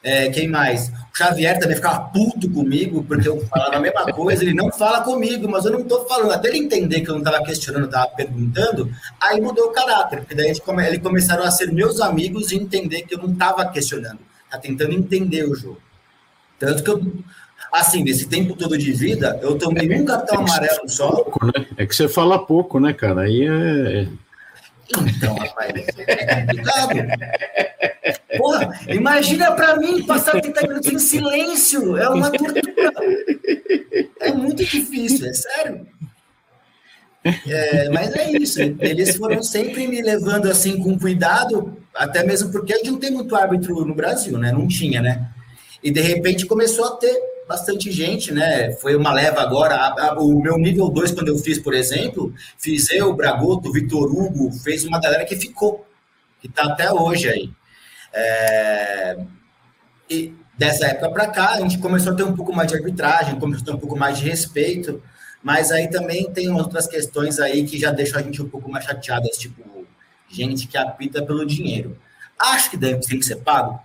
É, 0.02 0.28
quem 0.28 0.46
mais? 0.46 0.92
Xavier 1.16 1.58
também 1.58 1.76
ficava 1.76 2.10
puto 2.10 2.50
comigo, 2.50 3.02
porque 3.02 3.26
eu 3.26 3.40
falava 3.46 3.76
a 3.76 3.80
mesma 3.80 4.12
coisa, 4.12 4.44
ele 4.44 4.52
não 4.52 4.70
fala 4.70 5.00
comigo, 5.00 5.48
mas 5.48 5.64
eu 5.64 5.72
não 5.72 5.80
estou 5.80 6.06
falando. 6.06 6.32
Até 6.32 6.48
ele 6.48 6.58
entender 6.58 7.00
que 7.00 7.08
eu 7.08 7.14
não 7.14 7.22
estava 7.22 7.42
questionando, 7.42 7.86
estava 7.86 8.08
perguntando, 8.08 8.90
aí 9.18 9.40
mudou 9.40 9.68
o 9.68 9.72
caráter, 9.72 10.18
porque 10.18 10.34
daí 10.34 10.48
eles 10.48 10.60
começaram 11.00 11.42
a 11.42 11.50
ser 11.50 11.72
meus 11.72 12.02
amigos 12.02 12.52
e 12.52 12.56
entender 12.56 13.02
que 13.02 13.14
eu 13.14 13.18
não 13.18 13.32
estava 13.32 13.66
questionando, 13.70 14.18
tá 14.50 14.58
tentando 14.58 14.92
entender 14.92 15.44
o 15.44 15.54
jogo. 15.54 15.80
Tanto 16.58 16.82
que 16.82 16.90
eu 16.90 17.00
assim, 17.72 18.04
nesse 18.04 18.26
tempo 18.26 18.54
todo 18.54 18.76
de 18.76 18.92
vida, 18.92 19.38
eu 19.42 19.56
tomei 19.56 19.90
um 19.98 20.04
cartão 20.04 20.40
amarelo 20.40 20.88
só. 20.88 21.10
Pouco, 21.10 21.46
né? 21.46 21.52
É 21.78 21.86
que 21.86 21.96
você 21.96 22.08
fala 22.08 22.44
pouco, 22.44 22.78
né, 22.78 22.92
cara? 22.92 23.22
Aí 23.22 23.42
é. 23.42 24.02
é. 24.02 24.08
Então, 25.16 25.34
rapaz, 25.34 25.72
é 25.98 26.44
complicado. 26.44 26.94
Porra, 28.38 28.80
imagina 28.88 29.52
para 29.52 29.76
mim 29.76 30.04
passar 30.04 30.40
30 30.40 30.62
minutos 30.68 30.92
em 30.92 30.98
silêncio. 30.98 31.96
É 31.96 32.08
uma 32.08 32.30
tortura. 32.30 32.62
É 34.20 34.32
muito 34.32 34.64
difícil, 34.64 35.26
é 35.26 35.32
sério. 35.32 35.86
É, 37.48 37.88
mas 37.90 38.14
é 38.14 38.32
isso. 38.32 38.60
Eles 38.60 39.16
foram 39.16 39.42
sempre 39.42 39.86
me 39.88 40.00
levando 40.00 40.48
assim 40.48 40.78
com 40.78 40.98
cuidado, 40.98 41.76
até 41.94 42.24
mesmo 42.24 42.52
porque 42.52 42.72
a 42.72 42.76
gente 42.76 42.90
não 42.90 42.98
tem 42.98 43.10
muito 43.10 43.34
árbitro 43.34 43.84
no 43.84 43.94
Brasil, 43.94 44.38
né? 44.38 44.52
Não 44.52 44.68
tinha, 44.68 45.02
né? 45.02 45.28
E 45.82 45.90
de 45.90 46.00
repente 46.00 46.46
começou 46.46 46.84
a 46.84 46.96
ter 46.96 47.14
bastante 47.48 47.90
gente, 47.92 48.32
né? 48.32 48.72
Foi 48.72 48.94
uma 48.96 49.12
leva 49.12 49.40
agora. 49.40 49.94
O 50.18 50.40
meu 50.40 50.56
nível 50.58 50.88
2, 50.88 51.12
quando 51.12 51.28
eu 51.28 51.38
fiz, 51.38 51.58
por 51.58 51.74
exemplo, 51.74 52.32
fiz 52.58 52.90
eu, 52.90 53.12
Bragoto, 53.12 53.72
Vitor 53.72 54.10
Hugo, 54.10 54.52
fez 54.52 54.84
uma 54.84 55.00
galera 55.00 55.24
que 55.24 55.36
ficou, 55.36 55.86
que 56.40 56.46
está 56.48 56.64
até 56.64 56.92
hoje 56.92 57.28
aí. 57.28 57.50
É... 58.16 59.18
E 60.08 60.34
dessa 60.56 60.86
época 60.86 61.10
para 61.10 61.26
cá, 61.28 61.50
a 61.50 61.60
gente 61.60 61.78
começou 61.78 62.12
a 62.12 62.16
ter 62.16 62.22
um 62.22 62.34
pouco 62.34 62.52
mais 62.54 62.68
de 62.68 62.76
arbitragem, 62.76 63.38
começou 63.38 63.62
a 63.62 63.66
ter 63.66 63.76
um 63.76 63.80
pouco 63.80 63.96
mais 63.96 64.18
de 64.18 64.24
respeito, 64.24 65.02
Mas 65.42 65.70
aí 65.70 65.88
também 65.88 66.32
tem 66.32 66.50
outras 66.50 66.88
questões 66.88 67.38
aí 67.38 67.64
que 67.64 67.78
já 67.78 67.92
deixam 67.92 68.18
a 68.18 68.22
gente 68.22 68.42
um 68.42 68.48
pouco 68.48 68.68
mais 68.70 68.84
chateadas, 68.84 69.36
tipo, 69.36 69.62
gente 70.28 70.66
que 70.66 70.76
apita 70.76 71.24
pelo 71.24 71.46
dinheiro. 71.46 71.96
Acho 72.38 72.70
que 72.70 72.76
deve, 72.76 73.00
tem 73.00 73.18
que 73.18 73.24
ser 73.24 73.36
pago, 73.36 73.78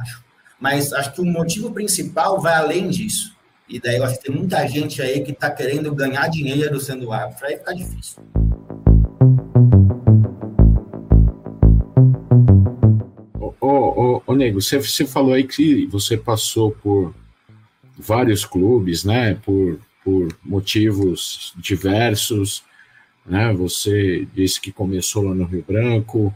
acho. 0.00 0.22
Mas 0.60 0.92
acho 0.92 1.12
que 1.12 1.20
o 1.20 1.24
motivo 1.24 1.72
principal 1.72 2.40
vai 2.40 2.54
além 2.54 2.90
disso. 2.90 3.34
E 3.68 3.80
daí 3.80 3.96
eu 3.96 4.04
acho 4.04 4.18
que 4.18 4.24
tem 4.24 4.34
muita 4.34 4.66
gente 4.66 5.00
aí 5.00 5.22
que 5.22 5.32
está 5.32 5.50
querendo 5.50 5.94
ganhar 5.94 6.28
dinheiro 6.28 6.78
sendo 6.80 7.12
árbitro. 7.12 7.46
Aí 7.46 7.56
fica 7.56 7.74
difícil. 7.74 8.22
Ô, 13.66 14.16
ô, 14.16 14.22
ô, 14.26 14.34
Nego, 14.34 14.60
você, 14.60 14.78
você 14.78 15.06
falou 15.06 15.32
aí 15.32 15.44
que 15.44 15.86
você 15.86 16.16
passou 16.16 16.70
por 16.70 17.14
vários 17.98 18.44
clubes, 18.44 19.04
né? 19.04 19.34
Por 19.44 19.78
por 20.06 20.28
motivos 20.44 21.52
diversos, 21.56 22.62
né? 23.26 23.52
Você 23.54 24.24
disse 24.32 24.60
que 24.60 24.70
começou 24.70 25.24
lá 25.24 25.34
no 25.34 25.44
Rio 25.44 25.64
Branco 25.66 26.32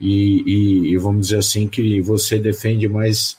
e, 0.00 0.42
e, 0.46 0.92
e 0.92 0.96
vamos 0.96 1.26
dizer 1.26 1.40
assim 1.40 1.68
que 1.68 2.00
você 2.00 2.38
defende 2.38 2.88
mais 2.88 3.36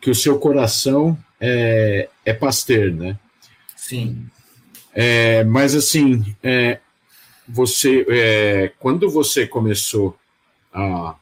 que 0.00 0.08
o 0.08 0.14
seu 0.14 0.38
coração 0.38 1.18
é, 1.40 2.08
é 2.24 2.32
Pasteur, 2.32 2.94
né? 2.94 3.18
Sim. 3.74 4.24
É, 4.94 5.42
mas 5.42 5.74
assim, 5.74 6.36
é, 6.40 6.78
você, 7.48 8.06
é, 8.08 8.72
quando 8.78 9.10
você 9.10 9.48
começou 9.48 10.16
a, 10.72 11.16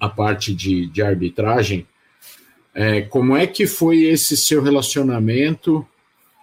a 0.00 0.08
parte 0.08 0.54
de, 0.54 0.86
de 0.86 1.02
arbitragem, 1.02 1.86
é, 2.74 3.02
como 3.02 3.36
é 3.36 3.46
que 3.46 3.66
foi 3.66 4.04
esse 4.04 4.36
seu 4.36 4.62
relacionamento 4.62 5.86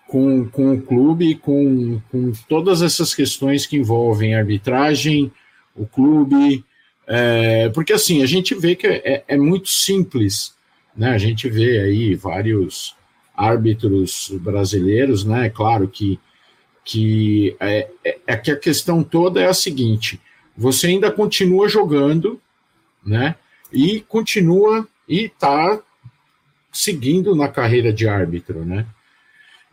com, 0.08 0.48
com 0.48 0.74
o 0.74 0.82
clube, 0.82 1.36
com, 1.36 2.00
com 2.12 2.32
todas 2.48 2.82
essas 2.82 3.14
questões 3.14 3.66
que 3.66 3.78
envolvem 3.78 4.36
arbitragem, 4.36 5.32
o 5.76 5.86
clube, 5.86 6.64
é, 7.08 7.70
porque 7.70 7.94
assim, 7.94 8.22
a 8.22 8.26
gente 8.26 8.54
vê 8.54 8.76
que 8.76 8.86
é, 8.86 9.24
é, 9.26 9.38
muito 9.38 9.70
simples, 9.70 10.54
né? 10.96 11.12
A 11.12 11.18
gente 11.18 11.50
vê 11.50 11.80
aí 11.80 12.16
vários 12.16 12.96
árbitros 13.36 14.30
brasileiros, 14.42 15.24
né? 15.24 15.50
Claro 15.50 15.88
que, 15.88 16.20
que, 16.84 17.56
é, 17.62 17.88
é, 18.04 18.18
é 18.28 18.36
que 18.36 18.52
a 18.52 18.58
questão 18.58 19.04
toda 19.04 19.40
é 19.40 19.46
a 19.46 19.54
seguinte: 19.54 20.20
você 20.56 20.88
ainda 20.88 21.10
continua 21.10 21.70
jogando, 21.70 22.42
né? 23.06 23.36
E 23.72 24.02
continua 24.02 24.88
e 25.08 25.26
está 25.26 25.80
seguindo 26.72 27.36
na 27.36 27.48
carreira 27.48 27.92
de 27.92 28.08
árbitro, 28.08 28.64
né? 28.64 28.86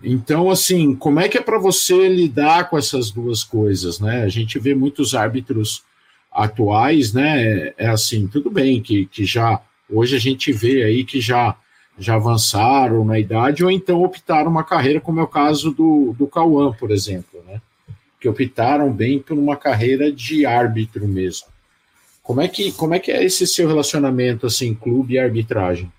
Então, 0.03 0.51
assim, 0.51 0.95
como 0.95 1.20
é 1.20 1.28
que 1.28 1.38
é 1.38 1.40
para 1.40 1.59
você 1.59 2.09
lidar 2.09 2.68
com 2.68 2.76
essas 2.76 3.11
duas 3.11 3.45
coisas, 3.45 4.01
né? 4.01 4.22
A 4.22 4.28
gente 4.28 4.59
vê 4.59 4.74
muitos 4.74 5.14
árbitros 5.14 5.82
atuais, 6.30 7.12
né? 7.12 7.72
É 7.78 7.88
assim, 7.88 8.26
tudo 8.26 8.51
bem 8.51 8.82
que, 8.82 9.07
que 9.07 9.24
já 9.24 9.61
hoje 9.88 10.16
a 10.16 10.18
gente 10.18 10.53
vê 10.53 10.82
aí 10.82 11.05
que 11.05 11.20
já 11.20 11.57
já 11.97 12.16
avançaram 12.16 13.05
na 13.05 13.20
idade 13.20 13.64
ou 13.64 13.70
então 13.70 14.03
optaram 14.03 14.51
uma 14.51 14.64
carreira, 14.64 15.01
como 15.01 15.20
é 15.20 15.22
o 15.22 15.28
caso 15.28 15.70
do, 15.70 16.12
do 16.18 16.26
Cauã, 16.26 16.72
por 16.72 16.90
exemplo, 16.90 17.40
né? 17.47 17.61
Que 18.20 18.28
optaram 18.28 18.92
bem 18.92 19.20
por 19.20 19.38
uma 19.38 19.57
carreira 19.57 20.11
de 20.11 20.45
árbitro 20.45 21.07
mesmo. 21.07 21.47
Como 22.25 22.41
é 22.41 22.49
que 22.49 22.72
como 22.72 22.95
é 22.95 22.99
que 22.99 23.12
é 23.12 23.22
esse 23.22 23.47
seu 23.47 23.68
relacionamento 23.68 24.47
assim, 24.47 24.75
clube 24.75 25.14
e 25.14 25.18
arbitragem? 25.20 25.93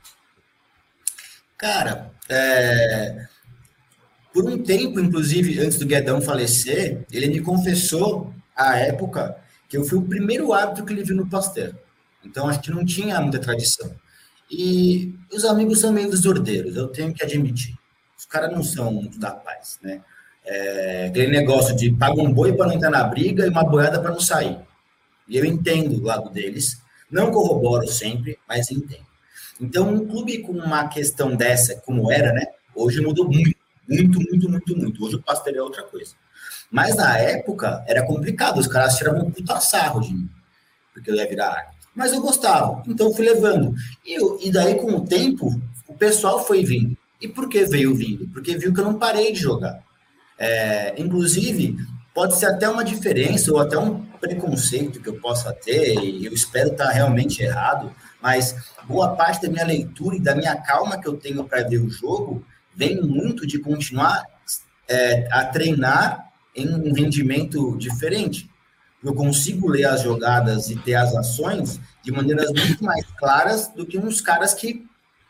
Cara, 1.57 2.11
é 2.27 3.27
por 4.35 4.43
um 4.51 4.61
tempo, 4.61 4.99
inclusive, 4.99 5.61
antes 5.61 5.79
do 5.79 5.85
Guedão 5.85 6.19
falecer, 6.19 7.05
ele 7.09 7.27
me 7.27 7.39
confessou, 7.39 8.33
à 8.53 8.77
época, 8.77 9.37
que 9.69 9.77
eu 9.77 9.85
fui 9.85 9.97
o 9.97 10.01
primeiro 10.01 10.51
árbitro 10.51 10.83
que 10.83 10.91
ele 10.91 11.05
viu 11.05 11.15
no 11.15 11.25
Pasteur. 11.25 11.73
Então, 12.21 12.49
acho 12.49 12.59
que 12.59 12.69
não 12.69 12.83
tinha 12.83 13.21
muita 13.21 13.39
tradição. 13.39 13.95
E 14.51 15.15
os 15.31 15.45
amigos 15.45 15.79
são 15.79 15.93
meio 15.93 16.11
desordeiros, 16.11 16.75
eu 16.75 16.89
tenho 16.89 17.13
que 17.13 17.23
admitir. 17.23 17.75
Os 18.17 18.25
caras 18.25 18.51
não 18.51 18.61
são 18.61 18.91
muito 18.91 19.17
da 19.17 19.31
paz, 19.31 19.79
né? 19.81 20.01
É, 20.45 21.07
aquele 21.07 21.31
negócio 21.31 21.73
de 21.73 21.89
paga 21.93 22.21
um 22.21 22.31
boi 22.31 22.51
para 22.51 22.67
não 22.67 22.73
entrar 22.73 22.89
na 22.89 23.05
briga 23.05 23.45
e 23.45 23.49
uma 23.49 23.63
boiada 23.63 24.01
para 24.01 24.11
não 24.11 24.19
sair. 24.19 24.57
E 25.27 25.37
eu 25.37 25.45
entendo 25.45 25.95
o 25.95 26.03
lado 26.03 26.29
deles, 26.29 26.81
não 27.09 27.31
corroboro 27.31 27.87
sempre, 27.87 28.37
mas 28.47 28.69
entendo. 28.71 29.05
Então, 29.59 29.93
um 29.93 30.05
clube 30.05 30.39
com 30.39 30.51
uma 30.51 30.87
questão 30.87 31.35
dessa, 31.35 31.75
como 31.77 32.11
era, 32.11 32.33
né? 32.33 32.45
Hoje 32.75 33.01
mudou 33.01 33.25
muito. 33.25 33.55
Muito, 33.87 34.19
muito, 34.19 34.49
muito, 34.49 34.77
muito. 34.77 35.05
Hoje 35.05 35.15
o 35.15 35.21
pastel 35.21 35.55
é 35.55 35.61
outra 35.61 35.83
coisa. 35.83 36.15
Mas 36.71 36.95
na 36.95 37.17
época 37.17 37.83
era 37.87 38.05
complicado, 38.05 38.57
os 38.57 38.67
caras 38.67 38.97
tiravam 38.97 39.27
um 39.27 39.31
puta 39.31 39.59
sarro 39.59 40.01
de 40.01 40.13
mim, 40.13 40.29
porque 40.93 41.09
eu 41.11 41.15
ia 41.15 41.29
virar 41.29 41.49
árbitro. 41.49 41.89
Mas 41.95 42.11
eu 42.11 42.19
gostava, 42.19 42.83
então 42.87 43.13
fui 43.13 43.25
levando. 43.25 43.73
E, 44.05 44.15
eu, 44.15 44.37
e 44.41 44.51
daí, 44.51 44.75
com 44.75 44.91
o 44.91 45.05
tempo, 45.05 45.49
o 45.87 45.93
pessoal 45.93 46.45
foi 46.45 46.65
vindo. 46.65 46.97
E 47.21 47.27
por 47.27 47.47
que 47.47 47.63
veio 47.63 47.95
vindo? 47.95 48.27
Porque 48.29 48.57
viu 48.57 48.73
que 48.73 48.79
eu 48.79 48.83
não 48.85 48.99
parei 48.99 49.31
de 49.31 49.39
jogar. 49.39 49.81
É, 50.37 50.93
inclusive, 50.97 51.77
pode 52.15 52.39
ser 52.39 52.45
até 52.45 52.67
uma 52.69 52.83
diferença 52.83 53.51
ou 53.51 53.59
até 53.59 53.77
um 53.77 54.05
preconceito 54.21 55.01
que 55.01 55.09
eu 55.09 55.19
possa 55.19 55.51
ter, 55.51 55.99
e 56.01 56.25
eu 56.25 56.33
espero 56.33 56.71
estar 56.71 56.89
realmente 56.89 57.43
errado, 57.43 57.93
mas 58.21 58.55
boa 58.85 59.17
parte 59.17 59.41
da 59.41 59.49
minha 59.49 59.65
leitura 59.65 60.15
e 60.15 60.21
da 60.21 60.33
minha 60.33 60.55
calma 60.55 60.99
que 60.99 61.07
eu 61.09 61.17
tenho 61.17 61.43
para 61.43 61.67
ver 61.67 61.79
o 61.79 61.89
jogo 61.89 62.41
vem 62.73 63.01
muito 63.01 63.45
de 63.45 63.59
continuar 63.59 64.23
é, 64.87 65.27
a 65.29 65.43
treinar 65.43 66.31
em 66.55 66.73
um 66.73 66.93
rendimento 66.93 67.77
diferente. 67.77 68.49
Eu 69.03 69.13
consigo 69.13 69.67
ler 69.67 69.85
as 69.85 70.01
jogadas 70.01 70.69
e 70.69 70.77
ter 70.77 70.95
as 70.95 71.13
ações 71.13 71.81
de 72.01 72.13
maneiras 72.13 72.49
muito 72.49 72.81
mais 72.81 73.05
claras 73.17 73.67
do 73.67 73.85
que 73.85 73.97
uns 73.97 74.21
caras 74.21 74.53
que 74.53 74.85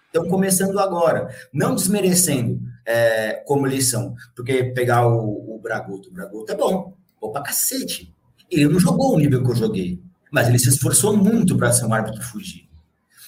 estão 0.05 0.29
começando 0.29 0.79
agora. 0.79 1.35
Não 1.51 1.73
desmerecendo 1.73 2.61
é, 2.85 3.43
como 3.45 3.67
eles 3.67 3.89
são. 3.89 4.15
Porque 4.35 4.65
pegar 4.65 5.07
o, 5.07 5.55
o 5.55 5.59
Braguto, 5.59 6.09
o 6.09 6.13
Braguto 6.13 6.51
é 6.51 6.55
bom, 6.55 6.93
bom 7.19 7.31
pra 7.31 7.41
cacete. 7.41 8.13
Ele 8.49 8.67
não 8.67 8.79
jogou 8.79 9.15
o 9.15 9.17
nível 9.17 9.43
que 9.43 9.51
eu 9.51 9.55
joguei, 9.55 9.99
mas 10.31 10.47
ele 10.47 10.59
se 10.59 10.69
esforçou 10.69 11.17
muito 11.17 11.57
para 11.57 11.73
ser 11.73 11.85
um 11.85 11.93
árbitro 11.93 12.21
fugir. 12.21 12.69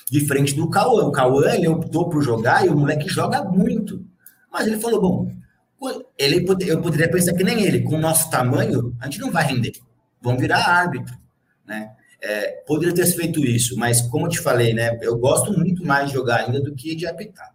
Diferente 0.10 0.54
do 0.54 0.70
Cauã. 0.70 1.06
O 1.06 1.12
Cauã, 1.12 1.50
ele 1.54 1.68
optou 1.68 2.10
por 2.10 2.22
jogar 2.22 2.66
e 2.66 2.70
o 2.70 2.78
moleque 2.78 3.10
joga 3.10 3.44
muito. 3.44 4.06
Mas 4.52 4.68
ele 4.68 4.80
falou, 4.80 5.02
bom, 5.02 5.38
ele, 6.18 6.46
eu 6.66 6.82
poderia 6.82 7.10
pensar 7.10 7.34
que 7.34 7.44
nem 7.44 7.64
ele, 7.64 7.82
com 7.82 7.96
o 7.96 8.00
nosso 8.00 8.30
tamanho, 8.30 8.96
a 9.00 9.06
gente 9.06 9.20
não 9.20 9.32
vai 9.32 9.46
render. 9.46 9.74
Vamos 10.22 10.42
virar 10.42 10.66
árbitro, 10.66 11.16
né? 11.66 11.92
É, 12.20 12.64
poderia 12.66 12.96
ter 12.96 13.06
feito 13.06 13.46
isso, 13.46 13.78
mas 13.78 14.02
como 14.02 14.26
eu 14.26 14.30
te 14.30 14.40
falei, 14.40 14.74
né? 14.74 14.98
Eu 15.02 15.18
gosto 15.18 15.54
muito 15.54 15.86
mais 15.86 16.08
de 16.08 16.16
jogar 16.16 16.38
ainda 16.38 16.60
do 16.60 16.74
que 16.74 16.96
de 16.96 17.06
apitar. 17.06 17.54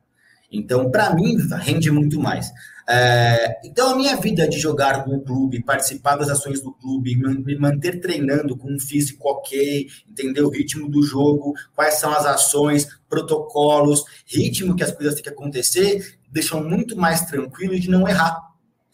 Então, 0.53 0.91
para 0.91 1.15
mim, 1.15 1.37
rende 1.61 1.91
muito 1.91 2.21
mais. 2.21 2.53
É, 2.89 3.61
então, 3.65 3.91
a 3.91 3.97
minha 3.97 4.17
vida 4.17 4.47
de 4.49 4.59
jogar 4.59 5.05
com 5.05 5.17
o 5.17 5.21
clube, 5.21 5.63
participar 5.63 6.17
das 6.17 6.29
ações 6.29 6.61
do 6.61 6.73
clube, 6.73 7.17
me 7.17 7.57
manter 7.57 8.01
treinando 8.01 8.57
com 8.57 8.73
um 8.73 8.79
físico 8.79 9.29
ok, 9.31 9.87
entender 10.11 10.43
o 10.43 10.51
ritmo 10.51 10.89
do 10.89 11.03
jogo, 11.03 11.55
quais 11.75 11.95
são 11.95 12.13
as 12.13 12.27
ações, 12.27 12.87
protocolos, 13.09 14.05
ritmo 14.27 14.77
que 14.77 14.83
as 14.83 14.93
coisas 14.93 15.15
têm 15.15 15.23
que 15.23 15.29
acontecer, 15.31 16.19
deixam 16.31 16.63
muito 16.63 16.97
mais 16.97 17.23
tranquilo 17.23 17.79
de 17.79 17.89
não 17.89 18.07
errar, 18.07 18.37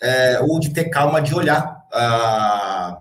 é, 0.01 0.39
ou 0.41 0.61
de 0.61 0.71
ter 0.71 0.85
calma 0.91 1.21
de 1.21 1.35
olhar. 1.35 1.79
Ah, 1.93 3.01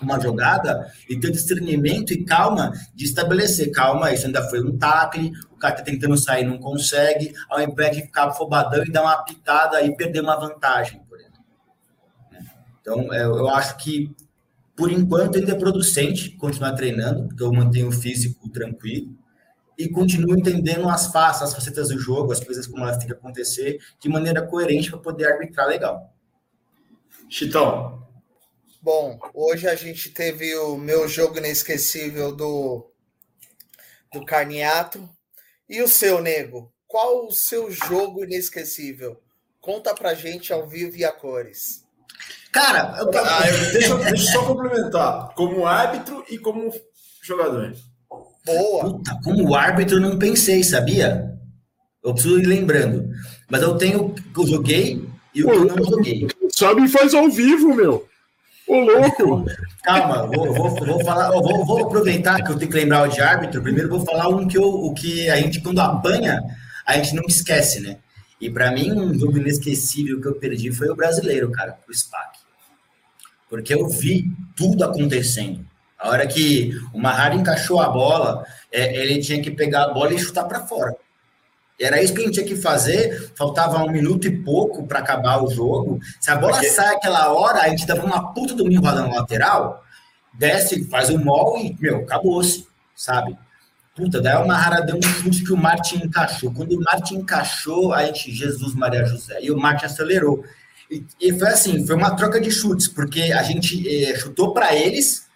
uma 0.00 0.20
jogada 0.20 0.90
e 1.08 1.18
ter 1.18 1.30
discernimento 1.30 2.12
e 2.12 2.24
calma 2.24 2.72
de 2.94 3.04
estabelecer. 3.04 3.70
Calma, 3.72 4.12
isso 4.12 4.26
ainda 4.26 4.42
foi 4.48 4.62
um 4.62 4.76
tackle, 4.76 5.32
o 5.50 5.56
cara 5.56 5.76
tá 5.76 5.82
tentando 5.82 6.16
sair 6.16 6.44
não 6.44 6.58
consegue, 6.58 7.32
ao 7.48 7.60
invés 7.60 7.96
de 7.96 8.02
ficar 8.02 8.26
afobadão 8.26 8.84
e 8.84 8.90
dar 8.90 9.02
uma 9.02 9.24
pitada 9.24 9.82
e 9.82 9.96
perder 9.96 10.20
uma 10.20 10.36
vantagem, 10.36 11.00
por 11.08 11.18
exemplo. 11.18 11.40
Então, 12.80 13.12
é, 13.12 13.24
eu 13.24 13.48
acho 13.48 13.76
que, 13.78 14.14
por 14.76 14.90
enquanto, 14.90 15.38
ainda 15.38 15.52
é 15.52 15.54
producente 15.54 16.30
continuar 16.36 16.72
treinando, 16.72 17.28
porque 17.28 17.42
eu 17.42 17.52
mantenho 17.52 17.88
o 17.88 17.92
físico 17.92 18.48
tranquilo, 18.48 19.16
e 19.78 19.88
continuo 19.88 20.38
entendendo 20.38 20.88
as 20.88 21.08
faces, 21.08 21.42
as 21.42 21.54
facetas 21.54 21.88
do 21.88 21.98
jogo, 21.98 22.32
as 22.32 22.40
coisas 22.40 22.66
como 22.66 22.82
elas 22.82 22.96
têm 22.96 23.06
que 23.06 23.12
acontecer, 23.12 23.78
de 24.00 24.08
maneira 24.08 24.40
coerente 24.40 24.90
para 24.90 25.00
poder 25.00 25.26
arbitrar 25.26 25.68
legal. 25.68 26.14
Chitão, 27.28 28.05
Bom, 28.86 29.18
hoje 29.34 29.66
a 29.66 29.74
gente 29.74 30.10
teve 30.10 30.54
o 30.58 30.76
meu 30.78 31.08
jogo 31.08 31.38
inesquecível 31.38 32.30
do, 32.30 32.88
do 34.12 34.24
Carniato. 34.24 35.08
E 35.68 35.82
o 35.82 35.88
seu, 35.88 36.22
Nego? 36.22 36.72
Qual 36.86 37.26
o 37.26 37.32
seu 37.32 37.68
jogo 37.68 38.22
inesquecível? 38.22 39.20
Conta 39.60 39.92
pra 39.92 40.14
gente 40.14 40.52
ao 40.52 40.68
vivo 40.68 40.96
e 40.96 41.04
a 41.04 41.10
cores. 41.10 41.84
Cara, 42.52 42.96
eu, 43.00 43.10
ah, 43.24 43.48
eu, 43.48 43.72
deixa, 43.72 43.88
eu, 43.88 43.98
deixa 43.98 44.14
eu 44.14 44.18
só 44.18 44.46
complementar. 44.46 45.34
Como 45.34 45.66
árbitro 45.66 46.24
e 46.30 46.38
como 46.38 46.72
jogador. 47.20 47.74
Boa. 48.44 48.84
Puta, 48.84 49.18
como 49.24 49.56
árbitro 49.56 49.98
não 49.98 50.16
pensei, 50.16 50.62
sabia? 50.62 51.36
Eu 52.04 52.14
preciso 52.14 52.38
ir 52.38 52.46
lembrando. 52.46 53.10
Mas 53.50 53.62
eu 53.62 53.76
tenho 53.76 54.04
o 54.04 54.14
que 54.14 54.40
eu 54.42 54.46
joguei 54.46 55.10
e 55.34 55.42
o 55.42 55.50
que 55.50 55.56
eu 55.56 55.64
não 55.64 55.84
joguei. 55.84 56.28
sobe 56.52 56.84
e 56.84 56.88
faz 56.88 57.14
ao 57.14 57.28
vivo, 57.28 57.74
meu. 57.74 58.08
Louco! 58.68 59.44
Calma, 59.82 60.26
vou, 60.26 60.52
vou, 60.52 60.70
vou 60.70 61.04
falar, 61.04 61.30
vou, 61.30 61.64
vou, 61.64 61.86
aproveitar 61.86 62.42
que 62.42 62.50
eu 62.50 62.58
tenho 62.58 62.70
que 62.70 62.76
lembrar 62.76 63.08
o 63.08 63.08
de 63.08 63.20
árbitro. 63.20 63.62
Primeiro 63.62 63.88
vou 63.88 64.04
falar 64.04 64.28
um 64.28 64.46
que, 64.46 64.58
eu, 64.58 64.64
o 64.64 64.92
que 64.92 65.30
a 65.30 65.36
gente, 65.36 65.60
quando 65.60 65.78
apanha, 65.78 66.42
a 66.84 66.94
gente 66.94 67.14
não 67.14 67.22
esquece, 67.28 67.80
né? 67.80 67.98
E 68.40 68.50
para 68.50 68.72
mim, 68.72 68.92
um 68.92 69.18
jogo 69.18 69.38
inesquecível 69.38 70.20
que 70.20 70.26
eu 70.26 70.34
perdi 70.34 70.72
foi 70.72 70.88
o 70.88 70.96
brasileiro, 70.96 71.50
cara, 71.50 71.78
o 71.88 71.94
SPAC. 71.94 72.38
Porque 73.48 73.72
eu 73.72 73.88
vi 73.88 74.30
tudo 74.56 74.84
acontecendo. 74.84 75.64
A 75.98 76.10
hora 76.10 76.26
que 76.26 76.72
o 76.92 76.98
Mahara 76.98 77.34
encaixou 77.34 77.80
a 77.80 77.88
bola, 77.88 78.44
é, 78.70 78.96
ele 79.00 79.20
tinha 79.20 79.40
que 79.40 79.50
pegar 79.50 79.84
a 79.84 79.94
bola 79.94 80.12
e 80.12 80.18
chutar 80.18 80.44
para 80.44 80.66
fora. 80.66 80.94
Era 81.78 82.02
isso 82.02 82.14
que 82.14 82.22
a 82.22 82.24
gente 82.24 82.34
tinha 82.34 82.46
que 82.46 82.56
fazer. 82.56 83.32
Faltava 83.34 83.82
um 83.84 83.90
minuto 83.90 84.26
e 84.26 84.42
pouco 84.42 84.86
para 84.86 85.00
acabar 85.00 85.42
o 85.42 85.50
jogo. 85.50 86.00
Se 86.20 86.30
a 86.30 86.36
bola 86.36 86.54
Porque... 86.54 86.70
sai 86.70 86.94
aquela 86.94 87.32
hora, 87.32 87.60
a 87.60 87.68
gente 87.68 87.86
dava 87.86 88.04
uma 88.04 88.32
puta 88.32 88.54
do 88.54 88.70
enrolada 88.70 89.02
na 89.02 89.16
lateral, 89.16 89.84
desce, 90.32 90.84
faz 90.88 91.10
o 91.10 91.18
mol 91.18 91.58
e, 91.58 91.76
meu, 91.78 91.98
acabou-se, 91.98 92.66
sabe? 92.94 93.36
Puta, 93.94 94.20
daí 94.20 94.36
o 94.36 94.46
Mahara 94.46 94.82
deu 94.82 94.96
um 94.96 95.02
chute 95.02 95.42
que 95.42 95.52
o 95.52 95.56
Martin 95.56 96.04
encaixou. 96.04 96.52
Quando 96.52 96.72
o 96.72 96.82
Martin 96.82 97.16
encaixou, 97.16 97.94
a 97.94 98.04
gente, 98.04 98.30
Jesus 98.30 98.74
Maria 98.74 99.04
José, 99.06 99.38
e 99.40 99.50
o 99.50 99.58
Martin 99.58 99.86
acelerou. 99.86 100.44
E, 100.90 101.04
e 101.20 101.38
foi 101.38 101.48
assim, 101.48 101.86
foi 101.86 101.96
uma 101.96 102.14
troca 102.14 102.40
de 102.40 102.50
chutes, 102.50 102.88
porque 102.88 103.32
a 103.32 103.42
gente 103.42 103.88
eh, 103.88 104.14
chutou 104.16 104.52
para 104.52 104.74
eles, 104.74 105.26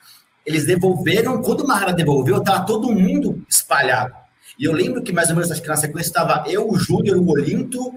eles 0.44 0.66
devolveram. 0.66 1.40
Quando 1.42 1.62
o 1.62 1.66
Mahara 1.66 1.92
devolveu, 1.92 2.42
tava 2.42 2.66
todo 2.66 2.92
mundo 2.92 3.42
espalhado. 3.48 4.14
E 4.60 4.66
eu 4.66 4.72
lembro 4.72 5.02
que 5.02 5.10
mais 5.10 5.30
ou 5.30 5.34
menos 5.34 5.50
acho 5.50 5.62
que 5.62 5.68
na 5.68 5.76
sequência 5.76 6.10
estava 6.10 6.44
eu, 6.46 6.68
o 6.68 6.78
Júnior, 6.78 7.16
o 7.16 7.30
Olinto, 7.30 7.94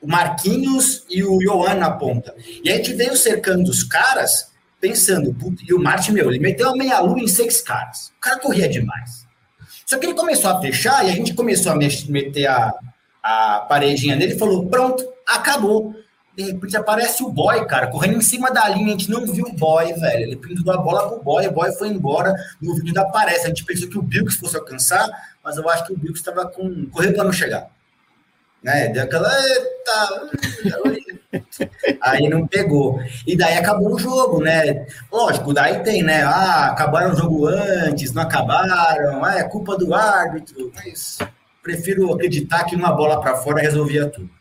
o 0.00 0.08
Marquinhos 0.08 1.04
e 1.10 1.22
o 1.22 1.38
Johan 1.40 1.74
na 1.74 1.90
ponta. 1.90 2.34
E 2.64 2.70
a 2.70 2.76
gente 2.76 2.94
veio 2.94 3.14
cercando 3.14 3.68
os 3.68 3.84
caras, 3.84 4.50
pensando, 4.80 5.36
e 5.68 5.74
o 5.74 5.78
Martin, 5.78 6.12
meu, 6.12 6.30
ele 6.30 6.38
meteu 6.38 6.70
a 6.70 6.76
meia-lua 6.76 7.20
em 7.20 7.28
seis 7.28 7.60
caras. 7.60 8.14
O 8.16 8.20
cara 8.20 8.40
corria 8.40 8.66
demais. 8.66 9.26
Só 9.84 9.98
que 9.98 10.06
ele 10.06 10.14
começou 10.14 10.50
a 10.50 10.60
fechar 10.60 11.04
e 11.04 11.10
a 11.10 11.14
gente 11.14 11.34
começou 11.34 11.72
a 11.72 11.76
meter 11.76 12.46
a, 12.46 12.72
a 13.22 13.66
paredinha 13.68 14.16
nele 14.16 14.34
e 14.34 14.38
falou: 14.38 14.66
pronto, 14.68 15.06
acabou. 15.26 15.94
De 16.36 16.42
repente 16.42 16.76
aparece 16.76 17.22
o 17.22 17.30
boy, 17.30 17.64
cara, 17.66 17.86
correndo 17.86 18.18
em 18.18 18.20
cima 18.20 18.50
da 18.50 18.68
linha. 18.68 18.88
A 18.88 18.90
gente 18.90 19.10
não 19.10 19.24
viu 19.24 19.46
o 19.46 19.52
boy, 19.54 19.90
velho. 19.94 20.22
Ele 20.22 20.36
pendurou 20.36 20.74
a 20.74 20.76
bola 20.76 21.08
pro 21.08 21.22
boy, 21.22 21.46
o 21.46 21.52
boy 21.52 21.72
foi 21.72 21.88
embora. 21.88 22.34
No 22.60 22.74
vídeo 22.74 22.92
da 22.92 23.02
aparece. 23.02 23.46
A 23.46 23.48
gente 23.48 23.64
pensou 23.64 23.88
que 23.88 23.98
o 23.98 24.02
Bilks 24.02 24.36
fosse 24.36 24.54
alcançar, 24.54 25.08
mas 25.42 25.56
eu 25.56 25.66
acho 25.70 25.86
que 25.86 25.94
o 25.94 25.96
Bilks 25.96 26.20
estava 26.20 26.46
com. 26.46 26.86
correndo 26.90 27.14
para 27.14 27.24
não 27.24 27.32
chegar. 27.32 27.70
Né? 28.62 28.88
Deu 28.88 29.04
aquela. 29.04 29.30
Eita! 29.48 30.30
Aí 32.02 32.28
não 32.28 32.46
pegou. 32.46 33.00
E 33.26 33.34
daí 33.34 33.56
acabou 33.56 33.94
o 33.94 33.98
jogo, 33.98 34.42
né? 34.42 34.86
Lógico, 35.10 35.54
daí 35.54 35.82
tem, 35.82 36.02
né? 36.02 36.22
Ah, 36.22 36.66
acabaram 36.66 37.12
o 37.12 37.16
jogo 37.16 37.46
antes, 37.46 38.12
não 38.12 38.22
acabaram, 38.22 39.24
ah, 39.24 39.38
é 39.38 39.44
culpa 39.44 39.76
do 39.76 39.94
árbitro. 39.94 40.70
Mas 40.74 41.18
prefiro 41.62 42.12
acreditar 42.12 42.64
que 42.64 42.76
uma 42.76 42.92
bola 42.92 43.20
para 43.20 43.36
fora 43.36 43.62
resolvia 43.62 44.06
tudo. 44.06 44.35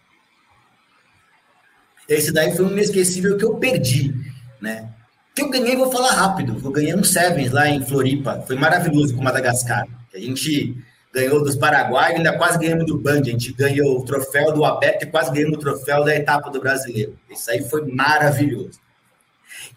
Esse 2.07 2.31
daí 2.31 2.55
foi 2.55 2.65
um 2.65 2.71
inesquecível 2.71 3.37
que 3.37 3.45
eu 3.45 3.55
perdi, 3.55 4.13
né? 4.61 4.89
Que 5.35 5.41
eu 5.41 5.49
ganhei, 5.49 5.75
vou 5.75 5.91
falar 5.91 6.11
rápido. 6.11 6.61
Eu 6.63 6.71
ganhei 6.71 6.95
um 6.95 7.03
Sevens 7.03 7.51
lá 7.51 7.67
em 7.67 7.83
Floripa. 7.83 8.41
Foi 8.47 8.55
maravilhoso 8.55 9.15
com 9.15 9.23
Madagascar. 9.23 9.85
A 10.13 10.17
gente 10.17 10.77
ganhou 11.13 11.43
dos 11.43 11.55
Paraguai 11.55 12.15
ainda 12.15 12.37
quase 12.37 12.57
ganhamos 12.57 12.85
do 12.85 12.97
Band. 12.97 13.19
A 13.19 13.23
gente 13.23 13.51
ganhou 13.51 13.99
o 13.99 14.05
troféu 14.05 14.53
do 14.53 14.63
aberto 14.63 15.03
e 15.03 15.07
quase 15.07 15.31
ganhamos 15.33 15.57
o 15.57 15.59
troféu 15.61 16.05
da 16.05 16.15
etapa 16.15 16.49
do 16.49 16.61
brasileiro. 16.61 17.17
Isso 17.29 17.51
aí 17.51 17.61
foi 17.67 17.85
maravilhoso. 17.91 18.79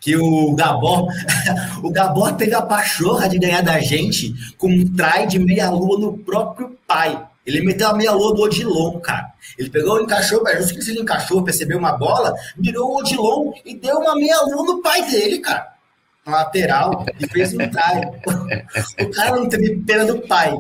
Que 0.01 0.17
o 0.17 0.55
Gabó, 0.55 1.09
o 1.83 1.91
Gabó 1.91 2.31
teve 2.33 2.55
a 2.55 2.63
pachorra 2.63 3.29
de 3.29 3.39
ganhar 3.39 3.63
da 3.63 3.81
gente 3.81 4.33
com 4.57 4.69
um 4.69 4.85
try 4.95 5.27
de 5.27 5.41
meia-lua 5.41 5.99
no 5.99 6.19
próprio 6.19 6.79
pai. 6.87 7.28
Ele 7.49 7.63
meteu 7.63 7.89
a 7.89 7.95
meia 7.95 8.13
lua 8.13 8.35
do 8.35 8.43
Odilon, 8.43 9.01
cara. 9.01 9.33
Ele 9.57 9.71
pegou, 9.71 10.03
encaixou, 10.03 10.43
mas 10.43 10.59
justo 10.59 10.85
que 10.85 10.91
ele 10.91 11.01
encaixou, 11.01 11.43
percebeu 11.43 11.79
uma 11.79 11.97
bola, 11.97 12.35
mirou 12.59 12.91
o 12.91 12.99
Odilon 12.99 13.55
e 13.65 13.75
deu 13.75 13.97
uma 13.97 14.15
meia 14.15 14.39
lua 14.43 14.65
no 14.65 14.83
pai 14.83 15.11
dele, 15.11 15.39
cara. 15.39 15.73
Na 16.27 16.33
lateral, 16.33 17.07
e 17.19 17.27
fez 17.27 17.55
um 17.55 17.57
try. 17.57 18.05
o 19.03 19.11
cara 19.13 19.37
não 19.37 19.49
teve 19.49 19.77
pena 19.77 20.05
do 20.05 20.21
pai. 20.29 20.55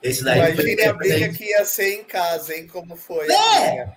Esse 0.00 0.22
daí 0.22 0.38
Imagine 0.38 0.82
a 0.82 0.92
briga 0.92 1.28
que 1.30 1.44
ia 1.44 1.64
ser 1.64 1.94
em 1.94 2.04
casa, 2.04 2.54
hein? 2.54 2.68
Como 2.68 2.94
foi. 2.94 3.26
É! 3.28 3.88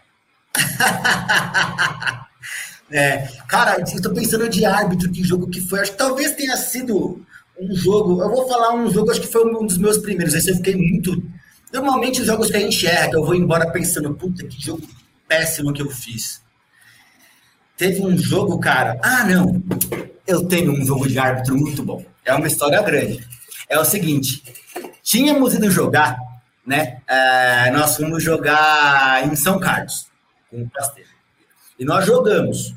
é, 2.92 3.28
cara, 3.48 3.78
eu 3.80 4.02
tô 4.02 4.12
pensando 4.12 4.50
de 4.50 4.66
árbitro 4.66 5.12
de 5.12 5.24
jogo 5.24 5.48
que 5.48 5.62
foi. 5.62 5.82
Acho 5.82 5.92
que 5.92 5.98
talvez 6.00 6.32
tenha 6.32 6.58
sido 6.58 7.24
um 7.60 7.76
jogo. 7.76 8.20
Eu 8.20 8.32
vou 8.32 8.48
falar 8.48 8.74
um 8.74 8.90
jogo, 8.90 9.12
acho 9.12 9.22
que 9.22 9.32
foi 9.32 9.46
um 9.46 9.64
dos 9.64 9.78
meus 9.78 10.00
primeiros. 10.00 10.34
Esse 10.34 10.50
eu 10.50 10.56
fiquei 10.56 10.76
muito 10.76 11.22
Normalmente 11.72 12.22
os 12.22 12.28
jogos 12.28 12.50
que 12.50 12.58
a 12.58 12.60
gente 12.60 12.86
erra, 12.86 13.12
eu 13.14 13.24
vou 13.24 13.34
embora 13.34 13.70
pensando, 13.72 14.14
puta, 14.14 14.46
que 14.46 14.62
jogo 14.62 14.82
péssimo 15.28 15.72
que 15.72 15.82
eu 15.82 15.90
fiz. 15.90 16.42
Teve 17.78 18.02
um 18.02 18.18
jogo, 18.18 18.60
cara. 18.60 19.00
Ah, 19.02 19.24
não. 19.24 19.64
Eu 20.28 20.46
tenho 20.48 20.72
um 20.72 20.86
jogo 20.86 21.08
de 21.08 21.18
árbitro 21.18 21.58
muito 21.58 21.82
bom. 21.82 22.06
É 22.26 22.34
uma 22.34 22.46
história 22.46 22.82
grande. 22.82 23.26
É 23.68 23.80
o 23.80 23.86
seguinte: 23.86 24.44
tínhamos 25.02 25.54
ido 25.56 25.72
jogar, 25.72 26.18
né? 26.66 27.02
É, 27.08 27.72
nós 27.72 27.96
fomos 27.96 28.22
jogar 28.22 29.26
em 29.26 29.36
São 29.36 29.60
Carlos, 29.60 30.08
com 30.50 30.62
o 30.62 30.70
Pasteur. 30.70 31.08
E 31.80 31.86
nós 31.86 32.06
jogamos. 32.06 32.76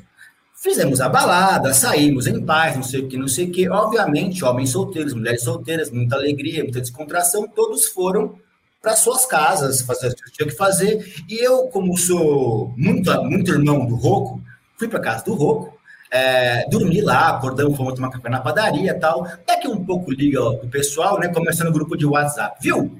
Fizemos 0.55 0.99
a 0.99 1.07
balada, 1.07 1.71
saímos 1.75 2.25
em 2.25 2.43
paz, 2.43 2.75
não 2.75 2.81
sei 2.81 3.01
o 3.01 3.07
que, 3.07 3.17
não 3.17 3.27
sei 3.27 3.45
o 3.45 3.51
que. 3.51 3.69
Obviamente, 3.69 4.43
homens 4.43 4.71
solteiros, 4.71 5.13
mulheres 5.13 5.43
solteiras, 5.43 5.91
muita 5.91 6.15
alegria, 6.15 6.63
muita 6.63 6.81
descontração, 6.81 7.47
todos 7.47 7.85
foram 7.85 8.39
para 8.85 8.95
suas 8.95 9.25
casas, 9.25 9.81
fazer 9.81 10.09
o 10.09 10.15
que 10.15 10.31
tinha 10.31 10.47
que 10.47 10.55
fazer. 10.55 11.11
E 11.27 11.43
eu, 11.43 11.63
como 11.69 11.97
sou 11.97 12.71
muito, 12.77 13.11
muito 13.23 13.51
irmão 13.51 13.83
do 13.83 13.95
Roco, 13.95 14.39
fui 14.77 14.87
para 14.87 14.99
casa 14.99 15.25
do 15.25 15.33
Roco, 15.33 15.75
é, 16.11 16.69
dormi 16.69 17.01
lá, 17.01 17.29
acordamos, 17.29 17.75
fomos 17.75 17.95
tomar 17.95 18.11
café 18.11 18.29
na 18.29 18.41
padaria 18.41 18.91
e 18.91 18.99
tal. 18.99 19.27
Daqui 19.47 19.67
um 19.67 19.83
pouco 19.83 20.11
liga 20.11 20.39
o 20.39 20.69
pessoal, 20.69 21.19
né? 21.19 21.29
Começando 21.29 21.69
o 21.69 21.73
grupo 21.73 21.97
de 21.97 22.05
WhatsApp, 22.05 22.59
viu? 22.61 22.95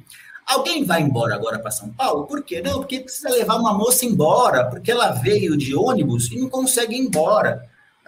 Alguém 0.48 0.84
vai 0.84 1.04
embora 1.04 1.36
agora 1.36 1.60
para 1.60 1.70
São 1.70 1.90
Paulo? 1.90 2.26
Por 2.26 2.44
quê? 2.44 2.64
Não, 2.64 2.80
porque 2.80 3.02
precisa 3.02 3.30
levar 3.30 3.58
uma 3.58 3.76
moça 3.76 4.08
embora, 4.08 4.66
porque 4.66 4.90
ela 4.90 5.12
veio 5.12 5.56
de 5.56 5.76
ônibus 5.76 6.32
e 6.32 6.40
não 6.40 6.50
consegue 6.50 6.96
ir 6.96 7.00
embora. 7.00 7.64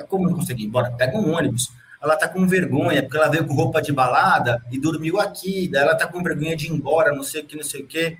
Como 0.10 0.28
não 0.28 0.36
consegue 0.36 0.64
ir 0.64 0.66
embora? 0.66 0.90
Pega 0.98 1.16
um 1.16 1.32
ônibus 1.32 1.70
ela 2.02 2.16
tá 2.16 2.28
com 2.28 2.48
vergonha, 2.48 3.02
porque 3.02 3.18
ela 3.18 3.30
veio 3.30 3.46
com 3.46 3.54
roupa 3.54 3.82
de 3.82 3.92
balada 3.92 4.62
e 4.72 4.80
dormiu 4.80 5.20
aqui, 5.20 5.68
daí 5.68 5.82
ela 5.82 5.96
tá 5.96 6.08
com 6.08 6.22
vergonha 6.22 6.56
de 6.56 6.68
ir 6.68 6.72
embora, 6.72 7.14
não 7.14 7.24
sei 7.24 7.42
o 7.42 7.46
que, 7.46 7.56
não 7.56 7.64
sei 7.64 7.82
o 7.82 7.88
que. 7.88 8.18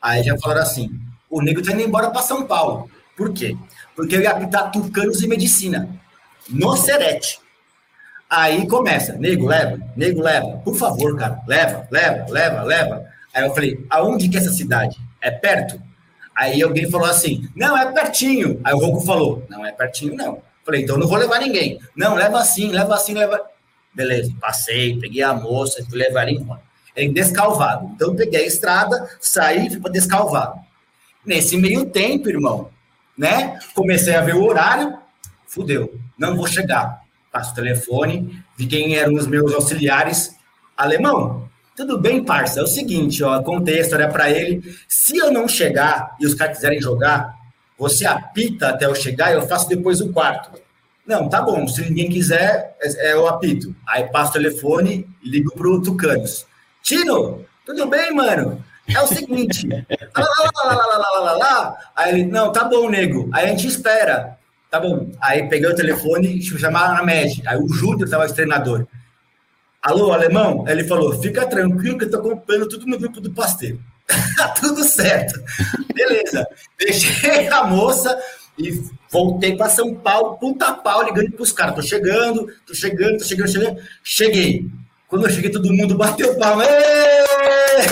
Aí 0.00 0.22
já 0.22 0.36
falaram 0.38 0.62
assim: 0.62 0.90
o 1.30 1.40
nego 1.40 1.62
tá 1.62 1.72
indo 1.72 1.82
embora 1.82 2.10
para 2.10 2.22
São 2.22 2.44
Paulo. 2.46 2.90
Por 3.16 3.32
quê? 3.32 3.56
Porque 3.96 4.16
eu 4.16 4.20
ia 4.20 4.30
apitar 4.30 4.70
tucanos 4.70 5.22
e 5.22 5.28
medicina 5.28 5.88
no 6.48 6.76
Serete. 6.76 7.40
Aí 8.28 8.66
começa, 8.66 9.12
nego, 9.14 9.46
leva, 9.46 9.78
nego, 9.96 10.20
leva, 10.20 10.58
por 10.64 10.74
favor, 10.74 11.16
cara, 11.16 11.40
leva, 11.46 11.86
leva, 11.90 12.26
leva, 12.30 12.62
leva. 12.62 13.06
Aí 13.32 13.44
eu 13.44 13.54
falei, 13.54 13.86
aonde 13.90 14.28
que 14.28 14.36
é 14.36 14.40
essa 14.40 14.52
cidade? 14.52 14.96
É 15.20 15.30
perto? 15.30 15.80
Aí 16.34 16.60
alguém 16.62 16.90
falou 16.90 17.06
assim, 17.06 17.48
não, 17.54 17.76
é 17.76 17.92
pertinho. 17.92 18.60
Aí 18.64 18.74
o 18.74 18.78
Roco 18.78 19.00
falou, 19.02 19.46
não 19.48 19.64
é 19.64 19.70
pertinho, 19.70 20.14
não. 20.16 20.42
Falei, 20.64 20.82
então 20.82 20.96
não 20.96 21.06
vou 21.06 21.18
levar 21.18 21.40
ninguém. 21.40 21.78
Não, 21.94 22.14
leva 22.14 22.38
assim, 22.40 22.70
leva 22.70 22.94
assim, 22.94 23.14
leva. 23.14 23.40
Beleza, 23.92 24.32
passei, 24.40 24.98
peguei 24.98 25.22
a 25.22 25.34
moça, 25.34 25.84
fui 25.88 25.98
levar 25.98 26.26
ele 26.26 26.38
embora. 26.38 26.62
Ele 26.96 27.12
descalvado. 27.12 27.90
Então 27.94 28.16
peguei 28.16 28.44
a 28.44 28.46
estrada, 28.46 29.08
saí 29.20 29.66
e 29.66 29.70
fui 29.70 29.80
para 29.80 29.92
descalvado. 29.92 30.58
Nesse 31.24 31.56
meio 31.56 31.86
tempo, 31.86 32.28
irmão, 32.28 32.70
né? 33.16 33.58
Comecei 33.74 34.14
a 34.14 34.20
ver 34.20 34.34
o 34.34 34.44
horário, 34.44 34.98
fudeu, 35.46 35.98
não 36.18 36.36
vou 36.36 36.46
chegar. 36.46 37.02
Passo 37.30 37.52
o 37.52 37.54
telefone, 37.54 38.42
vi 38.56 38.66
quem 38.66 38.96
eram 38.96 39.14
os 39.14 39.26
meus 39.26 39.52
auxiliares. 39.52 40.36
Alemão, 40.76 41.48
tudo 41.76 41.98
bem, 41.98 42.24
parça? 42.24 42.60
É 42.60 42.62
o 42.62 42.66
seguinte, 42.66 43.22
ó, 43.24 43.42
contei 43.42 43.78
a 43.78 43.80
história 43.80 44.08
para 44.08 44.30
ele. 44.30 44.62
Se 44.88 45.16
eu 45.16 45.32
não 45.32 45.48
chegar 45.48 46.14
e 46.20 46.26
os 46.26 46.34
caras 46.34 46.56
quiserem 46.56 46.80
jogar, 46.80 47.34
você 47.78 48.06
apita 48.06 48.68
até 48.68 48.86
eu 48.86 48.94
chegar 48.94 49.32
e 49.32 49.34
eu 49.34 49.46
faço 49.46 49.68
depois 49.68 50.00
o 50.00 50.12
quarto. 50.12 50.60
Não, 51.06 51.28
tá 51.28 51.42
bom. 51.42 51.66
Se 51.68 51.82
ninguém 51.82 52.08
quiser, 52.08 52.76
é, 52.80 53.10
é 53.10 53.12
eu 53.12 53.26
apito. 53.26 53.74
Aí 53.86 54.04
passo 54.04 54.30
o 54.30 54.34
telefone 54.34 55.06
e 55.22 55.28
ligo 55.28 55.52
pro 55.54 55.82
Tucanos. 55.82 56.46
Tino, 56.82 57.44
tudo 57.66 57.86
bem, 57.86 58.14
mano? 58.14 58.64
É 58.88 59.00
o 59.00 59.06
seguinte. 59.06 59.66
lá, 60.16 60.26
lá, 60.64 60.74
lá, 60.74 60.98
lá, 60.98 61.20
lá, 61.20 61.32
lá, 61.32 61.78
Aí 61.94 62.12
ele, 62.12 62.26
não, 62.26 62.52
tá 62.52 62.64
bom, 62.64 62.88
nego. 62.88 63.28
Aí 63.32 63.46
a 63.46 63.48
gente 63.48 63.66
espera. 63.66 64.38
Tá 64.70 64.80
bom. 64.80 65.10
Aí 65.20 65.48
peguei 65.48 65.70
o 65.70 65.74
telefone 65.74 66.38
e 66.38 66.42
chamaram 66.42 66.94
na 66.94 67.02
MED. 67.02 67.42
Aí 67.46 67.58
o 67.58 67.68
Júlio 67.68 68.04
estava 68.04 68.26
o 68.26 68.32
treinador. 68.32 68.86
Alô, 69.82 70.12
alemão? 70.12 70.64
Aí 70.66 70.72
ele 70.72 70.84
falou: 70.84 71.20
fica 71.20 71.46
tranquilo 71.46 71.98
que 71.98 72.04
eu 72.04 72.10
tô 72.10 72.16
acompanhando 72.16 72.68
tudo 72.68 72.86
no 72.86 72.98
grupo 72.98 73.20
do 73.20 73.30
pasteiro. 73.30 73.78
Tá 74.36 74.48
tudo 74.48 74.84
certo. 74.84 75.40
Beleza. 75.94 76.46
Deixei 76.78 77.48
a 77.48 77.64
moça, 77.64 78.18
e 78.58 78.82
voltei 79.10 79.56
para 79.56 79.68
São 79.68 79.94
Paulo, 79.94 80.36
puta 80.38 80.72
pau, 80.74 81.02
ligando 81.02 81.32
para 81.32 81.42
os 81.42 81.52
caras. 81.52 81.74
Tô 81.74 81.82
chegando, 81.82 82.46
tô 82.66 82.74
chegando, 82.74 83.18
tô 83.18 83.24
chegando, 83.24 83.50
chegando. 83.50 83.82
Cheguei. 84.02 84.70
Quando 85.08 85.26
eu 85.26 85.30
cheguei, 85.30 85.50
todo 85.50 85.72
mundo 85.72 85.96
bateu 85.96 86.36
palma. 86.36 86.64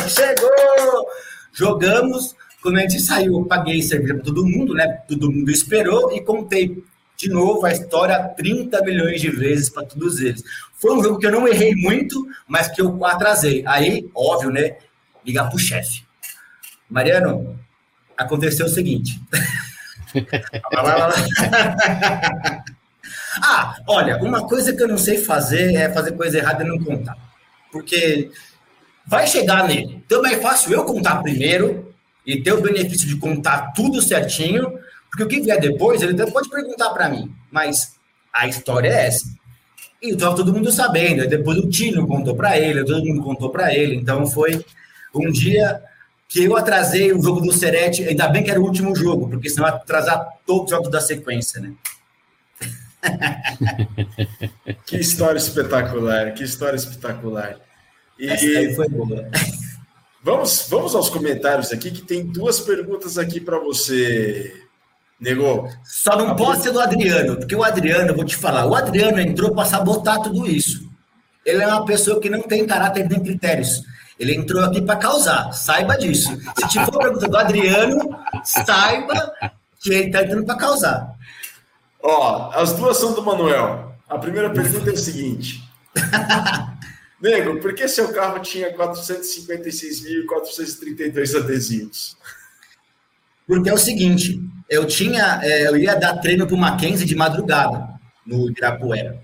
Chegou! 0.09 1.07
Jogamos. 1.53 2.35
Quando 2.63 2.79
a 2.79 2.81
gente 2.83 3.01
saiu, 3.01 3.39
eu 3.39 3.45
paguei 3.45 3.83
cerveja 3.83 4.15
para 4.15 4.23
todo 4.23 4.47
mundo, 4.47 4.73
né? 4.73 4.87
Todo 5.09 5.31
mundo 5.31 5.51
esperou 5.51 6.13
e 6.13 6.21
contei 6.21 6.85
de 7.17 7.29
novo 7.29 7.67
a 7.67 7.73
história 7.73 8.19
30 8.37 8.83
milhões 8.83 9.21
de 9.21 9.31
vezes 9.31 9.69
para 9.69 9.85
todos 9.85 10.21
eles. 10.21 10.45
Foi 10.75 10.95
um 10.97 11.03
jogo 11.03 11.19
que 11.19 11.27
eu 11.27 11.33
não 11.33 11.47
errei 11.47 11.75
muito, 11.75 12.25
mas 12.47 12.69
que 12.69 12.81
eu 12.81 13.05
atrasei. 13.05 13.65
Aí, 13.67 14.09
óbvio, 14.15 14.51
né? 14.51 14.77
Ligar 15.25 15.49
pro 15.49 15.59
chefe. 15.59 16.05
Mariano, 16.89 17.59
aconteceu 18.16 18.66
o 18.66 18.68
seguinte. 18.68 19.20
ah, 23.43 23.77
olha, 23.87 24.18
uma 24.18 24.47
coisa 24.47 24.75
que 24.75 24.83
eu 24.83 24.89
não 24.89 24.99
sei 24.99 25.18
fazer 25.18 25.75
é 25.75 25.93
fazer 25.93 26.12
coisa 26.12 26.39
errada 26.39 26.64
e 26.64 26.68
não 26.68 26.79
contar. 26.79 27.16
Porque 27.70 28.31
vai 29.07 29.27
chegar 29.27 29.66
nele. 29.66 30.03
Então 30.05 30.25
é 30.27 30.39
fácil 30.39 30.73
eu 30.73 30.85
contar 30.85 31.23
primeiro 31.23 31.95
e 32.27 32.41
ter 32.43 32.53
o 32.53 32.61
benefício 32.61 33.09
de 33.09 33.16
contar 33.16 33.73
tudo 33.73 34.01
certinho, 34.01 34.79
porque 35.11 35.25
o 35.25 35.29
que 35.29 35.41
vier 35.41 35.61
depois, 35.61 36.03
ele 36.03 36.14
pode 36.31 36.49
perguntar 36.49 36.91
para 36.91 37.09
mim, 37.09 37.35
mas 37.51 37.97
a 38.33 38.47
história 38.47 38.89
é 38.89 39.07
essa. 39.07 39.27
E 40.01 40.11
então 40.11 40.35
todo 40.35 40.53
mundo 40.53 40.70
sabendo. 40.73 41.29
Depois 41.29 41.59
o 41.59 41.68
Tino 41.68 42.07
contou 42.07 42.35
para 42.35 42.59
ele, 42.59 42.85
todo 42.85 43.05
mundo 43.05 43.23
contou 43.23 43.51
para 43.51 43.75
ele. 43.75 43.97
Então 43.97 44.27
foi 44.27 44.64
um 45.15 45.31
dia 45.31 45.83
que 46.29 46.45
eu 46.45 46.57
atrasei 46.57 47.13
o 47.13 47.23
jogo 47.23 47.41
do 47.41 47.53
Serete, 47.53 48.05
ainda 48.05 48.29
bem 48.29 48.43
que 48.43 48.51
era 48.51 48.61
o 48.61 48.65
último 48.65 48.97
jogo, 48.97 49.29
porque 49.29 49.51
senão 49.51 49.69
ia 49.69 49.75
atrasar 49.75 50.27
todos 50.47 50.65
os 50.65 50.71
jogos 50.71 50.91
da 50.91 51.01
sequência, 51.01 51.61
né? 51.61 51.75
que 54.87 54.97
história 54.97 55.39
espetacular, 55.39 56.33
que 56.33 56.45
história 56.45 56.77
espetacular. 56.77 57.57
E 58.19 58.29
Essa 58.29 58.45
aí 58.47 58.75
foi 58.75 58.89
boa. 58.89 59.29
Vamos, 60.25 60.69
vamos 60.71 60.95
aos 60.95 61.09
comentários 61.09 61.73
aqui, 61.73 61.91
que 61.91 62.01
tem 62.01 62.25
duas 62.25 62.61
perguntas 62.61 63.19
aqui 63.19 63.41
para 63.41 63.59
você, 63.59 64.55
Negou. 65.23 65.69
Só 65.85 66.17
não 66.17 66.35
pode 66.35 66.63
ser 66.63 66.73
do 66.73 66.81
Adriano, 66.81 67.37
porque 67.37 67.55
o 67.55 67.63
Adriano, 67.63 68.11
eu 68.11 68.15
vou 68.17 68.25
te 68.25 68.37
falar, 68.37 68.67
o 68.67 68.75
Adriano 68.75 69.21
entrou 69.21 69.53
para 69.53 69.65
sabotar 69.65 70.21
tudo 70.21 70.49
isso. 70.49 70.89
Ele 71.45 71.63
é 71.63 71.67
uma 71.67 71.85
pessoa 71.85 72.21
que 72.21 72.29
não 72.29 72.43
tem 72.43 72.67
caráter 72.67 73.09
nem 73.09 73.21
critérios. 73.21 73.83
Ele 74.23 74.37
entrou 74.37 74.64
aqui 74.64 74.81
para 74.81 74.95
causar, 74.95 75.53
saiba 75.53 75.99
disso. 75.99 76.31
Se 76.57 76.68
te 76.68 76.79
for 76.85 76.97
pergunta 76.97 77.29
do 77.29 77.37
Adriano, 77.37 78.16
saiba 78.45 79.35
que 79.81 79.93
ele 79.93 80.07
está 80.07 80.23
entrando 80.23 80.47
para 80.47 80.55
causar. 80.55 81.12
Ó, 82.01 82.53
as 82.55 82.73
duas 82.75 82.99
são 82.99 83.14
do 83.14 83.25
Manuel. 83.25 83.97
A 84.09 84.16
primeira 84.18 84.49
pergunta 84.51 84.91
é 84.91 84.93
o 84.93 84.97
seguinte: 84.97 85.68
Nego, 87.20 87.59
por 87.59 87.75
que 87.75 87.89
seu 87.89 88.12
carro 88.12 88.39
tinha 88.39 88.73
456.432 88.77 91.43
adesivos? 91.43 92.16
Porque 93.45 93.70
é 93.70 93.75
o 93.75 93.79
seguinte, 93.79 94.41
eu 94.70 94.87
tinha, 94.87 95.41
é, 95.43 95.66
eu 95.66 95.77
ia 95.77 95.97
dar 95.97 96.18
treino 96.18 96.47
para 96.47 96.55
o 96.55 96.59
Mackenzie 96.59 97.05
de 97.05 97.16
madrugada 97.16 97.89
no 98.25 98.49
Ibirapuera. 98.49 99.20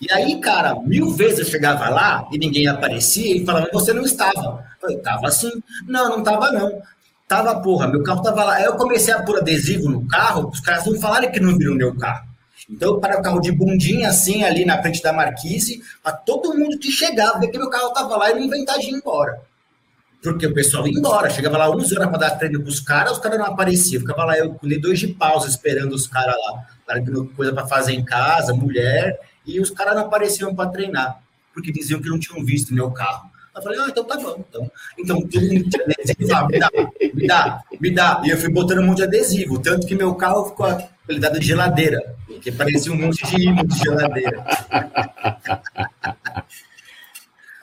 E 0.00 0.10
aí, 0.10 0.40
cara, 0.40 0.76
mil 0.80 1.12
vezes 1.12 1.40
eu 1.40 1.44
chegava 1.44 1.90
lá 1.90 2.26
e 2.32 2.38
ninguém 2.38 2.66
aparecia 2.66 3.36
e 3.36 3.44
falava, 3.44 3.68
você 3.70 3.92
não 3.92 4.02
estava. 4.02 4.64
Eu 4.82 5.02
falei, 5.02 5.26
assim. 5.26 5.50
Não, 5.86 6.08
não 6.08 6.22
tava 6.22 6.50
não. 6.52 6.80
Tava, 7.28 7.60
porra, 7.60 7.86
meu 7.86 8.02
carro 8.02 8.22
tava 8.22 8.44
lá. 8.44 8.54
Aí 8.54 8.64
eu 8.64 8.76
comecei 8.76 9.12
a 9.12 9.22
pôr 9.22 9.38
adesivo 9.38 9.90
no 9.90 10.08
carro, 10.08 10.48
os 10.48 10.60
caras 10.60 10.86
não 10.86 10.98
falaram 10.98 11.30
que 11.30 11.38
não 11.38 11.56
viram 11.56 11.74
meu 11.74 11.94
carro. 11.96 12.28
Então 12.68 12.94
eu 12.94 12.98
parei 12.98 13.18
o 13.18 13.22
carro 13.22 13.40
de 13.40 13.52
bundinha 13.52 14.08
assim, 14.08 14.42
ali 14.42 14.64
na 14.64 14.80
frente 14.80 15.02
da 15.02 15.12
marquise, 15.12 15.82
para 16.02 16.12
todo 16.12 16.56
mundo 16.56 16.78
que 16.78 16.90
chegava, 16.90 17.38
ver 17.38 17.48
que 17.48 17.58
meu 17.58 17.68
carro 17.68 17.92
tava 17.92 18.16
lá 18.16 18.30
e 18.30 18.34
não 18.34 18.42
inventar 18.42 18.78
de 18.78 18.86
ir 18.86 18.94
embora. 18.94 19.42
Porque 20.22 20.46
o 20.46 20.54
pessoal 20.54 20.86
ia 20.86 20.98
embora, 20.98 21.30
chegava 21.30 21.58
lá 21.58 21.70
11 21.70 21.94
horas 21.94 22.08
para 22.08 22.18
dar 22.18 22.30
treino 22.30 22.62
pros 22.62 22.80
caras, 22.80 23.12
os 23.12 23.18
caras 23.18 23.38
não 23.38 23.46
apareciam. 23.46 24.00
Ficava 24.00 24.24
lá, 24.24 24.38
eu 24.38 24.54
colhi 24.54 24.78
dois 24.78 24.98
de 24.98 25.08
pausa 25.08 25.48
esperando 25.48 25.92
os 25.92 26.06
caras 26.06 26.34
lá. 26.36 26.66
Para 26.86 27.02
coisa 27.36 27.52
para 27.52 27.66
fazer 27.66 27.92
em 27.92 28.04
casa, 28.04 28.54
mulher 28.54 29.18
e 29.54 29.60
os 29.60 29.70
caras 29.70 29.94
não 29.94 30.02
apareciam 30.02 30.54
para 30.54 30.70
treinar, 30.70 31.22
porque 31.52 31.72
diziam 31.72 32.00
que 32.00 32.08
não 32.08 32.18
tinham 32.18 32.44
visto 32.44 32.74
meu 32.74 32.90
carro. 32.90 33.30
Eu 33.54 33.62
falei, 33.62 33.80
ah, 33.80 33.86
então 33.88 34.04
tá 34.04 34.16
bom. 34.16 34.44
Então, 34.48 34.70
então 34.98 35.18
ah, 36.34 36.46
me 36.48 36.58
dá, 36.58 36.70
me 37.14 37.26
dá, 37.26 37.62
me 37.80 37.90
dá. 37.90 38.22
E 38.24 38.30
eu 38.30 38.38
fui 38.38 38.48
botando 38.48 38.78
um 38.78 38.86
monte 38.86 38.98
de 38.98 39.04
adesivo, 39.04 39.58
tanto 39.58 39.86
que 39.86 39.94
meu 39.94 40.14
carro 40.14 40.46
ficou 40.46 40.66
apelidado 40.66 41.40
de 41.40 41.46
geladeira, 41.46 42.16
porque 42.26 42.52
parecia 42.52 42.92
um 42.92 42.96
monte 42.96 43.26
de 43.26 43.48
imã 43.48 43.64
de 43.64 43.78
geladeira. 43.78 44.44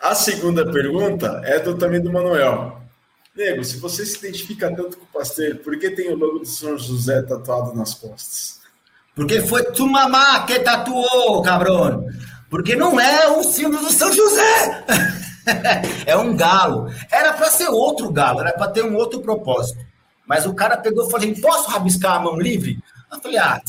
A 0.01 0.13
segunda 0.13 0.69
pergunta 0.71 1.41
é 1.43 1.59
do, 1.59 1.77
também 1.77 2.01
do 2.01 2.11
Manuel. 2.11 2.81
Nego, 3.35 3.63
se 3.63 3.77
você 3.77 4.05
se 4.05 4.17
identifica 4.17 4.73
tanto 4.75 4.97
com 4.97 5.03
o 5.05 5.07
pastel, 5.07 5.57
por 5.57 5.77
que 5.79 5.91
tem 5.91 6.09
o 6.09 6.15
logo 6.15 6.39
do 6.39 6.45
São 6.45 6.77
José 6.77 7.21
tatuado 7.21 7.75
nas 7.75 7.93
costas? 7.93 8.56
Porque 9.17 9.41
foi 9.41 9.63
tu 9.71 9.87
mamá 9.87 10.45
que 10.45 10.59
tatuou, 10.59 11.41
cabrão. 11.41 12.05
Porque 12.51 12.75
não 12.75 12.99
é 12.99 13.27
um 13.31 13.41
símbolo 13.41 13.79
do 13.79 13.91
São 13.91 14.13
José. 14.13 14.85
é 16.05 16.15
um 16.15 16.37
galo. 16.37 16.87
Era 17.11 17.33
para 17.33 17.49
ser 17.49 17.67
outro 17.67 18.11
galo, 18.11 18.41
era 18.41 18.53
para 18.53 18.69
ter 18.69 18.85
um 18.85 18.95
outro 18.95 19.19
propósito. 19.19 19.83
Mas 20.27 20.45
o 20.45 20.53
cara 20.53 20.77
pegou 20.77 21.07
e 21.07 21.11
falou 21.11 21.25
assim: 21.27 21.41
posso 21.41 21.67
rabiscar 21.67 22.17
a 22.17 22.19
mão 22.19 22.39
livre? 22.39 22.77
Eu 23.11 23.19
falei: 23.19 23.39
ah, 23.39 23.59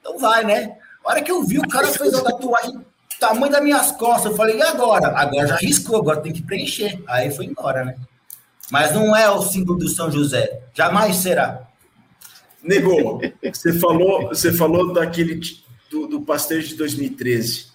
então 0.00 0.18
vai, 0.20 0.44
né? 0.44 0.76
A 1.04 1.10
hora 1.10 1.20
que 1.20 1.32
eu 1.32 1.42
vi, 1.42 1.58
o 1.58 1.68
cara 1.68 1.88
fez 1.88 2.14
a 2.14 2.22
tatuagem 2.22 2.80
tamanho 3.18 3.50
das 3.50 3.62
minhas 3.62 3.90
costas. 3.90 4.30
Eu 4.30 4.36
falei: 4.36 4.56
e 4.56 4.62
agora? 4.62 5.08
Agora 5.18 5.48
já 5.48 5.56
riscou, 5.56 5.96
agora 5.96 6.20
tem 6.20 6.32
que 6.32 6.42
preencher. 6.42 7.02
Aí 7.08 7.32
foi 7.32 7.46
embora, 7.46 7.84
né? 7.84 7.96
Mas 8.70 8.92
não 8.92 9.16
é 9.16 9.28
o 9.28 9.42
símbolo 9.42 9.80
do 9.80 9.88
São 9.88 10.12
José. 10.12 10.60
Jamais 10.72 11.16
será. 11.16 11.66
Negou. 12.66 13.20
Você 13.42 13.72
falou, 13.72 14.28
você 14.28 14.52
falou 14.52 14.92
daquele 14.92 15.40
do, 15.90 16.06
do 16.06 16.20
de 16.60 16.74
2013. 16.74 17.66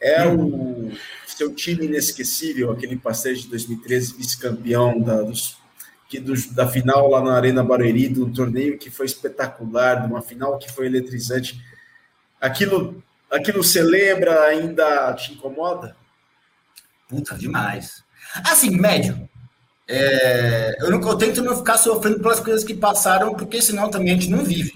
É 0.00 0.26
o 0.26 0.90
seu 1.26 1.54
time 1.54 1.86
inesquecível, 1.86 2.70
aquele 2.70 2.96
pastel 2.96 3.34
de 3.34 3.48
2013, 3.48 4.16
vice-campeão 4.16 5.00
da, 5.00 5.22
dos, 5.22 5.56
que 6.08 6.20
do, 6.20 6.34
da 6.52 6.68
final 6.68 7.08
lá 7.08 7.22
na 7.22 7.34
Arena 7.34 7.64
Barueri, 7.64 8.08
do 8.08 8.30
torneio 8.30 8.78
que 8.78 8.90
foi 8.90 9.06
espetacular, 9.06 10.02
de 10.02 10.06
uma 10.06 10.20
final 10.20 10.58
que 10.58 10.70
foi 10.70 10.86
eletrizante. 10.86 11.60
Aquilo, 12.40 13.02
aquilo 13.30 13.64
você 13.64 13.82
lembra, 13.82 14.44
ainda 14.44 15.12
te 15.14 15.32
incomoda? 15.32 15.96
Puta, 17.08 17.34
demais. 17.36 18.04
Assim, 18.44 18.70
médio. 18.70 19.28
É, 19.88 20.76
eu, 20.80 20.90
não, 20.90 21.00
eu 21.00 21.16
tento 21.16 21.42
não 21.42 21.56
ficar 21.56 21.78
sofrendo 21.78 22.20
pelas 22.20 22.40
coisas 22.40 22.64
que 22.64 22.74
passaram, 22.74 23.34
porque 23.34 23.62
senão 23.62 23.90
também 23.90 24.12
a 24.12 24.14
gente 24.14 24.30
não 24.30 24.44
vive. 24.44 24.72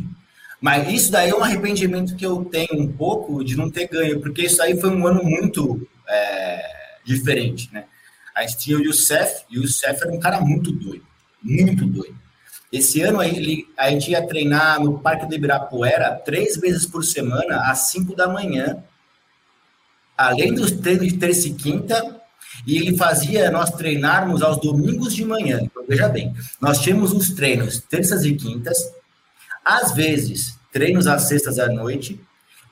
Mas 0.60 0.92
isso 0.92 1.10
daí 1.10 1.30
é 1.30 1.34
um 1.34 1.42
arrependimento 1.42 2.14
que 2.14 2.24
eu 2.24 2.44
tenho 2.44 2.80
um 2.80 2.92
pouco 2.92 3.42
de 3.42 3.56
não 3.56 3.70
ter 3.70 3.88
ganho, 3.88 4.20
porque 4.20 4.42
isso 4.42 4.62
aí 4.62 4.78
foi 4.78 4.90
um 4.90 5.06
ano 5.06 5.24
muito 5.24 5.88
é, 6.06 6.62
diferente, 7.04 7.72
né? 7.72 7.84
A 8.34 8.42
gente 8.42 8.58
tinha 8.58 8.76
o 8.76 8.82
Youssef, 8.82 9.44
e 9.50 9.58
o 9.58 9.62
Youssef 9.62 10.02
era 10.02 10.12
um 10.12 10.20
cara 10.20 10.40
muito 10.40 10.70
doido, 10.70 11.04
muito 11.42 11.84
doido. 11.86 12.16
Esse 12.72 13.00
ano 13.00 13.18
aí, 13.18 13.66
a 13.76 13.90
gente 13.90 14.12
ia 14.12 14.24
treinar 14.24 14.80
no 14.80 15.00
Parque 15.00 15.26
do 15.26 15.34
Ibirapuera 15.34 16.14
três 16.24 16.56
vezes 16.56 16.86
por 16.86 17.04
semana, 17.04 17.68
às 17.68 17.90
cinco 17.90 18.14
da 18.14 18.28
manhã. 18.28 18.84
Além 20.16 20.54
dos 20.54 20.70
treinos 20.70 21.08
de 21.08 21.18
terça 21.18 21.48
e 21.48 21.54
quinta, 21.54 22.19
e 22.66 22.76
ele 22.76 22.96
fazia 22.96 23.50
nós 23.50 23.70
treinarmos 23.70 24.42
aos 24.42 24.58
domingos 24.58 25.14
de 25.14 25.24
manhã. 25.24 25.60
Então, 25.62 25.84
veja 25.88 26.08
bem, 26.08 26.34
nós 26.60 26.80
tínhamos 26.80 27.12
os 27.12 27.30
treinos 27.30 27.80
terças 27.80 28.24
e 28.24 28.34
quintas, 28.34 28.78
às 29.64 29.92
vezes 29.92 30.58
treinos 30.72 31.06
às 31.06 31.22
sextas 31.22 31.58
à 31.58 31.66
noite, 31.68 32.20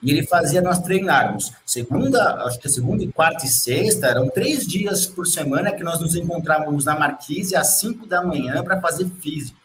e 0.01 0.13
ele 0.13 0.25
fazia 0.27 0.63
nós 0.63 0.79
treinarmos 0.79 1.53
segunda, 1.67 2.45
acho 2.45 2.59
que 2.61 2.69
segunda, 2.69 3.05
quarta 3.13 3.45
e 3.45 3.49
sexta, 3.49 4.07
eram 4.07 4.29
três 4.29 4.67
dias 4.67 5.07
por 5.07 5.27
semana 5.27 5.73
que 5.73 5.83
nós 5.83 6.01
nos 6.01 6.15
encontrávamos 6.15 6.85
na 6.85 6.97
Marquise 6.97 7.57
às 7.57 7.81
cinco 7.81 8.07
da 8.07 8.23
manhã 8.23 8.63
para 8.63 8.81
fazer 8.81 9.11
físico. 9.21 9.59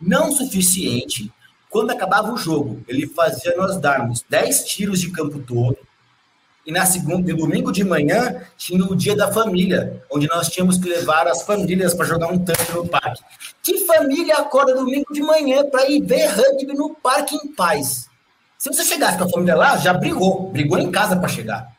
Não 0.00 0.32
suficiente, 0.32 1.30
quando 1.68 1.90
acabava 1.90 2.32
o 2.32 2.38
jogo, 2.38 2.82
ele 2.88 3.06
fazia 3.06 3.54
nós 3.56 3.76
darmos 3.76 4.24
dez 4.28 4.64
tiros 4.64 5.00
de 5.00 5.10
campo 5.10 5.40
todo, 5.40 5.76
e 6.68 6.70
na 6.70 6.84
segunda, 6.84 7.32
no 7.32 7.38
domingo 7.38 7.72
de 7.72 7.82
manhã, 7.82 8.42
tinha 8.58 8.84
o 8.84 8.94
dia 8.94 9.16
da 9.16 9.32
família, 9.32 10.02
onde 10.12 10.28
nós 10.28 10.50
tínhamos 10.50 10.76
que 10.76 10.86
levar 10.86 11.26
as 11.26 11.40
famílias 11.40 11.94
para 11.94 12.04
jogar 12.04 12.30
um 12.30 12.38
tanque 12.38 12.70
no 12.72 12.86
parque. 12.86 13.22
Que 13.62 13.86
família 13.86 14.34
acorda 14.34 14.74
domingo 14.74 15.10
de 15.10 15.22
manhã 15.22 15.64
para 15.64 15.88
ir 15.88 16.02
ver 16.02 16.26
rugby 16.26 16.74
no 16.74 16.94
parque 16.96 17.34
em 17.36 17.54
paz? 17.54 18.10
Se 18.58 18.68
você 18.68 18.84
chegasse 18.84 19.16
com 19.16 19.24
a 19.24 19.30
família 19.30 19.56
lá, 19.56 19.78
já 19.78 19.94
brigou, 19.94 20.50
brigou 20.50 20.78
em 20.78 20.90
casa 20.90 21.16
para 21.16 21.30
chegar. 21.30 21.72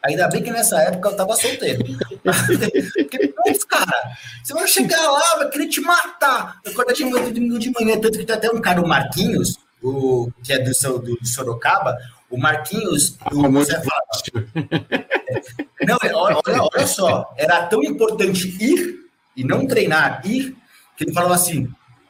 Ainda 0.00 0.28
bem 0.28 0.44
que 0.44 0.52
nessa 0.52 0.80
época 0.80 1.08
eu 1.08 1.12
estava 1.12 1.34
solteiro. 1.34 1.84
Porque, 2.22 3.34
putz, 3.34 3.64
cara, 3.64 4.12
você 4.44 4.54
vai 4.54 4.68
chegar 4.68 5.10
lá, 5.10 5.38
vai 5.38 5.48
querer 5.50 5.66
te 5.66 5.80
matar. 5.80 6.60
Eu 6.64 6.70
acordei 6.70 6.94
de 6.94 7.04
manhã, 7.04 7.32
domingo 7.32 7.58
de 7.58 7.72
manhã, 7.72 7.98
tanto 7.98 8.16
que 8.16 8.24
tem 8.24 8.36
até 8.36 8.48
um 8.48 8.60
cara, 8.60 8.80
o 8.80 8.86
Marquinhos, 8.86 9.58
o, 9.82 10.30
que 10.44 10.52
é 10.52 10.60
do, 10.60 10.70
do, 11.00 11.16
do 11.16 11.26
Sorocaba, 11.26 11.98
o 12.30 12.38
Marquinhos, 12.38 13.16
ah, 13.20 13.34
o, 13.34 13.42
fala, 13.42 14.02
não, 15.84 15.98
é, 16.02 16.14
olha, 16.14 16.36
olha 16.46 16.86
só, 16.86 17.34
era 17.36 17.66
tão 17.66 17.82
importante 17.82 18.56
ir 18.62 19.00
e 19.36 19.42
não 19.42 19.66
treinar, 19.66 20.22
ir, 20.24 20.56
que 20.96 21.04
ele 21.04 21.12
falou 21.12 21.32
assim, 21.32 21.68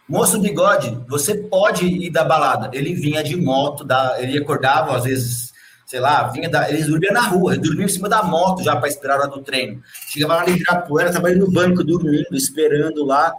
moço 0.08 0.38
bigode, 0.40 0.98
você 1.08 1.34
pode 1.34 1.86
ir 1.86 2.10
da 2.10 2.24
balada. 2.24 2.70
Ele 2.72 2.94
vinha 2.94 3.22
de 3.22 3.36
moto, 3.36 3.84
da, 3.84 4.20
ele 4.20 4.36
acordava 4.36 4.96
às 4.96 5.04
vezes, 5.04 5.52
sei 5.86 6.00
lá, 6.00 6.24
vinha 6.24 6.50
da, 6.50 6.68
eles 6.68 6.86
dormiam 6.86 7.14
na 7.14 7.22
rua, 7.22 7.54
ele 7.54 7.62
dormia 7.62 7.86
em 7.86 7.88
cima 7.88 8.08
da 8.08 8.22
moto 8.22 8.62
já 8.62 8.76
para 8.76 8.88
esperar 8.88 9.14
a 9.14 9.18
hora 9.20 9.28
do 9.28 9.42
treino. 9.42 9.80
Chegava 10.08 10.34
lá 10.34 10.42
no 10.42 10.50
Ibirapuera, 10.50 11.08
estava 11.08 11.30
no 11.30 11.50
banco 11.50 11.82
dormindo, 11.82 12.34
esperando 12.34 13.04
lá, 13.04 13.32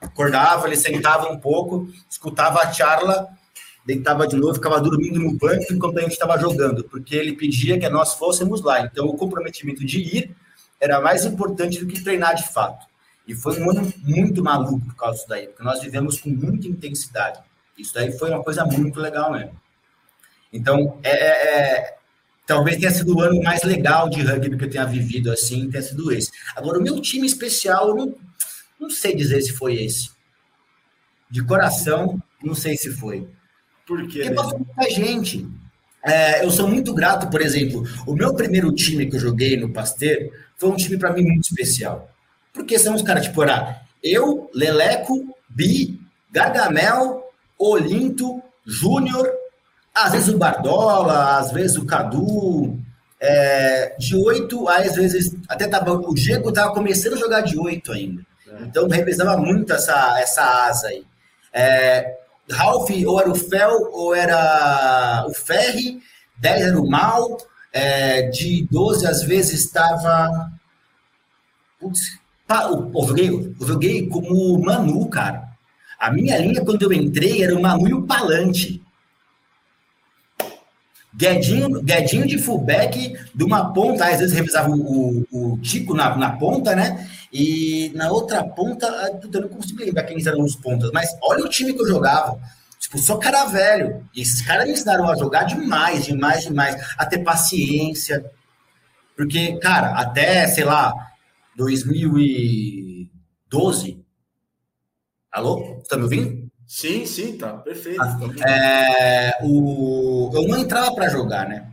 acordava, 0.00 0.66
ele 0.66 0.76
sentava 0.76 1.30
um 1.30 1.38
pouco, 1.38 1.88
escutava 2.08 2.60
a 2.60 2.72
charla, 2.72 3.28
deitava 3.84 4.26
de 4.26 4.36
novo, 4.36 4.54
ficava 4.54 4.80
dormindo 4.80 5.18
no 5.18 5.32
banco 5.32 5.72
enquanto 5.72 5.98
a 5.98 6.02
gente 6.02 6.12
estava 6.12 6.38
jogando, 6.38 6.84
porque 6.84 7.16
ele 7.16 7.34
pedia 7.34 7.78
que 7.78 7.88
nós 7.88 8.14
fôssemos 8.14 8.62
lá. 8.62 8.80
Então, 8.80 9.06
o 9.06 9.16
comprometimento 9.16 9.84
de 9.84 9.98
ir 10.00 10.36
era 10.80 11.00
mais 11.00 11.24
importante 11.24 11.78
do 11.78 11.86
que 11.86 12.02
treinar 12.02 12.34
de 12.34 12.48
fato. 12.52 12.86
E 13.26 13.34
foi 13.34 13.60
um 13.60 13.70
ano 13.70 13.92
muito 14.02 14.42
maluco 14.42 14.84
por 14.84 14.96
causa 14.96 15.16
disso 15.16 15.28
daí, 15.28 15.46
porque 15.46 15.62
nós 15.62 15.80
vivemos 15.80 16.20
com 16.20 16.30
muita 16.30 16.66
intensidade. 16.66 17.40
Isso 17.78 17.94
daí 17.94 18.16
foi 18.18 18.30
uma 18.30 18.42
coisa 18.42 18.64
muito 18.64 19.00
legal 19.00 19.32
mesmo. 19.32 19.60
Então, 20.52 20.98
é, 21.02 21.10
é, 21.10 21.78
é, 21.78 21.96
talvez 22.46 22.76
tenha 22.76 22.90
sido 22.90 23.16
o 23.16 23.20
ano 23.20 23.42
mais 23.42 23.62
legal 23.62 24.08
de 24.08 24.22
rugby 24.22 24.56
que 24.56 24.64
eu 24.64 24.70
tenha 24.70 24.84
vivido 24.84 25.30
assim, 25.30 25.70
tenha 25.70 25.82
sido 25.82 26.12
esse. 26.12 26.30
Agora, 26.54 26.78
o 26.78 26.82
meu 26.82 27.00
time 27.00 27.26
especial, 27.26 27.88
eu 27.88 27.94
não, 27.94 28.16
não 28.78 28.90
sei 28.90 29.14
dizer 29.14 29.40
se 29.40 29.52
foi 29.52 29.74
esse. 29.82 30.10
De 31.30 31.42
coração, 31.42 32.20
não 32.42 32.54
sei 32.54 32.76
se 32.76 32.92
foi. 32.92 33.26
Por 33.86 34.06
quê? 34.08 34.20
Porque 34.20 34.34
passou 34.34 34.58
muita 34.58 34.90
gente. 34.90 35.46
É, 36.04 36.44
eu 36.44 36.50
sou 36.50 36.66
muito 36.66 36.92
grato, 36.92 37.28
por 37.30 37.40
exemplo, 37.40 37.84
o 38.06 38.14
meu 38.14 38.34
primeiro 38.34 38.72
time 38.72 39.06
que 39.06 39.16
eu 39.16 39.20
joguei 39.20 39.56
no 39.56 39.72
Pasteur 39.72 40.30
foi 40.56 40.68
um 40.68 40.76
time 40.76 40.98
para 40.98 41.12
mim 41.12 41.22
muito 41.22 41.44
especial. 41.44 42.10
Porque 42.52 42.78
são 42.78 42.94
os 42.94 43.02
caras, 43.02 43.24
tipo, 43.24 43.42
era 43.42 43.80
eu, 44.02 44.50
Leleco, 44.52 45.34
Bi, 45.48 46.00
Gargamel, 46.30 47.22
Olinto, 47.56 48.42
Júnior, 48.66 49.30
às 49.94 50.12
vezes 50.12 50.28
o 50.28 50.38
Bardola, 50.38 51.38
às 51.38 51.52
vezes 51.52 51.76
o 51.76 51.86
Cadu, 51.86 52.78
é, 53.20 53.94
de 53.98 54.16
oito, 54.16 54.68
às 54.68 54.96
vezes 54.96 55.36
até 55.48 55.68
tava, 55.68 55.92
o 55.92 56.14
Diego 56.14 56.48
estava 56.48 56.74
começando 56.74 57.14
a 57.14 57.18
jogar 57.18 57.42
de 57.42 57.56
oito 57.58 57.92
ainda. 57.92 58.22
É. 58.48 58.62
Então 58.62 58.88
representava 58.88 59.36
muito 59.40 59.72
essa, 59.72 60.20
essa 60.20 60.42
asa 60.66 60.88
aí. 60.88 61.04
É, 61.52 62.18
Ralph 62.52 62.90
ou 63.06 63.20
era 63.20 63.30
o 63.30 63.34
Fel 63.34 63.88
ou 63.92 64.14
era 64.14 65.26
o 65.28 65.34
Ferri, 65.34 66.00
10 66.38 66.62
era 66.62 66.80
o 66.80 66.88
Mal, 66.88 67.36
é, 67.72 68.22
de 68.28 68.66
12 68.70 69.06
às 69.06 69.22
vezes 69.22 69.64
estava. 69.64 70.52
Putz, 71.80 72.00
eu 72.50 73.06
joguei, 73.06 73.28
eu 73.60 73.66
joguei 73.66 74.08
como 74.08 74.60
Manu, 74.60 75.08
cara. 75.08 75.48
A 75.98 76.10
minha 76.10 76.36
linha, 76.38 76.64
quando 76.64 76.82
eu 76.82 76.92
entrei, 76.92 77.42
era 77.42 77.56
o 77.56 77.62
Manu 77.62 77.88
e 77.88 77.94
o 77.94 78.02
Palante. 78.02 78.81
Guedinho, 81.14 81.82
Guedinho 81.82 82.26
de 82.26 82.38
fullback 82.38 83.14
de 83.34 83.44
uma 83.44 83.72
ponta, 83.72 84.06
às 84.06 84.20
vezes 84.20 84.34
revisava 84.34 84.70
o, 84.70 85.58
Tico 85.62 85.94
na, 85.94 86.16
na 86.16 86.36
ponta, 86.36 86.74
né? 86.74 87.08
E 87.32 87.92
na 87.94 88.10
outra 88.10 88.44
ponta, 88.44 88.86
eu 89.32 89.40
não 89.42 89.48
consigo 89.48 89.80
lembrar 89.82 90.02
quem 90.04 90.18
eram 90.26 90.42
os 90.42 90.56
pontas, 90.56 90.90
mas 90.92 91.16
olha 91.22 91.44
o 91.44 91.48
time 91.48 91.72
que 91.72 91.80
eu 91.82 91.88
jogava. 91.88 92.38
Tipo, 92.78 92.98
só 92.98 93.16
cara 93.16 93.46
velho. 93.46 94.06
E 94.14 94.20
esses 94.22 94.42
caras 94.42 94.66
me 94.66 94.72
ensinaram 94.72 95.08
a 95.08 95.16
jogar 95.16 95.44
demais, 95.44 96.04
demais, 96.04 96.44
demais. 96.44 96.76
A 96.98 97.06
ter 97.06 97.18
paciência. 97.18 98.30
Porque, 99.16 99.56
cara, 99.58 99.92
até, 99.92 100.46
sei 100.48 100.64
lá, 100.64 100.92
2012. 101.56 104.04
Alô? 105.30 105.76
Você 105.76 105.88
tá 105.88 105.96
me 105.96 106.02
ouvindo? 106.02 106.41
Sim, 106.66 107.04
sim, 107.04 107.36
tá 107.36 107.52
perfeito. 107.54 108.00
Ah, 108.00 108.18
é, 108.48 109.38
o, 109.42 110.30
eu 110.32 110.48
não 110.48 110.58
entrava 110.58 110.94
para 110.94 111.08
jogar, 111.08 111.48
né? 111.48 111.66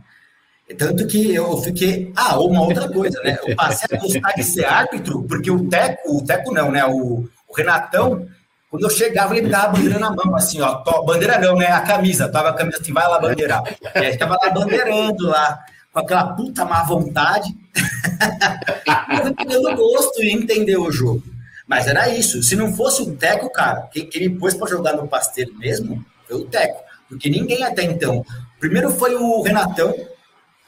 Tanto 0.78 1.06
que 1.06 1.34
eu 1.34 1.56
fiquei. 1.58 2.12
Ah, 2.14 2.38
uma 2.38 2.62
outra 2.62 2.88
coisa, 2.88 3.20
né? 3.22 3.38
Eu 3.44 3.56
passei 3.56 3.96
a 3.96 4.00
gostar 4.00 4.32
de 4.32 4.44
ser 4.44 4.64
árbitro, 4.64 5.22
porque 5.24 5.50
o 5.50 5.68
Teco, 5.68 6.18
o 6.18 6.24
Teco 6.24 6.52
não, 6.52 6.70
né? 6.70 6.84
O, 6.86 7.28
o 7.48 7.56
Renatão, 7.56 8.28
quando 8.70 8.84
eu 8.84 8.90
chegava, 8.90 9.36
ele 9.36 9.46
me 9.46 9.52
dava 9.52 9.66
a 9.66 9.70
bandeira 9.70 9.98
na 9.98 10.10
mão, 10.10 10.36
assim, 10.36 10.60
ó. 10.60 10.82
Bandeira 11.02 11.38
não, 11.38 11.56
né? 11.56 11.66
A 11.66 11.80
camisa. 11.80 12.28
Tava 12.28 12.50
a 12.50 12.54
camisa 12.54 12.78
assim, 12.80 12.92
vai 12.92 13.08
lá 13.08 13.18
bandeirar. 13.18 13.62
E 13.96 13.98
aí 13.98 14.16
tava 14.16 14.38
lá 14.40 14.50
bandeirando 14.50 15.26
lá 15.26 15.58
com 15.92 15.98
aquela 15.98 16.34
puta 16.34 16.64
má 16.64 16.84
vontade. 16.84 17.52
eu 19.24 19.34
pegando 19.34 19.76
gosto 19.76 20.22
e 20.22 20.32
entender 20.32 20.76
o 20.76 20.92
jogo. 20.92 21.22
Mas 21.70 21.86
era 21.86 22.08
isso. 22.08 22.42
Se 22.42 22.56
não 22.56 22.74
fosse 22.74 23.00
o 23.00 23.14
Teco, 23.14 23.48
cara, 23.48 23.82
quem, 23.92 24.04
quem 24.04 24.28
me 24.28 24.36
pôs 24.36 24.54
para 24.54 24.68
jogar 24.68 24.94
no 24.94 25.06
Pasteiro 25.06 25.56
mesmo 25.56 26.04
foi 26.26 26.36
o 26.36 26.44
Teco. 26.44 26.82
Porque 27.08 27.30
ninguém 27.30 27.62
até 27.62 27.84
então. 27.84 28.26
Primeiro 28.58 28.90
foi 28.90 29.14
o 29.14 29.40
Renatão. 29.40 29.94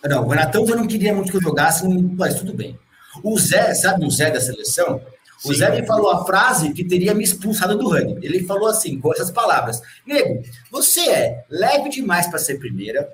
Não, 0.05 0.25
o 0.25 0.29
Renatão 0.29 0.65
eu 0.65 0.77
não 0.77 0.87
queria 0.87 1.13
muito 1.13 1.33
que 1.33 1.37
eu 1.39 1.43
jogasse, 1.43 1.85
mas 1.89 2.37
tudo 2.37 2.55
bem. 2.55 2.79
O 3.21 3.37
Zé, 3.37 3.75
sabe 3.75 4.07
o 4.07 4.11
Zé 4.13 4.31
da 4.31 4.41
seleção? 4.41 5.03
O 5.45 5.49
Sim, 5.49 5.59
Zé 5.59 5.81
me 5.81 5.85
falou 5.85 6.09
a 6.09 6.25
frase 6.25 6.73
que 6.73 6.85
teria 6.85 7.13
me 7.15 7.25
expulsado 7.25 7.77
do 7.77 7.89
rugby. 7.89 8.25
Ele 8.25 8.45
falou 8.45 8.69
assim, 8.69 9.01
com 9.01 9.13
essas 9.13 9.31
palavras: 9.31 9.83
Nego, 10.07 10.41
você 10.71 11.01
é 11.01 11.45
leve 11.51 11.89
demais 11.89 12.29
para 12.29 12.39
ser 12.39 12.61
primeira, 12.61 13.13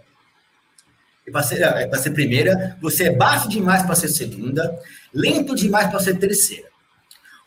para 1.33 1.43
ser, 1.43 1.63
é, 1.63 1.91
ser 1.97 2.11
primeira, 2.11 2.77
você 2.83 3.05
é 3.05 3.17
baixo 3.17 3.49
demais 3.49 3.83
para 3.83 3.95
ser 3.95 4.09
segunda, 4.09 4.79
lento 5.13 5.55
demais 5.55 5.89
para 5.89 6.01
ser 6.01 6.19
terceira. 6.19 6.69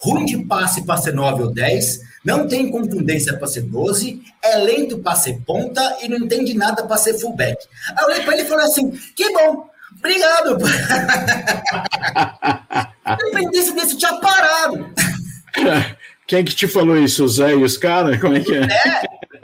Ruim 0.02 0.26
de 0.26 0.38
passe 0.46 0.84
para 0.84 0.98
ser 0.98 1.14
9 1.14 1.44
ou 1.44 1.52
10, 1.52 2.02
não 2.24 2.48
tem 2.48 2.70
contundência 2.72 3.38
para 3.38 3.48
ser 3.48 3.62
12, 3.62 4.22
é 4.44 4.58
lento 4.58 5.00
para 5.00 5.16
ser 5.16 5.40
ponta 5.46 5.98
e 6.02 6.08
não 6.08 6.18
entende 6.18 6.56
nada 6.56 6.84
para 6.84 6.98
ser 6.98 7.20
fullback. 7.20 7.58
Aí 7.90 7.96
eu 8.00 8.06
olhei 8.06 8.22
para 8.22 8.34
ele 8.34 8.44
e 8.44 8.48
falei 8.48 8.66
assim: 8.66 8.92
que 9.16 9.32
bom, 9.34 9.70
obrigado. 9.98 10.58
Dependência 13.18 13.74
desse 13.74 13.98
tinha 13.98 14.14
parado. 14.20 14.90
Quem 16.32 16.46
que 16.46 16.56
te 16.56 16.66
falou 16.66 16.98
isso? 16.98 17.26
O 17.26 17.28
Zé 17.28 17.52
e 17.52 17.62
os 17.62 17.76
caras? 17.78 18.18
Como 18.22 18.38
é 18.38 18.40
que 18.40 18.56
é? 18.56 18.62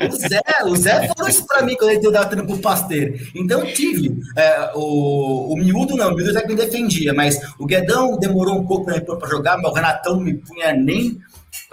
O 0.08 0.16
Zé, 0.16 0.42
o 0.64 0.76
Zé 0.78 1.06
falou 1.10 1.30
isso 1.30 1.46
pra 1.46 1.62
mim 1.62 1.76
quando 1.76 1.90
ele 1.90 2.00
deu 2.00 2.14
tendo 2.30 2.46
pro 2.46 2.60
pasteiro. 2.60 3.20
Então 3.36 3.66
tive. 3.66 4.18
É, 4.38 4.72
o, 4.74 5.52
o 5.52 5.58
miúdo 5.58 5.98
não, 5.98 6.14
o 6.14 6.16
miúdo 6.16 6.40
que 6.40 6.48
me 6.48 6.56
defendia, 6.56 7.14
mas 7.14 7.42
o 7.60 7.66
Guedão 7.66 8.18
demorou 8.18 8.58
um 8.58 8.66
pouco 8.66 8.86
para 8.86 9.30
jogar, 9.30 9.58
mas 9.58 9.70
o 9.70 9.74
Renatão 9.74 10.16
não 10.16 10.22
me 10.22 10.36
punha 10.36 10.72
nem 10.72 11.20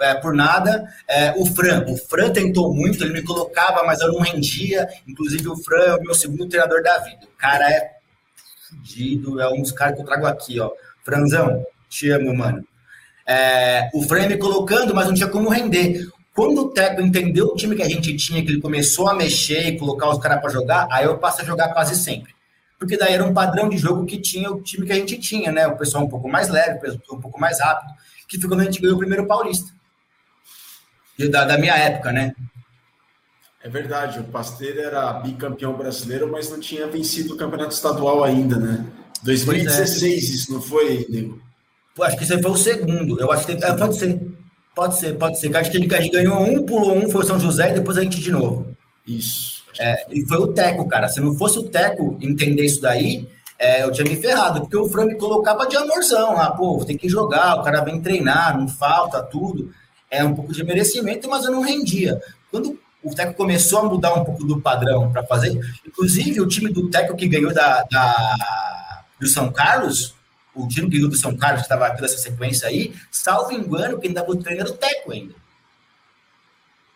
é, 0.01 0.15
por 0.15 0.33
nada. 0.33 0.83
É, 1.07 1.33
o 1.37 1.45
Fran, 1.45 1.85
o 1.87 1.95
Fran 1.95 2.31
tentou 2.31 2.73
muito, 2.73 3.01
ele 3.01 3.13
me 3.13 3.23
colocava, 3.23 3.85
mas 3.85 4.01
eu 4.01 4.11
não 4.11 4.19
rendia. 4.19 4.85
Inclusive, 5.07 5.47
o 5.47 5.55
Fran 5.55 5.81
é 5.81 5.95
o 5.95 6.01
meu 6.01 6.13
segundo 6.13 6.45
treinador 6.49 6.83
da 6.83 6.97
vida. 6.97 7.21
O 7.23 7.37
cara 7.37 7.71
é 7.71 7.89
fudido, 8.67 9.39
é 9.39 9.47
um 9.47 9.61
dos 9.61 9.71
caras 9.71 9.95
que 9.95 10.01
eu 10.01 10.05
trago 10.05 10.25
aqui, 10.25 10.59
ó. 10.59 10.71
Franzão, 11.05 11.65
te 11.87 12.09
amo, 12.09 12.35
mano 12.35 12.65
é, 13.27 13.89
o 13.93 14.03
frame 14.03 14.37
colocando, 14.37 14.93
mas 14.93 15.07
não 15.07 15.13
tinha 15.13 15.27
como 15.27 15.49
render. 15.49 16.07
Quando 16.33 16.61
o 16.61 16.69
Teco 16.69 17.01
entendeu 17.01 17.47
o 17.47 17.55
time 17.55 17.75
que 17.75 17.81
a 17.81 17.89
gente 17.89 18.15
tinha, 18.17 18.43
que 18.43 18.51
ele 18.51 18.61
começou 18.61 19.07
a 19.09 19.15
mexer 19.15 19.69
e 19.69 19.79
colocar 19.79 20.09
os 20.09 20.19
caras 20.19 20.41
para 20.41 20.49
jogar, 20.49 20.87
aí 20.91 21.05
eu 21.05 21.17
passo 21.17 21.41
a 21.41 21.45
jogar 21.45 21.73
quase 21.73 21.95
sempre. 21.95 22.35
Porque 22.77 22.97
daí 22.97 23.13
era 23.13 23.23
um 23.23 23.33
padrão 23.33 23.69
de 23.69 23.77
jogo 23.77 24.05
que 24.05 24.19
tinha 24.19 24.51
o 24.51 24.61
time 24.61 24.85
que 24.85 24.91
a 24.91 24.95
gente 24.95 25.17
tinha, 25.17 25.51
né? 25.51 25.65
O 25.65 25.77
pessoal 25.77 26.03
um 26.03 26.09
pouco 26.09 26.27
mais 26.27 26.49
leve, 26.49 26.77
o 26.77 26.81
pessoal 26.81 27.17
um 27.17 27.21
pouco 27.21 27.39
mais 27.39 27.59
rápido, 27.59 27.93
que 28.27 28.39
foi 28.39 28.49
quando 28.49 28.61
a 28.61 28.65
gente 28.65 28.81
ganhou 28.81 28.95
o 28.95 28.99
primeiro 28.99 29.25
paulista. 29.25 29.73
Da, 31.31 31.45
da 31.45 31.57
minha 31.57 31.73
época, 31.73 32.11
né? 32.11 32.35
É 33.63 33.69
verdade, 33.69 34.19
o 34.19 34.23
Pasteiro 34.25 34.79
era 34.79 35.13
bicampeão 35.13 35.73
brasileiro, 35.73 36.29
mas 36.29 36.49
não 36.49 36.59
tinha 36.59 36.85
vencido 36.85 37.33
o 37.33 37.37
campeonato 37.37 37.73
estadual 37.73 38.23
ainda, 38.23 38.57
né? 38.57 38.85
2016, 39.23 40.03
é. 40.03 40.07
isso 40.17 40.53
não 40.53 40.61
foi, 40.61 41.07
Nego? 41.09 41.41
Acho 42.01 42.17
que 42.17 42.23
esse 42.23 42.41
foi 42.41 42.51
o 42.51 42.57
segundo. 42.57 43.19
Eu 43.19 43.31
acho 43.31 43.45
que 43.45 43.53
é, 43.53 43.73
pode 43.73 43.95
ser. 43.95 44.19
Pode 44.75 44.97
ser, 44.97 45.13
pode 45.13 45.39
ser. 45.39 45.55
Acho 45.55 45.71
que 45.71 45.77
ele, 45.77 45.95
a 45.95 46.01
gente 46.01 46.11
ganhou 46.11 46.41
um, 46.41 46.65
pulou 46.65 46.97
um, 46.97 47.09
foi 47.09 47.23
o 47.23 47.25
São 47.25 47.39
José 47.39 47.71
e 47.71 47.75
depois 47.75 47.97
a 47.97 48.03
gente 48.03 48.19
de 48.19 48.31
novo. 48.31 48.75
Isso. 49.07 49.63
É, 49.79 50.05
e 50.09 50.25
foi 50.25 50.37
o 50.37 50.47
Teco, 50.47 50.87
cara. 50.87 51.07
Se 51.07 51.21
não 51.21 51.35
fosse 51.35 51.57
o 51.59 51.63
Teco 51.63 52.17
entender 52.21 52.65
isso 52.65 52.81
daí, 52.81 53.27
é, 53.57 53.83
eu 53.83 53.91
tinha 53.91 54.07
me 54.07 54.15
ferrado, 54.15 54.61
porque 54.61 54.75
o 54.75 54.87
Fran 54.89 55.05
me 55.05 55.15
colocava 55.15 55.65
de 55.67 55.77
amorzão 55.77 56.33
lá, 56.33 56.51
pô, 56.51 56.83
tem 56.83 56.97
que 56.97 57.07
jogar, 57.07 57.55
o 57.55 57.63
cara 57.63 57.81
vem 57.81 58.01
treinar, 58.01 58.57
não 58.57 58.67
falta, 58.67 59.21
tudo. 59.23 59.71
É 60.09 60.23
um 60.23 60.35
pouco 60.35 60.53
de 60.53 60.63
merecimento, 60.63 61.29
mas 61.29 61.45
eu 61.45 61.51
não 61.51 61.61
rendia. 61.61 62.21
Quando 62.51 62.77
o 63.03 63.13
Teco 63.13 63.33
começou 63.33 63.79
a 63.79 63.83
mudar 63.83 64.13
um 64.13 64.25
pouco 64.25 64.43
do 64.43 64.59
padrão 64.59 65.11
para 65.11 65.23
fazer, 65.23 65.57
inclusive 65.85 66.41
o 66.41 66.47
time 66.47 66.71
do 66.71 66.89
Teco 66.89 67.15
que 67.15 67.27
ganhou 67.27 67.53
da, 67.53 67.83
da 67.83 69.03
do 69.19 69.27
São 69.27 69.51
Carlos, 69.51 70.14
o 70.55 70.67
time 70.67 70.89
que 70.89 70.99
do 70.99 71.15
São 71.15 71.35
Carlos, 71.35 71.61
que 71.61 71.65
estava 71.65 71.89
toda 71.91 72.05
essa 72.05 72.17
sequência 72.17 72.67
aí, 72.67 72.95
salvo 73.11 73.51
engano, 73.51 73.99
quem 73.99 74.13
dava 74.13 74.31
o 74.31 74.35
treino 74.35 74.61
era 74.61 74.69
o 74.69 74.77
Teco 74.77 75.11
ainda. 75.11 75.35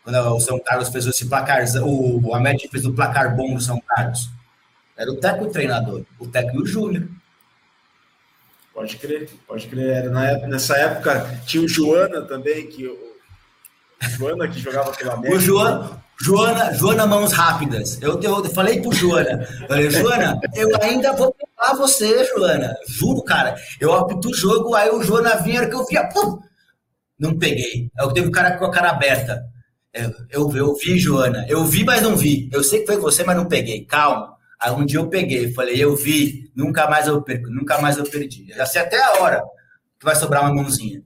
quando 0.03 0.15
o 0.35 0.39
São 0.39 0.59
Carlos 0.59 0.89
fez 0.89 1.05
esse 1.05 1.27
placar, 1.27 1.63
o 1.83 2.33
América 2.33 2.67
fez 2.71 2.85
o 2.85 2.93
placar 2.93 3.35
bom 3.35 3.53
do 3.53 3.61
São 3.61 3.79
Carlos? 3.81 4.29
Era 4.97 5.11
o 5.11 5.17
Teco 5.17 5.45
o 5.45 5.51
treinador, 5.51 6.03
o 6.17 6.27
Teco 6.27 6.55
e 6.55 6.61
o 6.61 6.65
Júnior. 6.65 7.07
Pode 8.73 8.95
crer, 8.97 9.29
pode 9.45 9.67
crer. 9.67 10.05
Época, 10.05 10.47
nessa 10.47 10.77
época 10.77 11.41
tinha 11.45 11.63
o 11.63 11.67
Joana 11.67 12.21
também, 12.21 12.67
que 12.67 12.87
o 12.87 13.15
Joana 14.01 14.47
que 14.47 14.59
jogava 14.59 14.91
pela 14.93 15.13
América. 15.13 15.37
O 15.37 15.39
Joana, 15.39 16.03
Joana, 16.21 16.73
Joana 16.73 17.07
Mãos 17.07 17.31
Rápidas. 17.31 18.01
Eu, 18.01 18.19
eu, 18.21 18.43
eu 18.43 18.49
falei 18.51 18.81
pro 18.81 18.93
Joana, 18.93 19.45
falei, 19.67 19.89
Joana, 19.89 20.39
eu 20.53 20.69
ainda 20.81 21.13
vou 21.13 21.33
pegar 21.33 21.73
você, 21.75 22.25
Joana. 22.25 22.75
Juro, 22.87 23.23
cara. 23.23 23.55
Eu 23.79 23.93
apito 23.93 24.29
o 24.29 24.33
jogo, 24.33 24.75
aí 24.75 24.89
o 24.89 25.01
Joana 25.01 25.37
vinha, 25.37 25.67
que 25.67 25.75
eu 25.75 25.85
via, 25.85 26.07
pum, 26.09 26.39
não 27.17 27.37
peguei. 27.37 27.89
Eu 27.97 28.11
teve 28.11 28.27
o 28.27 28.31
cara 28.31 28.57
com 28.57 28.65
a 28.65 28.71
cara 28.71 28.89
aberta. 28.89 29.45
Eu, 29.93 30.13
eu, 30.29 30.57
eu 30.57 30.75
vi, 30.75 30.99
Joana. 30.99 31.45
Eu 31.47 31.63
vi, 31.65 31.83
mas 31.83 32.01
não 32.01 32.15
vi. 32.15 32.49
Eu 32.51 32.63
sei 32.63 32.81
que 32.81 32.87
foi 32.87 32.97
você, 32.97 33.23
mas 33.23 33.37
não 33.37 33.45
peguei. 33.45 33.85
Calma. 33.85 34.37
Aí 34.59 34.71
um 34.71 34.85
dia 34.85 34.99
eu 34.99 35.07
peguei, 35.07 35.53
falei, 35.53 35.81
eu 35.81 35.95
vi, 35.95 36.51
nunca 36.53 36.89
mais 36.89 37.07
eu 37.07 37.21
perco, 37.21 37.49
nunca 37.49 37.79
mais 37.79 37.97
eu 37.97 38.03
perdi. 38.03 38.47
Já 38.49 38.65
sei 38.65 38.81
até 38.81 39.01
a 39.01 39.21
hora 39.21 39.41
que 39.97 40.05
vai 40.05 40.15
sobrar 40.15 40.43
uma 40.43 40.53
mãozinha. 40.53 41.01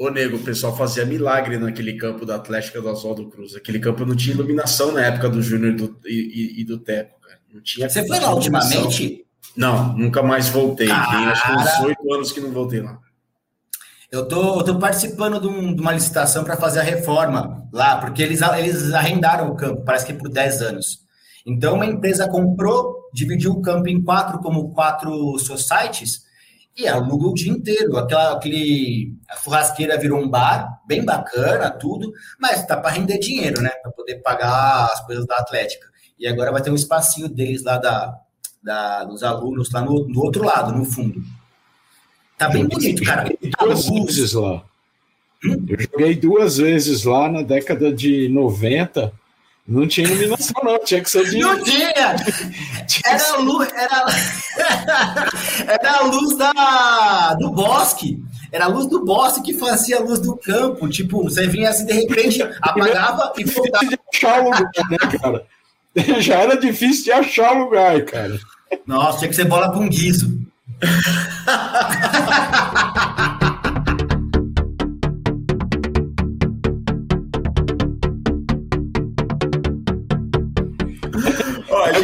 Ô, 0.00 0.08
nego, 0.08 0.38
o 0.38 0.42
pessoal 0.42 0.74
fazia 0.74 1.04
milagre 1.04 1.58
naquele 1.58 1.92
campo 1.92 2.24
da 2.24 2.36
Atlética 2.36 2.80
do 2.80 2.88
Oswaldo 2.88 3.28
Cruz. 3.28 3.54
Aquele 3.54 3.78
campo 3.78 4.06
não 4.06 4.16
tinha 4.16 4.34
iluminação 4.34 4.92
na 4.92 5.04
época 5.04 5.28
do 5.28 5.42
Júnior 5.42 5.94
e, 6.06 6.10
e, 6.10 6.60
e, 6.62 6.64
do 6.64 6.78
Teco, 6.78 7.20
cara. 7.20 7.38
Não 7.52 7.60
tinha 7.60 7.86
Você 7.86 8.06
foi 8.06 8.18
lá 8.18 8.34
ultimamente? 8.34 9.26
Não, 9.54 9.94
nunca 9.98 10.22
mais 10.22 10.48
voltei. 10.48 10.88
Cara... 10.88 11.10
Tem 11.10 11.26
acho 11.26 11.46
que 11.46 11.52
uns 11.52 11.80
oito 11.80 12.14
anos 12.14 12.32
que 12.32 12.40
não 12.40 12.50
voltei 12.50 12.80
lá. 12.80 12.98
Eu 14.10 14.26
tô, 14.26 14.60
eu 14.60 14.64
tô 14.64 14.78
participando 14.78 15.38
de, 15.38 15.48
um, 15.48 15.74
de 15.74 15.82
uma 15.82 15.92
licitação 15.92 16.44
para 16.44 16.56
fazer 16.56 16.80
a 16.80 16.82
reforma 16.82 17.68
lá, 17.70 17.98
porque 17.98 18.22
eles, 18.22 18.40
eles 18.40 18.94
arrendaram 18.94 19.50
o 19.50 19.54
campo, 19.54 19.84
parece 19.84 20.06
que 20.06 20.14
por 20.14 20.30
10 20.30 20.62
anos. 20.62 21.00
Então, 21.44 21.74
uma 21.74 21.84
empresa 21.84 22.26
comprou, 22.26 23.10
dividiu 23.12 23.52
o 23.52 23.60
campo 23.60 23.86
em 23.86 24.02
quatro, 24.02 24.38
como 24.38 24.72
quatro 24.72 25.38
societies, 25.38 26.22
e 26.76 26.86
aluga 26.86 27.28
o 27.28 27.34
dia 27.34 27.52
inteiro. 27.52 27.96
Aquela, 27.96 28.32
aquele, 28.34 29.14
a 29.28 29.36
churrasqueira 29.36 29.98
virou 29.98 30.20
um 30.20 30.28
bar, 30.28 30.80
bem 30.86 31.04
bacana, 31.04 31.70
tudo, 31.70 32.12
mas 32.38 32.64
tá 32.66 32.76
para 32.76 32.90
render 32.90 33.18
dinheiro, 33.18 33.60
né? 33.60 33.70
Para 33.82 33.92
poder 33.92 34.16
pagar 34.16 34.86
as 34.86 35.04
coisas 35.04 35.26
da 35.26 35.36
Atlética. 35.36 35.88
E 36.18 36.26
agora 36.26 36.52
vai 36.52 36.62
ter 36.62 36.70
um 36.70 36.74
espacinho 36.74 37.28
deles 37.28 37.64
lá 37.64 37.78
da, 37.78 38.18
da 38.62 39.04
dos 39.04 39.22
alunos, 39.22 39.70
lá 39.72 39.82
no, 39.82 40.06
no 40.08 40.20
outro 40.20 40.44
lado, 40.44 40.72
no 40.72 40.84
fundo. 40.84 41.22
Tá 42.36 42.48
bem 42.48 42.66
bonito, 42.66 43.02
cara. 43.02 43.28
Tá 43.56 43.64
duas 43.64 43.86
vezes 43.86 44.32
lá. 44.32 44.64
Hum? 45.44 45.66
Eu 45.68 45.80
joguei 45.80 46.14
duas 46.16 46.56
vezes 46.58 47.04
lá 47.04 47.30
na 47.30 47.42
década 47.42 47.92
de 47.92 48.28
90 48.28 49.12
não 49.70 49.86
tinha 49.86 50.04
iluminação, 50.04 50.60
não, 50.64 50.84
tinha 50.84 51.00
que 51.00 51.08
ser 51.08 51.30
de. 51.30 51.38
Não 51.38 51.62
tinha! 51.62 52.16
Era 53.06 53.32
a 53.32 53.36
luz, 53.36 53.68
era, 53.72 54.06
era 55.72 55.92
a 55.92 56.02
luz 56.02 56.36
da, 56.36 57.34
do 57.34 57.52
bosque. 57.52 58.20
Era 58.50 58.64
a 58.64 58.68
luz 58.68 58.86
do 58.88 59.04
bosque 59.04 59.42
que 59.44 59.54
fazia 59.54 59.98
a 59.98 60.00
luz 60.00 60.18
do 60.18 60.36
campo. 60.36 60.88
Tipo, 60.88 61.22
você 61.22 61.46
vinha 61.46 61.70
assim, 61.70 61.86
de 61.86 61.92
repente, 61.92 62.42
apagava 62.60 63.32
e 63.38 63.44
voltava. 63.44 63.86
De 63.86 63.98
achar 64.12 64.40
o 64.40 64.44
lugar, 64.46 64.90
né, 64.90 64.98
cara? 65.20 65.46
Já 66.20 66.40
era 66.40 66.56
difícil 66.56 67.04
de 67.04 67.12
achar 67.12 67.52
o 67.54 67.64
lugar, 67.64 68.04
cara. 68.04 68.40
Nossa, 68.84 69.18
tinha 69.18 69.28
que 69.28 69.36
ser 69.36 69.44
bola 69.44 69.72
com 69.72 69.88
guiso. 69.88 70.36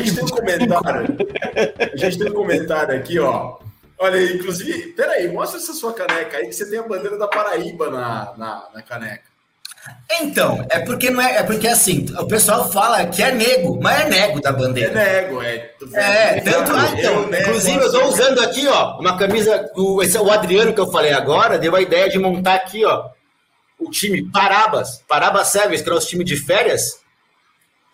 Gente 0.07 0.14
tem 0.14 0.24
um 0.24 0.28
comentário. 0.28 1.16
A 1.92 1.96
gente 1.96 2.18
tem 2.18 2.30
um 2.30 2.34
comentário 2.34 2.96
aqui, 2.96 3.18
ó. 3.18 3.59
Olha, 3.98 4.32
inclusive, 4.32 4.92
peraí, 4.92 5.28
mostra 5.28 5.59
essa 5.59 5.72
sua 5.72 5.92
caneca 5.92 6.36
aí, 6.36 6.46
que 6.46 6.52
você 6.52 6.68
tem 6.68 6.78
a 6.78 6.82
bandeira 6.82 7.18
da 7.18 7.26
Paraíba 7.26 7.90
na, 7.90 8.34
na, 8.36 8.68
na 8.74 8.82
caneca. 8.82 9.24
Então, 10.20 10.66
é 10.68 10.80
porque 10.80 11.11
não 11.11 11.22
é, 11.22 11.36
é 11.36 11.42
porque 11.44 11.68
assim, 11.68 12.07
o 12.18 12.26
pessoal 12.26 12.70
fala 12.72 13.07
que 13.07 13.22
é 13.22 13.32
nego, 13.32 13.80
mas 13.80 14.00
é 14.00 14.09
nego 14.09 14.40
da 14.40 14.52
bandeira. 14.52 15.00
É 15.00 15.22
nego, 15.22 15.40
é. 15.40 15.70
É, 15.94 16.40
tanto 16.40 16.72
ah, 16.72 16.92
então, 16.92 17.32
eu 17.32 17.40
inclusive 17.40 17.78
eu 17.78 17.92
tô 17.92 18.09
usando 18.09 18.40
aqui, 18.40 18.66
ó, 18.66 18.98
uma 18.98 19.16
camisa, 19.16 19.70
o, 19.76 20.02
esse, 20.02 20.18
o 20.18 20.30
Adriano 20.30 20.74
que 20.74 20.80
eu 20.80 20.90
falei 20.90 21.12
agora, 21.12 21.57
deu 21.57 21.74
a 21.74 21.80
ideia 21.80 22.09
de 22.09 22.18
montar 22.18 22.54
aqui, 22.54 22.84
ó, 22.84 23.11
o 23.78 23.88
time 23.88 24.28
Parabas, 24.30 25.04
Parabas 25.07 25.48
Sevens, 25.48 25.82
que 25.82 25.88
é 25.88 25.94
os 25.94 26.07
times 26.07 26.26
de 26.26 26.36
férias, 26.36 27.00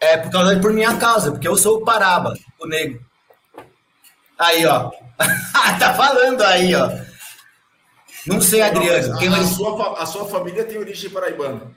é 0.03 0.17
por 0.17 0.33
causa 0.33 0.59
por 0.59 0.73
minha 0.73 0.97
causa, 0.97 1.31
porque 1.31 1.47
eu 1.47 1.57
sou 1.57 1.77
o 1.77 1.85
Paraba, 1.85 2.35
o 2.59 2.67
negro. 2.67 3.01
Aí, 4.37 4.67
ó. 4.67 4.91
tá 5.79 5.95
falando 5.95 6.43
aí, 6.43 6.75
ó. 6.75 6.91
Não 8.27 8.41
sei, 8.41 8.63
Adriano. 8.63 9.15
Não, 9.15 9.35
a, 9.35 9.39
a, 9.39 9.45
sua, 9.45 10.03
a 10.03 10.07
sua 10.07 10.25
família 10.27 10.65
tem 10.65 10.79
origem 10.79 11.09
paraibana. 11.09 11.71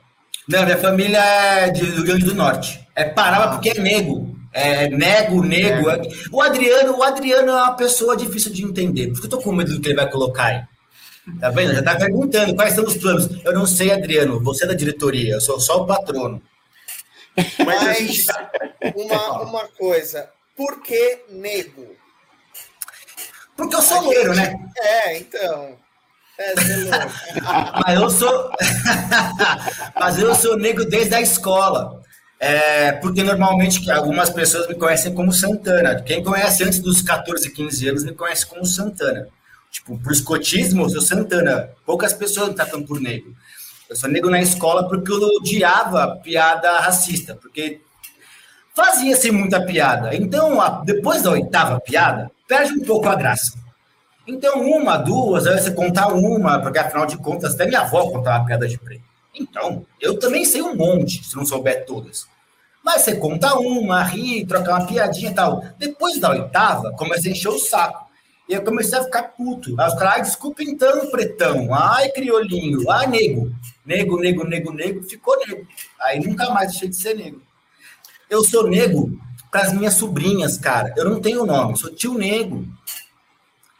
Não, 0.47 0.63
minha 0.63 0.77
família 0.77 1.19
é 1.19 1.69
de 1.69 1.85
Rio 1.85 2.03
Grande 2.03 2.25
do 2.25 2.33
Norte. 2.33 2.83
É 2.95 3.03
Paraba 3.03 3.45
ah. 3.45 3.47
porque 3.49 3.69
é 3.69 3.79
nego. 3.79 4.35
É 4.51 4.89
nego, 4.89 5.43
nego. 5.43 5.89
É. 5.91 6.01
O 6.31 6.41
Adriano, 6.41 6.97
o 6.97 7.03
Adriano 7.03 7.49
é 7.49 7.55
uma 7.55 7.75
pessoa 7.75 8.17
difícil 8.17 8.51
de 8.51 8.63
entender. 8.63 9.07
Por 9.07 9.13
isso 9.13 9.21
que 9.21 9.27
eu 9.27 9.31
tô 9.31 9.41
com 9.41 9.51
medo 9.51 9.71
do 9.71 9.79
que 9.79 9.89
ele 9.89 9.95
vai 9.95 10.09
colocar 10.09 10.45
aí. 10.45 10.63
Tá 11.39 11.49
vendo? 11.51 11.75
Já 11.75 11.83
tá 11.83 11.95
perguntando 11.95 12.55
quais 12.55 12.73
são 12.73 12.85
os 12.85 12.97
planos. 12.97 13.29
Eu 13.43 13.53
não 13.53 13.67
sei, 13.67 13.91
Adriano. 13.91 14.39
Você 14.43 14.63
é 14.63 14.67
da 14.67 14.73
diretoria, 14.73 15.35
eu 15.35 15.41
sou 15.41 15.59
só 15.59 15.83
o 15.83 15.85
patrono. 15.85 16.41
Mas 17.65 18.27
uma, 18.95 19.41
uma 19.41 19.67
coisa, 19.69 20.29
por 20.55 20.81
que 20.81 21.19
nego? 21.29 21.95
Porque 23.55 23.75
eu 23.75 23.81
sou 23.81 24.01
loiro, 24.01 24.33
né? 24.33 24.55
É, 24.77 25.17
então. 25.17 25.77
É, 26.37 26.53
Mas 27.85 28.01
eu 28.01 28.09
sou. 28.09 28.51
Mas 29.95 30.19
eu 30.19 30.35
sou 30.35 30.57
negro 30.57 30.85
desde 30.85 31.15
a 31.15 31.21
escola. 31.21 32.01
É, 32.37 32.91
porque 32.93 33.23
normalmente 33.23 33.89
algumas 33.89 34.29
pessoas 34.29 34.67
me 34.67 34.75
conhecem 34.75 35.13
como 35.13 35.31
Santana. 35.31 36.01
Quem 36.01 36.23
conhece 36.23 36.63
antes 36.63 36.79
dos 36.79 37.01
14, 37.01 37.49
15 37.49 37.89
anos 37.89 38.03
me 38.03 38.13
conhece 38.13 38.45
como 38.45 38.65
Santana. 38.65 39.27
Tipo, 39.71 39.97
por 39.97 40.11
escotismo, 40.11 40.83
eu 40.83 40.89
sou 40.89 41.01
Santana. 41.01 41.69
Poucas 41.85 42.13
pessoas 42.13 42.49
me 42.49 42.55
tratam 42.55 42.83
por 42.83 42.99
negro. 42.99 43.33
Eu 43.89 43.95
sou 43.95 44.09
negro 44.09 44.31
na 44.31 44.41
escola 44.41 44.87
porque 44.87 45.11
eu 45.11 45.21
odiava 45.37 46.19
piada 46.23 46.79
racista, 46.79 47.35
porque 47.35 47.81
fazia-se 48.75 49.31
muita 49.31 49.63
piada. 49.63 50.15
Então, 50.15 50.59
a, 50.59 50.81
depois 50.83 51.21
da 51.21 51.31
oitava 51.31 51.79
piada, 51.79 52.31
perde 52.47 52.73
um 52.73 52.83
pouco 52.83 53.07
a 53.07 53.15
graça. 53.15 53.57
Então, 54.27 54.59
uma, 54.61 54.97
duas, 54.97 55.45
aí 55.45 55.59
você 55.59 55.71
contar 55.71 56.07
uma, 56.07 56.59
porque 56.59 56.79
afinal 56.79 57.05
de 57.05 57.17
contas, 57.17 57.53
até 57.53 57.67
minha 57.67 57.81
avó 57.81 58.09
contava 58.09 58.43
piada 58.43 58.67
de 58.67 58.77
preto. 58.77 59.03
Então, 59.33 59.85
eu 60.01 60.17
também 60.17 60.45
sei 60.45 60.61
um 60.61 60.75
monte, 60.75 61.23
se 61.23 61.35
não 61.35 61.45
souber 61.45 61.85
todas. 61.85 62.25
Mas 62.83 63.01
você 63.01 63.15
conta 63.15 63.55
uma, 63.55 64.03
ri, 64.03 64.45
troca 64.45 64.71
uma 64.71 64.85
piadinha 64.85 65.31
e 65.31 65.33
tal. 65.33 65.63
Depois 65.77 66.19
da 66.19 66.31
oitava, 66.31 66.91
começa 66.91 67.27
a 67.27 67.31
encher 67.31 67.49
o 67.49 67.59
saco. 67.59 68.05
E 68.47 68.53
eu 68.53 68.63
comecei 68.63 68.97
a 68.97 69.03
ficar 69.03 69.23
puto. 69.23 69.73
Aí 69.79 69.87
os 69.87 69.95
caras, 69.95 70.13
ai, 70.13 70.21
desculpa 70.21 70.63
então, 70.63 71.09
pretão. 71.09 71.73
Ai, 71.73 72.09
criolinho. 72.09 72.89
Ai, 72.89 73.07
nego. 73.07 73.51
Nego, 73.85 74.19
nego, 74.19 74.43
nego, 74.43 74.73
nego. 74.73 75.03
Ficou 75.03 75.37
nego. 75.47 75.67
Aí 76.01 76.19
nunca 76.19 76.49
mais 76.51 76.71
deixei 76.71 76.89
de 76.89 76.95
ser 76.95 77.15
nego. 77.15 77.41
Eu 78.29 78.43
sou 78.43 78.67
nego 78.67 79.17
para 79.51 79.61
as 79.61 79.73
minhas 79.73 79.93
sobrinhas, 79.93 80.57
cara. 80.57 80.93
Eu 80.97 81.09
não 81.09 81.21
tenho 81.21 81.45
nome, 81.45 81.77
sou 81.77 81.93
tio 81.93 82.13
nego. 82.15 82.65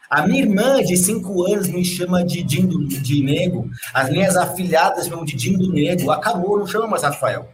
A 0.09 0.27
minha 0.27 0.43
irmã 0.43 0.81
de 0.83 0.95
cinco 0.95 1.43
anos 1.45 1.67
me 1.67 1.83
chama 1.83 2.23
de 2.23 2.43
Dindo 2.43 2.87
de 2.87 3.23
Nego. 3.23 3.69
As 3.93 4.09
minhas 4.09 4.37
afilhadas 4.37 5.05
me 5.05 5.09
chamam 5.09 5.25
de 5.25 5.35
Dindo 5.35 5.71
Nego. 5.73 6.11
Acabou, 6.11 6.59
não 6.59 6.67
chama 6.67 6.87
mais 6.87 7.01
Rafael. 7.01 7.49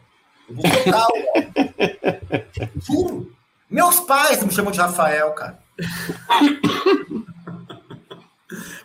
Eu 0.50 0.56
vou 0.56 0.64
trocar, 0.70 1.08
Juro. 2.76 3.34
Meus 3.70 4.02
pais 4.02 4.44
me 4.44 4.52
chamam 4.52 4.72
de 4.72 4.80
Rafael, 4.80 5.32
cara. 5.32 5.58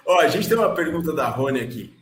Ó, 0.06 0.20
a 0.20 0.28
gente 0.28 0.48
tem 0.48 0.56
uma 0.56 0.72
pergunta 0.74 1.12
da 1.12 1.28
Rony 1.28 1.60
aqui. 1.60 1.92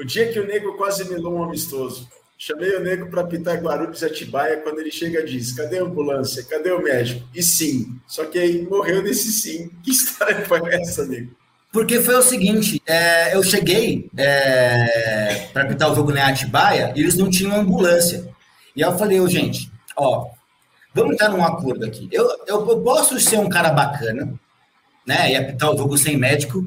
O 0.00 0.04
dia 0.04 0.32
que 0.32 0.40
o 0.40 0.46
nego 0.46 0.78
quase 0.78 1.04
melou 1.10 1.34
um 1.36 1.44
amistoso. 1.44 2.08
Chamei 2.38 2.74
o 2.74 2.80
nego 2.80 3.10
para 3.10 3.22
pitar 3.24 3.58
Guarulhos 3.58 4.00
e 4.00 4.06
Atibaia. 4.06 4.56
Quando 4.56 4.78
ele 4.78 4.90
chega, 4.90 5.22
diz: 5.22 5.52
Cadê 5.52 5.78
a 5.78 5.82
ambulância? 5.82 6.42
Cadê 6.44 6.72
o 6.72 6.82
médico? 6.82 7.28
E 7.34 7.42
sim. 7.42 8.00
Só 8.06 8.24
que 8.24 8.38
aí 8.38 8.62
morreu 8.62 9.02
nesse 9.02 9.30
sim. 9.30 9.70
Que 9.84 9.90
história 9.90 10.42
foi 10.46 10.60
essa, 10.74 11.04
nego? 11.06 11.36
Porque 11.70 12.00
foi 12.00 12.14
o 12.14 12.22
seguinte: 12.22 12.80
é, 12.86 13.36
eu 13.36 13.42
cheguei 13.42 14.08
é, 14.16 15.48
para 15.52 15.66
pitar 15.66 15.92
o 15.92 15.94
jogo 15.94 16.12
na 16.12 16.28
Atibaia 16.28 16.94
e 16.96 17.00
eles 17.00 17.16
não 17.16 17.28
tinham 17.28 17.54
ambulância. 17.54 18.26
E 18.74 18.82
aí 18.82 18.90
eu 18.90 18.96
falei: 18.96 19.28
gente, 19.28 19.70
ó, 19.94 20.30
Vamos 20.94 21.12
entrar 21.12 21.28
num 21.28 21.44
acordo 21.44 21.84
aqui. 21.84 22.08
Eu, 22.10 22.26
eu, 22.46 22.68
eu 22.68 22.80
posso 22.80 23.18
ser 23.20 23.38
um 23.38 23.48
cara 23.48 23.70
bacana, 23.70 24.34
né? 25.06 25.30
E 25.30 25.36
apitar 25.36 25.70
o 25.70 25.76
jogo 25.76 25.96
sem 25.96 26.16
médico. 26.16 26.66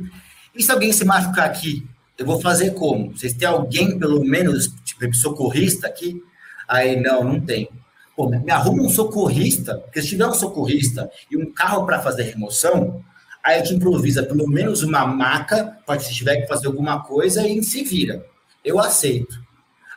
E 0.55 0.63
se 0.63 0.71
alguém 0.71 0.93
se 0.93 1.03
machucar 1.03 1.45
aqui, 1.45 1.85
eu 2.17 2.25
vou 2.25 2.39
fazer 2.39 2.71
como? 2.71 3.11
Vocês 3.11 3.33
têm 3.33 3.47
alguém, 3.47 3.97
pelo 3.97 4.23
menos, 4.23 4.73
tipo, 4.83 5.13
socorrista 5.13 5.87
aqui? 5.87 6.21
Aí, 6.67 6.99
não, 6.99 7.23
não 7.23 7.39
tem. 7.39 7.69
Pô, 8.15 8.29
me 8.29 8.51
arruma 8.51 8.83
um 8.83 8.89
socorrista, 8.89 9.79
porque 9.79 10.01
se 10.01 10.09
tiver 10.09 10.27
um 10.27 10.33
socorrista 10.33 11.09
e 11.31 11.35
um 11.35 11.51
carro 11.51 11.85
para 11.85 11.99
fazer 11.99 12.23
remoção, 12.23 13.03
aí 13.43 13.55
a 13.55 13.63
gente 13.63 13.75
improvisa 13.75 14.23
pelo 14.23 14.47
menos 14.47 14.83
uma 14.83 15.05
maca, 15.05 15.77
pode 15.85 16.03
se 16.03 16.13
tiver 16.13 16.41
que 16.41 16.47
fazer 16.47 16.67
alguma 16.67 17.03
coisa 17.03 17.47
e 17.47 17.63
se 17.63 17.83
vira. 17.83 18.23
Eu 18.63 18.79
aceito. 18.79 19.41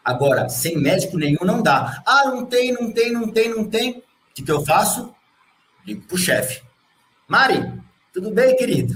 Agora, 0.03 0.49
sem 0.49 0.79
médico 0.79 1.19
nenhum 1.19 1.45
não 1.45 1.62
dá. 1.62 2.03
Ah, 2.07 2.25
não 2.27 2.47
tem, 2.47 2.73
não 2.73 2.91
tem, 2.91 3.12
não 3.12 3.29
tem, 3.29 3.51
não 3.51 3.64
tem. 3.64 3.99
O 3.99 4.03
que, 4.35 4.43
que 4.43 4.51
eu 4.51 4.64
faço? 4.64 5.14
Ligo 5.85 6.03
pro 6.07 6.17
chefe. 6.17 6.62
Mari, 7.29 7.73
tudo 8.12 8.31
bem, 8.31 8.57
querido? 8.57 8.95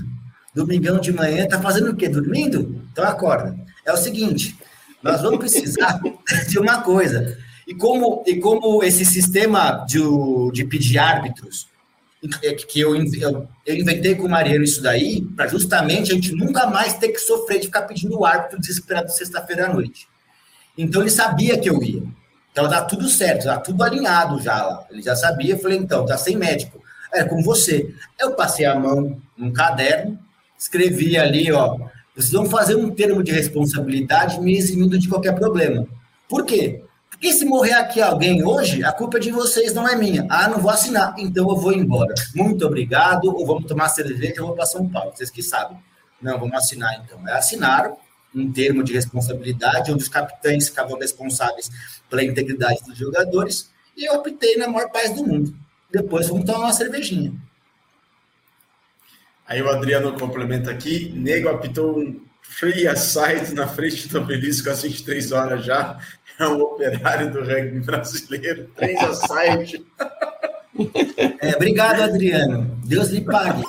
Domingão 0.54 0.98
de 0.98 1.12
manhã, 1.12 1.46
tá 1.46 1.60
fazendo 1.60 1.90
o 1.90 1.96
quê? 1.96 2.08
Dormindo? 2.08 2.82
Então 2.92 3.04
acorda. 3.04 3.56
É 3.84 3.92
o 3.92 3.96
seguinte, 3.96 4.56
nós 5.02 5.22
vamos 5.22 5.38
precisar 5.38 6.00
de 6.48 6.58
uma 6.58 6.82
coisa. 6.82 7.38
E 7.66 7.74
como, 7.74 8.24
e 8.26 8.36
como 8.40 8.82
esse 8.82 9.04
sistema 9.04 9.84
de, 9.86 10.00
de 10.52 10.64
pedir 10.64 10.98
árbitros, 10.98 11.68
é 12.42 12.52
que 12.52 12.80
eu, 12.80 12.94
eu, 12.96 13.48
eu 13.64 13.76
inventei 13.76 14.14
com 14.14 14.26
o 14.26 14.28
Mariano 14.28 14.64
isso 14.64 14.82
daí, 14.82 15.22
para 15.22 15.46
justamente 15.46 16.12
a 16.12 16.14
gente 16.14 16.34
nunca 16.34 16.66
mais 16.66 16.94
ter 16.94 17.08
que 17.08 17.18
sofrer 17.18 17.60
de 17.60 17.66
ficar 17.66 17.82
pedindo 17.82 18.18
o 18.18 18.26
árbitro 18.26 18.60
desesperado 18.60 19.10
sexta-feira 19.10 19.66
à 19.66 19.72
noite. 19.72 20.06
Então 20.76 21.00
ele 21.00 21.10
sabia 21.10 21.58
que 21.58 21.70
eu 21.70 21.82
ia. 21.82 22.02
Então 22.52 22.68
tá 22.68 22.82
tudo 22.82 23.08
certo, 23.08 23.44
tá 23.44 23.58
tudo 23.58 23.82
alinhado 23.82 24.40
já 24.42 24.62
lá. 24.62 24.86
Ele 24.90 25.00
já 25.00 25.16
sabia, 25.16 25.54
eu 25.54 25.58
falei, 25.58 25.78
então, 25.78 26.04
tá 26.04 26.18
sem 26.18 26.36
médico. 26.36 26.82
É 27.12 27.24
com 27.24 27.42
você. 27.42 27.94
Eu 28.18 28.32
passei 28.32 28.66
a 28.66 28.74
mão 28.74 29.20
num 29.36 29.52
caderno, 29.52 30.18
escrevi 30.60 31.16
ali, 31.16 31.50
ó, 31.50 31.78
vocês 32.14 32.32
vão 32.32 32.44
fazer 32.44 32.76
um 32.76 32.90
termo 32.90 33.22
de 33.22 33.32
responsabilidade 33.32 34.38
me 34.40 34.56
eximindo 34.56 34.98
de 34.98 35.08
qualquer 35.08 35.34
problema. 35.34 35.86
Por 36.28 36.44
quê? 36.44 36.82
Porque 37.08 37.32
se 37.32 37.46
morrer 37.46 37.72
aqui 37.72 38.00
alguém 38.00 38.44
hoje, 38.44 38.84
a 38.84 38.92
culpa 38.92 39.16
é 39.16 39.20
de 39.20 39.30
vocês, 39.30 39.72
não 39.72 39.88
é 39.88 39.96
minha. 39.96 40.26
Ah, 40.28 40.48
não 40.48 40.58
vou 40.58 40.70
assinar, 40.70 41.14
então 41.18 41.48
eu 41.48 41.56
vou 41.56 41.72
embora. 41.72 42.14
Muito 42.34 42.66
obrigado, 42.66 43.24
ou 43.24 43.46
vamos 43.46 43.64
tomar 43.64 43.88
cerveja, 43.88 44.34
eu 44.36 44.46
vou 44.46 44.54
para 44.54 44.66
São 44.66 44.86
Paulo, 44.88 45.12
vocês 45.14 45.30
que 45.30 45.42
sabem. 45.42 45.78
Não, 46.20 46.38
vamos 46.38 46.54
assinar 46.54 47.02
então. 47.02 47.26
É 47.26 47.32
assinaram 47.32 47.96
um 48.34 48.52
termo 48.52 48.84
de 48.84 48.92
responsabilidade, 48.92 49.90
onde 49.90 50.02
os 50.02 50.08
capitães 50.08 50.68
ficavam 50.68 50.98
responsáveis 50.98 51.70
pela 52.08 52.22
integridade 52.22 52.80
dos 52.86 52.96
jogadores, 52.96 53.70
e 53.96 54.04
eu 54.04 54.14
optei 54.14 54.56
na 54.56 54.68
maior 54.68 54.90
paz 54.90 55.14
do 55.14 55.26
mundo. 55.26 55.54
Depois 55.90 56.28
vamos 56.28 56.44
tomar 56.44 56.60
uma 56.60 56.72
cervejinha. 56.72 57.32
Aí 59.50 59.60
o 59.60 59.68
Adriano 59.68 60.16
complementa 60.16 60.70
aqui, 60.70 61.12
Nego 61.12 61.48
apitou 61.48 61.98
um 61.98 62.20
free 62.40 62.86
aside 62.86 63.52
na 63.52 63.66
frente 63.66 64.06
do 64.06 64.20
obelisco 64.20 64.70
às 64.70 64.82
23 64.82 65.32
horas 65.32 65.64
já. 65.64 65.98
É 66.38 66.46
um 66.46 66.60
operário 66.60 67.32
do 67.32 67.40
rugby 67.40 67.80
brasileiro. 67.80 68.70
Três 68.76 68.96
aside. 69.02 69.84
É, 71.40 71.56
obrigado, 71.56 72.00
Adriano. 72.00 72.78
Deus 72.84 73.08
lhe 73.08 73.22
pague. 73.22 73.64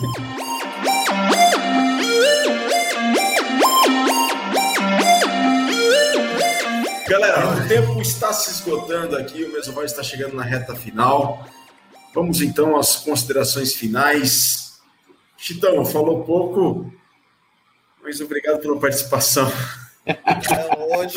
Galera, 7.10 7.48
o 7.48 7.68
tempo 7.68 8.00
está 8.00 8.32
se 8.32 8.52
esgotando 8.52 9.18
aqui, 9.18 9.46
o 9.46 9.52
Mesoval 9.52 9.84
está 9.84 10.04
chegando 10.04 10.36
na 10.36 10.44
reta 10.44 10.76
final. 10.76 11.44
Vamos 12.14 12.40
então 12.40 12.78
às 12.78 12.98
considerações 12.98 13.74
finais. 13.74 14.61
Chitão, 15.42 15.84
falou 15.84 16.24
pouco, 16.24 16.94
mas 18.04 18.22
obrigado 18.22 18.62
pela 18.62 18.80
participação. 18.80 19.52
Não, 20.06 21.00
hoje. 21.00 21.16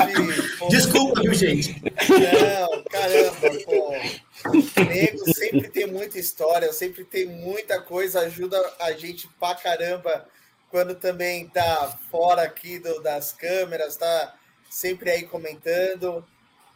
Pô, 0.59 0.69
Desculpa, 0.69 1.21
viu, 1.21 1.35
gente? 1.35 1.83
Não, 1.83 2.83
caramba, 2.85 3.65
pô. 3.67 4.83
Nego 4.83 5.35
sempre 5.35 5.69
tem 5.69 5.87
muita 5.87 6.19
história, 6.19 6.73
sempre 6.73 7.05
tem 7.05 7.27
muita 7.27 7.83
coisa, 7.83 8.21
ajuda 8.21 8.59
a 8.81 8.93
gente 8.93 9.29
pra 9.39 9.55
caramba 9.57 10.27
quando 10.71 10.95
também 10.95 11.47
tá 11.49 11.99
fora 12.11 12.45
aqui 12.45 12.79
do, 12.79 13.03
das 13.03 13.31
câmeras, 13.31 13.99
tá 13.99 14.35
sempre 14.71 15.11
aí 15.11 15.25
comentando. 15.25 16.25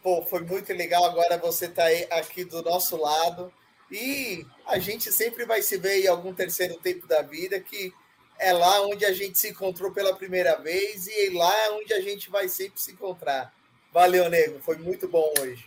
Pô, 0.03 0.23
foi 0.23 0.43
muito 0.43 0.71
legal 0.75 1.03
agora 1.07 1.39
você 1.39 1.67
tá 1.67 1.85
aí 1.85 2.07
aqui 2.11 2.45
do 2.45 2.63
nosso 2.63 2.95
lado. 3.01 3.51
E 3.91 4.45
a 4.69 4.79
gente 4.79 5.11
sempre 5.11 5.47
vai 5.47 5.63
se 5.63 5.79
ver 5.79 6.05
em 6.05 6.07
algum 6.07 6.33
terceiro 6.33 6.77
tempo 6.77 7.07
da 7.07 7.23
vida, 7.23 7.59
que 7.59 7.93
é 8.39 8.53
lá 8.53 8.83
onde 8.87 9.05
a 9.05 9.13
gente 9.13 9.39
se 9.39 9.49
encontrou 9.49 9.91
pela 9.91 10.15
primeira 10.15 10.57
vez 10.61 11.07
e 11.07 11.27
é 11.27 11.31
lá 11.33 11.53
onde 11.73 11.93
a 11.95 12.01
gente 12.01 12.31
vai 12.31 12.49
sempre 12.49 12.79
se 12.79 12.93
encontrar. 12.93 13.53
Valeu, 13.93 14.29
nego. 14.29 14.61
Foi 14.61 14.77
muito 14.77 15.09
bom 15.09 15.33
hoje. 15.41 15.65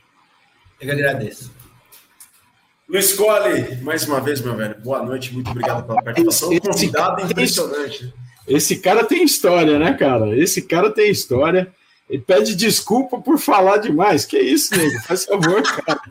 Eu 0.79 0.93
agradeço. 0.93 1.51
Luiz 2.87 3.13
Cole, 3.13 3.77
mais 3.81 4.07
uma 4.07 4.21
vez, 4.21 4.39
meu 4.39 4.55
velho. 4.55 4.79
Boa 4.81 5.01
noite, 5.01 5.33
muito 5.33 5.49
obrigado 5.49 5.85
pela 5.87 6.03
participação. 6.03 6.53
Esse 6.53 6.61
convidado 6.61 7.21
impressionante. 7.23 8.13
Esse 8.47 8.79
cara 8.79 9.03
tem 9.03 9.23
história, 9.23 9.79
né, 9.79 9.93
cara? 9.95 10.37
Esse 10.37 10.61
cara 10.61 10.91
tem 10.91 11.09
história. 11.09 11.73
Ele 12.09 12.21
pede 12.21 12.55
desculpa 12.55 13.19
por 13.19 13.39
falar 13.39 13.77
demais. 13.77 14.25
Que 14.25 14.37
isso, 14.37 14.75
nego? 14.75 15.01
Faz 15.03 15.25
favor, 15.25 15.63
cara. 15.63 16.01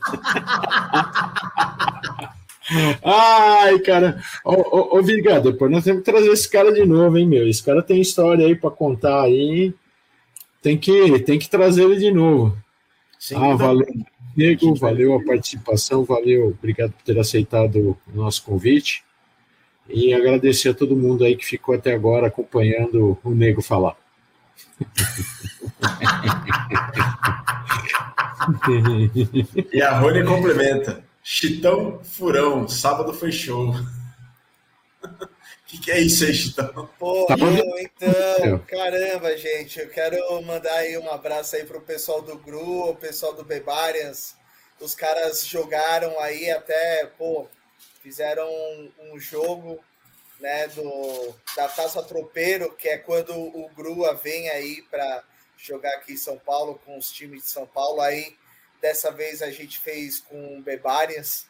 Ai, 3.03 3.79
cara. 3.81 4.23
Ô, 4.45 4.55
ô, 4.55 4.99
ô 4.99 5.03
Viga, 5.03 5.41
depois 5.41 5.71
nós 5.71 5.85
temos 5.85 6.01
que 6.03 6.11
trazer 6.11 6.31
esse 6.31 6.49
cara 6.49 6.73
de 6.73 6.85
novo, 6.87 7.19
hein, 7.19 7.27
meu? 7.27 7.49
Esse 7.49 7.63
cara 7.63 7.83
tem 7.83 8.01
história 8.01 8.47
aí 8.47 8.55
para 8.55 8.71
contar 8.71 9.23
aí. 9.23 9.75
Tem 10.63 10.77
que, 10.79 11.19
tem 11.21 11.39
que 11.39 11.49
trazer 11.49 11.85
ele 11.85 11.97
de 11.97 12.11
novo. 12.13 12.57
Sim, 13.19 13.37
ah, 13.37 13.55
valeu, 13.55 13.87
Nego, 14.37 14.75
valeu 14.75 15.15
a 15.15 15.25
participação, 15.25 16.05
valeu, 16.05 16.49
obrigado 16.49 16.93
por 16.93 17.03
ter 17.03 17.19
aceitado 17.19 17.99
o 18.07 18.17
nosso 18.17 18.45
convite. 18.45 19.03
E 19.89 20.15
agradecer 20.15 20.69
a 20.71 20.75
todo 20.75 20.97
mundo 20.97 21.25
aí 21.25 21.35
que 21.37 21.45
ficou 21.45 21.75
até 21.75 21.93
agora 21.93 22.29
acompanhando 22.29 23.19
o 23.25 23.31
Nego 23.31 23.61
falar. 23.61 23.97
e 29.73 29.83
a 29.83 29.99
Rony 29.99 30.25
complementa. 30.25 31.10
Chitão 31.33 32.03
Furão, 32.03 32.67
sábado 32.67 33.15
foi 33.15 33.31
show. 33.31 33.71
O 33.71 35.07
que, 35.65 35.79
que, 35.79 35.93
é 35.93 36.01
isso 36.01 36.25
aí, 36.25 36.35
Chitão? 36.35 36.91
Pô, 36.99 37.25
tá 37.27 37.37
eu, 37.39 37.79
então, 37.79 38.59
caramba, 38.67 39.37
gente, 39.37 39.79
eu 39.79 39.89
quero 39.89 40.19
mandar 40.43 40.75
aí 40.75 40.99
um 40.99 41.09
abraço 41.09 41.55
aí 41.55 41.65
pro 41.65 41.81
pessoal 41.81 42.21
do 42.21 42.37
GRU, 42.37 42.91
o 42.91 42.97
pessoal 42.97 43.33
do 43.33 43.45
Bebarians. 43.45 44.35
Os 44.81 44.97
caras 44.97 45.47
jogaram 45.47 46.19
aí 46.19 46.51
até, 46.51 47.07
pô, 47.17 47.47
fizeram 48.03 48.51
um, 48.51 48.91
um 49.13 49.21
jogo 49.21 49.79
né, 50.41 50.67
do, 50.67 51.33
da 51.57 51.69
Taça 51.69 52.03
Tropeiro, 52.03 52.75
que 52.75 52.89
é 52.89 52.99
quando 52.99 53.33
o 53.39 53.71
Grua 53.77 54.15
vem 54.15 54.51
aí 54.51 54.83
para 54.91 55.23
jogar 55.57 55.91
aqui 55.91 56.15
em 56.15 56.17
São 56.17 56.37
Paulo 56.39 56.81
com 56.85 56.99
os 56.99 57.13
times 57.13 57.43
de 57.45 57.51
São 57.51 57.69
Paulo. 57.69 58.01
Aí 58.01 58.35
Dessa 58.81 59.11
vez 59.11 59.43
a 59.43 59.51
gente 59.51 59.79
fez 59.79 60.21
com 60.21 60.63
Bebarias. 60.63 61.47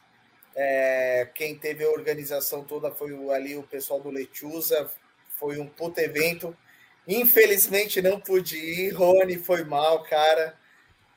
É, 0.55 1.28
quem 1.35 1.57
teve 1.57 1.85
a 1.85 1.91
organização 1.91 2.64
toda 2.64 2.91
foi 2.91 3.12
ali 3.33 3.57
o 3.57 3.62
pessoal 3.62 4.01
do 4.01 4.11
Lechuza. 4.11 4.91
Foi 5.39 5.59
um 5.59 5.66
puto 5.66 6.01
evento. 6.01 6.57
Infelizmente 7.07 8.03
não 8.03 8.20
pude 8.20 8.57
ir. 8.57 8.91
Rony, 8.91 9.37
foi 9.37 9.64
mal, 9.64 10.03
cara. 10.03 10.59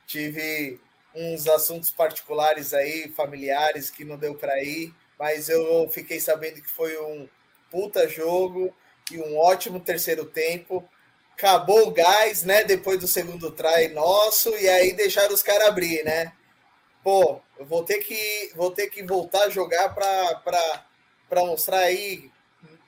Tive 0.06 0.80
uns 1.14 1.46
assuntos 1.48 1.90
particulares 1.90 2.74
aí, 2.74 3.08
familiares, 3.08 3.90
que 3.90 4.04
não 4.04 4.16
deu 4.16 4.34
para 4.34 4.62
ir. 4.62 4.94
Mas 5.18 5.48
eu 5.48 5.88
fiquei 5.90 6.20
sabendo 6.20 6.60
que 6.60 6.68
foi 6.68 6.96
um 7.00 7.28
puta 7.70 8.08
jogo 8.08 8.74
e 9.10 9.18
um 9.18 9.36
ótimo 9.36 9.80
terceiro 9.80 10.24
tempo 10.24 10.88
acabou 11.36 11.88
o 11.88 11.90
gás, 11.90 12.44
né? 12.44 12.64
Depois 12.64 12.98
do 12.98 13.06
segundo 13.06 13.50
try 13.50 13.88
nosso, 13.88 14.50
e 14.56 14.68
aí 14.68 14.92
deixaram 14.92 15.34
os 15.34 15.42
caras 15.42 15.68
abrir, 15.68 16.02
né? 16.04 16.32
Pô, 17.02 17.40
eu 17.58 17.66
vou 17.66 17.84
ter 17.84 17.98
que, 17.98 18.52
vou 18.54 18.70
ter 18.70 18.88
que 18.88 19.02
voltar 19.02 19.44
a 19.44 19.50
jogar 19.50 19.90
para 19.90 21.44
mostrar 21.44 21.80
aí. 21.80 22.30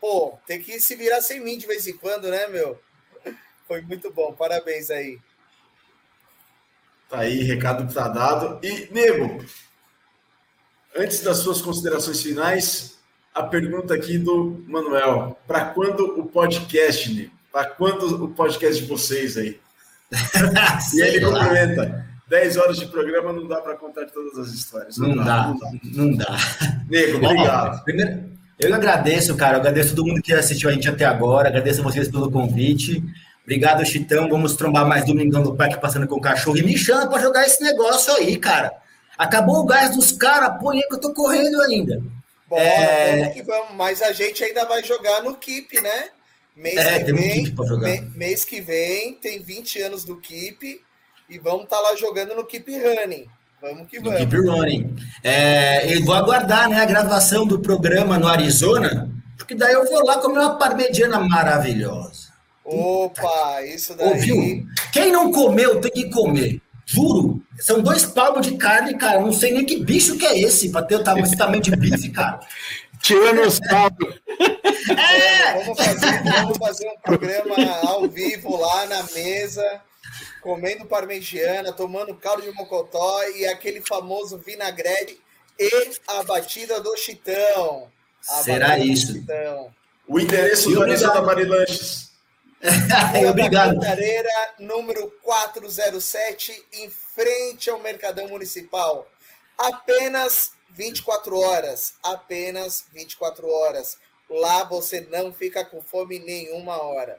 Pô, 0.01 0.39
tem 0.47 0.63
que 0.63 0.81
se 0.81 0.95
virar 0.95 1.21
sem 1.21 1.41
mim 1.41 1.59
de 1.59 1.67
vez 1.67 1.87
em 1.87 1.97
quando, 1.97 2.31
né, 2.31 2.47
meu? 2.47 2.81
Foi 3.67 3.83
muito 3.83 4.11
bom, 4.13 4.33
parabéns 4.33 4.91
aí. 4.91 5.19
Tá 7.09 7.21
aí, 7.21 7.43
recado 7.43 7.93
tá 7.93 8.09
dado. 8.09 8.59
E, 8.65 8.89
Nego, 8.91 9.45
antes 10.95 11.21
das 11.21 11.39
suas 11.39 11.61
considerações 11.61 12.23
finais, 12.23 12.99
a 13.35 13.43
pergunta 13.43 13.95
aqui 13.95 14.19
do 14.19 14.65
Manuel: 14.67 15.39
para 15.47 15.67
quando 15.67 16.19
o 16.19 16.27
podcast, 16.27 17.13
Nego? 17.13 17.36
Para 17.57 17.71
quando 17.71 18.23
o 18.23 18.29
podcast 18.29 18.83
de 18.83 18.87
vocês 18.87 19.39
aí? 19.39 19.59
e 20.93 21.01
ele 21.01 21.25
complementa. 21.25 22.07
10 22.29 22.57
horas 22.59 22.77
de 22.77 22.85
programa 22.85 23.33
não 23.33 23.49
dá 23.49 23.63
para 23.63 23.75
contar 23.77 24.05
todas 24.11 24.37
as 24.37 24.49
histórias. 24.49 24.99
Não, 24.99 25.15
não, 25.15 25.25
dá, 25.25 25.25
dá, 25.25 25.49
não 25.49 25.57
dá, 25.57 25.71
não 25.95 26.17
dá. 26.17 26.39
Nego, 26.87 27.17
obrigado. 27.17 27.83
primeiro, 27.83 28.25
eu 28.61 28.75
agradeço, 28.75 29.35
cara. 29.37 29.55
Eu 29.55 29.61
agradeço 29.61 29.97
todo 29.97 30.07
mundo 30.07 30.21
que 30.21 30.35
assistiu 30.35 30.69
a 30.69 30.73
gente 30.75 30.87
até 30.87 31.07
agora. 31.07 31.49
Agradeço 31.49 31.81
a 31.81 31.85
vocês 31.85 32.11
pelo 32.11 32.31
convite. 32.31 33.03
Obrigado, 33.43 33.87
Chitão. 33.87 34.29
Vamos 34.29 34.55
trombar 34.55 34.87
mais 34.87 35.07
domingão 35.07 35.43
do 35.43 35.57
parque 35.57 35.81
passando 35.81 36.07
com 36.07 36.17
o 36.17 36.21
cachorro. 36.21 36.59
E 36.59 36.63
me 36.63 36.77
chama 36.77 37.09
para 37.09 37.23
jogar 37.23 37.47
esse 37.47 37.63
negócio 37.63 38.13
aí, 38.17 38.37
cara. 38.37 38.71
Acabou 39.17 39.61
o 39.61 39.65
gás 39.65 39.97
dos 39.97 40.13
caras, 40.13 40.61
põe 40.61 40.77
aí 40.77 40.83
que 40.83 40.95
eu 40.97 41.01
tô 41.01 41.15
correndo 41.15 41.59
ainda. 41.63 42.03
Bom, 42.51 42.59
é... 42.59 43.21
vamos 43.21 43.33
que 43.33 43.43
vamos. 43.43 43.75
Mas 43.77 44.03
a 44.03 44.13
gente 44.13 44.45
ainda 44.45 44.67
vai 44.67 44.85
jogar 44.85 45.23
no 45.23 45.35
Keep, 45.35 45.81
né? 45.81 46.11
Mês 46.57 46.79
é, 46.79 47.05
que 47.05 47.13
vem, 47.13 47.55
um 47.59 48.11
mês 48.17 48.45
que 48.47 48.61
vem 48.63 49.13
tem 49.15 49.43
20 49.43 49.83
anos 49.83 50.05
do 50.05 50.17
Keep 50.17 50.81
e 51.29 51.39
vamos 51.39 51.65
estar 51.65 51.77
tá 51.77 51.83
lá 51.83 51.97
jogando 51.97 52.35
no 52.35 52.47
Keep 52.47 52.73
Running. 52.73 53.27
Vamos 53.61 53.89
que 53.91 54.01
vamos. 54.01 54.19
Keep 54.21 54.37
Running. 54.37 54.97
É, 55.23 55.95
eu 55.95 56.03
vou 56.03 56.15
aguardar 56.15 56.71
né, 56.71 56.81
a 56.81 56.87
gravação 56.87 57.47
do 57.47 57.59
programa 57.59 58.19
no 58.19 58.27
Arizona, 58.27 59.11
porque 59.37 59.55
daí 59.55 59.75
eu 59.75 59.85
vou 59.85 60.03
lá 60.07 60.19
comer 60.19 60.39
uma 60.39 60.57
parmegiana 60.57 61.21
maravilhosa. 61.21 62.29
Opa, 62.65 63.63
isso 63.63 63.95
daí. 63.95 64.09
Ouviu? 64.09 64.67
Quem 64.93 65.13
não 65.13 65.31
comeu 65.31 65.79
tem 65.79 65.91
que 65.91 66.11
comer. 66.11 66.63
Juro. 66.87 67.43
São 67.59 67.83
dois 67.83 68.05
palmos 68.05 68.47
de 68.47 68.57
carne, 68.57 68.97
cara. 68.97 69.21
Não 69.21 69.33
sei 69.33 69.53
nem 69.53 69.67
que 69.67 69.85
bicho 69.85 70.17
que 70.17 70.25
é 70.25 70.39
esse 70.39 70.71
para 70.71 70.87
ter 70.87 70.97
o 70.97 71.03
tamanho, 71.03 71.27
esse 71.27 71.37
tamanho 71.37 71.61
de 71.61 71.75
bife, 71.75 72.11
cara. 72.11 72.41
Tiranossauro. 73.07 74.21
É! 74.91 75.65
Vamos 75.65 75.79
fazer, 75.79 76.23
vamos 76.25 76.59
fazer 76.59 76.89
um 76.89 77.01
programa 77.01 77.55
ao 77.83 78.09
vivo 78.09 78.57
lá 78.57 78.87
na 78.87 79.03
mesa 79.15 79.83
comendo 80.47 80.87
parmegiana, 80.87 81.73
tomando 81.73 82.15
caldo 82.15 82.43
de 82.43 82.53
mocotó 82.53 83.23
e 83.31 83.47
aquele 83.47 83.81
famoso 83.81 84.39
vinagrete 84.39 85.21
e 85.59 85.91
a 86.07 86.23
batida 86.23 86.81
do 86.81 86.97
chitão. 86.97 87.91
A 88.29 88.43
Será 88.43 88.79
isso? 88.79 89.13
Chitão. 89.13 89.75
O 90.07 90.21
endereço 90.21 90.71
do 90.71 90.83
Arizona 90.83 91.15
da 91.15 91.23
Marilanches. 91.23 92.13
obrigado. 93.29 93.81
Careira, 93.81 94.31
número 94.59 95.13
407, 95.23 96.65
em 96.75 96.91
frente 96.91 97.69
ao 97.69 97.81
Mercadão 97.81 98.29
Municipal. 98.29 99.09
Apenas 99.59 100.53
24 100.77 101.39
horas. 101.39 101.95
Apenas 102.03 102.85
24 102.93 103.49
horas. 103.49 103.97
Lá 104.29 104.65
você 104.65 105.07
não 105.11 105.33
fica 105.33 105.65
com 105.65 105.81
fome 105.81 106.19
nenhuma 106.19 106.83
hora. 106.83 107.19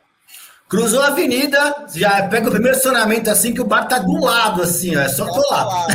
Cruzou 0.70 1.02
a 1.02 1.08
avenida, 1.08 1.88
já 1.96 2.28
pega 2.28 2.50
o 2.50 2.52
primeiro 2.52 2.76
estacionamento 2.76 3.30
assim, 3.30 3.54
que 3.54 3.62
o 3.62 3.66
bar 3.66 3.88
tá 3.88 4.00
do 4.00 4.22
lado, 4.22 4.62
assim, 4.62 4.98
ó, 4.98 5.00
é 5.00 5.08
só 5.08 5.26
colar. 5.26 5.88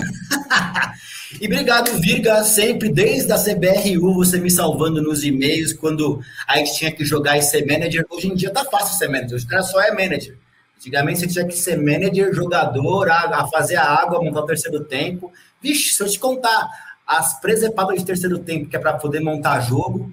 e 1.38 1.44
obrigado, 1.44 1.92
Virga, 2.00 2.42
sempre, 2.42 2.88
desde 2.88 3.30
a 3.30 3.36
CBRU, 3.36 4.14
você 4.14 4.38
me 4.38 4.50
salvando 4.50 5.02
nos 5.02 5.24
e-mails, 5.24 5.74
quando 5.74 6.22
a 6.48 6.56
gente 6.56 6.74
tinha 6.74 6.90
que 6.90 7.04
jogar 7.04 7.36
e 7.36 7.42
ser 7.42 7.66
manager. 7.66 8.06
Hoje 8.08 8.28
em 8.28 8.34
dia 8.34 8.50
tá 8.50 8.64
fácil 8.64 8.96
ser 8.96 9.08
manager, 9.08 9.34
hoje 9.34 9.44
o 9.44 9.48
cara 9.48 9.62
só 9.62 9.78
é 9.82 9.90
manager. 9.90 10.38
Antigamente 10.78 11.20
você 11.20 11.26
tinha 11.26 11.46
que 11.46 11.54
ser 11.54 11.76
manager, 11.76 12.32
jogador, 12.32 13.10
a, 13.10 13.42
a 13.42 13.48
fazer 13.48 13.76
a 13.76 13.84
água, 13.84 14.24
montar 14.24 14.40
o 14.40 14.46
terceiro 14.46 14.82
tempo. 14.84 15.30
Vixe, 15.60 15.92
se 15.92 16.02
eu 16.02 16.08
te 16.08 16.18
contar 16.18 16.66
as 17.07 17.40
presepadas 17.40 17.98
de 17.98 18.05
terceiro 18.05 18.38
tempo, 18.38 18.68
que 18.68 18.76
é 18.76 18.78
para 18.78 18.94
poder 18.94 19.20
montar 19.20 19.61
jogo, 19.61 20.12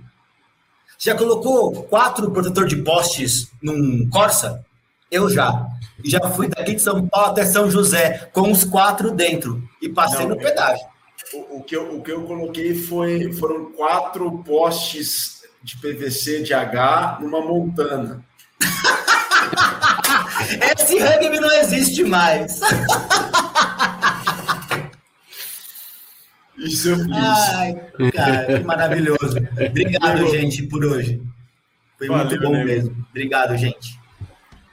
já 0.98 1.16
colocou 1.16 1.84
quatro 1.84 2.30
protetor 2.30 2.68
de 2.68 2.78
postes 2.78 3.50
num 3.62 4.10
Corsa? 4.10 4.66
Eu 5.10 5.30
já. 5.30 5.66
Já 6.04 6.20
fui 6.30 6.48
daqui 6.48 6.76
de 6.76 6.82
São 6.82 7.08
Paulo 7.08 7.32
até 7.32 7.46
São 7.46 7.72
José 7.72 8.30
com 8.34 8.52
os 8.52 8.64
quatro 8.64 9.12
dentro 9.12 9.64
e 9.82 9.90
passei 9.90 10.22
Não, 10.22 10.36
no 10.36 10.38
pedágio. 10.38 10.86
O, 11.34 11.58
o, 11.58 11.64
que 11.64 11.76
eu, 11.76 11.98
o 11.98 12.02
que 12.02 12.12
eu 12.12 12.24
coloquei 12.24 12.76
foi, 12.76 13.32
foram 13.34 13.72
quatro 13.72 14.44
postes 14.44 15.42
de 15.64 15.78
PVC 15.78 16.44
de 16.44 16.54
H 16.54 17.20
numa 17.22 17.42
montana. 17.42 18.24
Esse 20.78 21.00
rugby 21.00 21.40
não 21.40 21.52
existe 21.52 22.04
mais. 22.04 22.60
Isso 26.60 26.89
eu 26.89 26.97
fiz. 26.97 27.10
Ai, 27.12 27.76
cara, 28.14 28.45
que 28.45 28.66
maravilhoso. 28.66 29.38
Obrigado, 29.70 30.28
gente, 30.30 30.64
por 30.64 30.84
hoje. 30.84 31.22
Foi 31.97 32.07
Valeu, 32.07 32.26
muito 32.26 32.41
bom 32.41 32.51
nego. 32.51 32.66
mesmo. 32.66 33.05
Obrigado, 33.10 33.57
gente. 33.57 33.99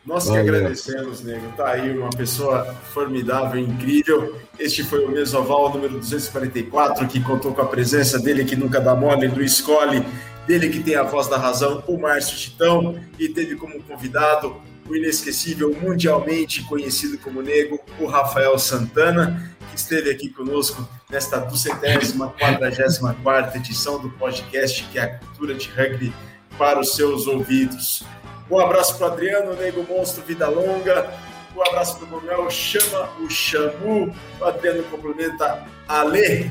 Nós 0.04 0.30
que 0.30 0.36
agradecemos, 0.36 1.22
nego. 1.22 1.52
Tá 1.56 1.70
aí 1.70 1.96
uma 1.96 2.10
pessoa 2.10 2.64
formidável, 2.92 3.60
incrível. 3.60 4.36
Este 4.58 4.84
foi 4.84 5.04
o 5.04 5.10
Mesoval 5.10 5.72
número 5.72 5.98
244, 5.98 7.06
que 7.08 7.20
contou 7.20 7.52
com 7.52 7.62
a 7.62 7.66
presença 7.66 8.18
dele 8.18 8.44
que 8.44 8.54
nunca 8.54 8.80
dá 8.80 8.94
mole, 8.94 9.26
do 9.26 9.42
Escolhe, 9.42 10.04
dele 10.46 10.68
que 10.68 10.80
tem 10.80 10.94
a 10.94 11.02
voz 11.02 11.26
da 11.26 11.36
razão, 11.36 11.82
o 11.88 11.98
Márcio 11.98 12.36
Titão, 12.36 13.00
e 13.18 13.28
teve 13.28 13.56
como 13.56 13.82
convidado 13.82 14.56
o 14.88 14.94
inesquecível, 14.94 15.76
mundialmente 15.82 16.62
conhecido 16.62 17.18
como 17.18 17.42
Nego, 17.42 17.80
o 17.98 18.06
Rafael 18.06 18.56
Santana, 18.56 19.55
esteve 19.80 20.10
aqui 20.10 20.28
conosco 20.28 20.88
nesta 21.10 21.38
duzentésima, 21.38 22.34
quadragésima 22.38 23.16
quarta 23.22 23.56
edição 23.58 24.00
do 24.00 24.10
podcast, 24.10 24.82
que 24.84 24.98
é 24.98 25.02
a 25.02 25.18
cultura 25.18 25.54
de 25.54 25.68
rugby 25.68 26.12
para 26.58 26.80
os 26.80 26.94
seus 26.94 27.26
ouvidos. 27.26 28.04
Um 28.50 28.58
abraço 28.58 28.96
para 28.96 29.08
Adriano, 29.08 29.54
Nego 29.54 29.84
Monstro, 29.88 30.22
Vida 30.24 30.48
Longa. 30.48 31.12
Um 31.56 31.62
abraço 31.62 31.98
para 31.98 32.06
o 32.06 32.10
Manuel, 32.12 32.50
chama 32.50 33.10
o 33.20 33.28
Chamu. 33.28 34.14
O 34.40 34.44
Adriano 34.44 34.82
complementa 34.84 35.66
a 35.88 36.02
Lê. 36.02 36.50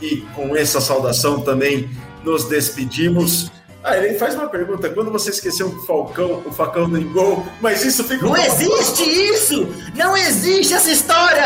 E 0.00 0.22
com 0.34 0.56
essa 0.56 0.80
saudação 0.80 1.40
também 1.40 1.90
nos 2.22 2.44
despedimos. 2.44 3.50
Ah, 3.84 3.98
ele 3.98 4.18
faz 4.18 4.34
uma 4.34 4.48
pergunta. 4.48 4.88
Quando 4.88 5.12
você 5.12 5.28
esqueceu 5.28 5.68
o 5.68 5.82
Falcão, 5.82 6.42
o 6.46 6.50
facão 6.50 6.88
no 6.88 7.04
gol, 7.10 7.46
mas 7.60 7.84
isso 7.84 8.02
fica. 8.02 8.24
Não 8.24 8.34
existe 8.34 9.02
isso! 9.02 9.68
Não 9.94 10.16
existe 10.16 10.72
essa 10.72 10.90
história! 10.90 11.44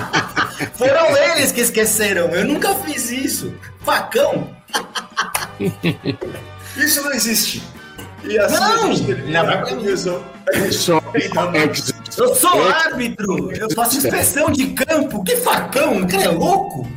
Foram 0.72 1.14
eles 1.14 1.52
que 1.52 1.60
esqueceram. 1.60 2.30
Eu 2.30 2.46
nunca 2.46 2.74
fiz 2.76 3.10
isso. 3.10 3.52
Facão? 3.80 4.56
isso 6.78 7.02
não 7.02 7.12
existe. 7.12 7.62
E 8.24 8.38
assim 8.38 8.54
não, 8.54 8.72
a 8.72 8.94
gente 8.94 9.04
termina 9.04 9.42
a 9.42 9.58
conclusão. 9.58 10.24
Eu 12.16 12.34
sou 12.34 12.68
árbitro! 12.70 13.52
Eu 13.52 13.68
faço 13.74 13.98
inspeção 13.98 14.50
de 14.50 14.68
campo! 14.68 15.22
Que 15.22 15.36
facão? 15.36 15.98
O 15.98 16.08
cara 16.08 16.24
é 16.24 16.28
louco? 16.28 16.88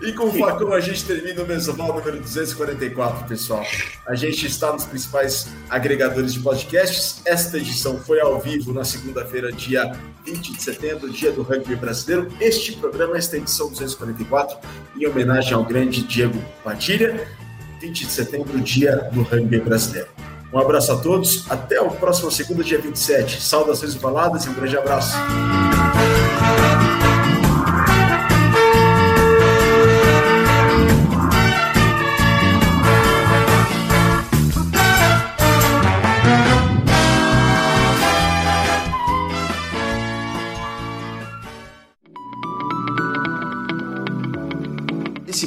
E 0.00 0.12
com 0.12 0.24
o 0.24 0.32
facão 0.32 0.72
a 0.72 0.80
gente 0.80 1.04
termina 1.04 1.42
o 1.42 1.46
Mesoval 1.46 1.88
número 1.88 2.20
244, 2.20 3.26
pessoal. 3.26 3.64
A 4.06 4.14
gente 4.14 4.46
está 4.46 4.72
nos 4.72 4.84
principais 4.84 5.48
agregadores 5.68 6.34
de 6.34 6.40
podcasts. 6.40 7.22
Esta 7.24 7.58
edição 7.58 7.98
foi 7.98 8.20
ao 8.20 8.40
vivo 8.40 8.72
na 8.72 8.84
segunda-feira, 8.84 9.52
dia 9.52 9.96
20 10.24 10.52
de 10.52 10.62
setembro, 10.62 11.10
dia 11.10 11.32
do 11.32 11.42
rugby 11.42 11.76
brasileiro. 11.76 12.28
Este 12.40 12.72
programa, 12.72 13.16
esta 13.16 13.36
edição 13.36 13.68
244, 13.68 14.58
em 14.96 15.06
homenagem 15.06 15.54
ao 15.54 15.64
grande 15.64 16.02
Diego 16.02 16.38
Padilha. 16.62 17.26
20 17.80 18.06
de 18.06 18.12
setembro, 18.12 18.60
dia 18.60 19.08
do 19.12 19.22
rugby 19.22 19.58
brasileiro. 19.58 20.08
Um 20.52 20.58
abraço 20.58 20.92
a 20.92 20.96
todos, 20.96 21.50
até 21.50 21.80
o 21.80 21.90
próximo 21.90 22.30
segundo, 22.30 22.62
dia 22.62 22.78
27. 22.78 23.42
Saudações 23.42 23.94
e 23.94 23.98
palavras 23.98 24.44
e 24.44 24.50
um 24.50 24.54
grande 24.54 24.76
abraço. 24.76 25.16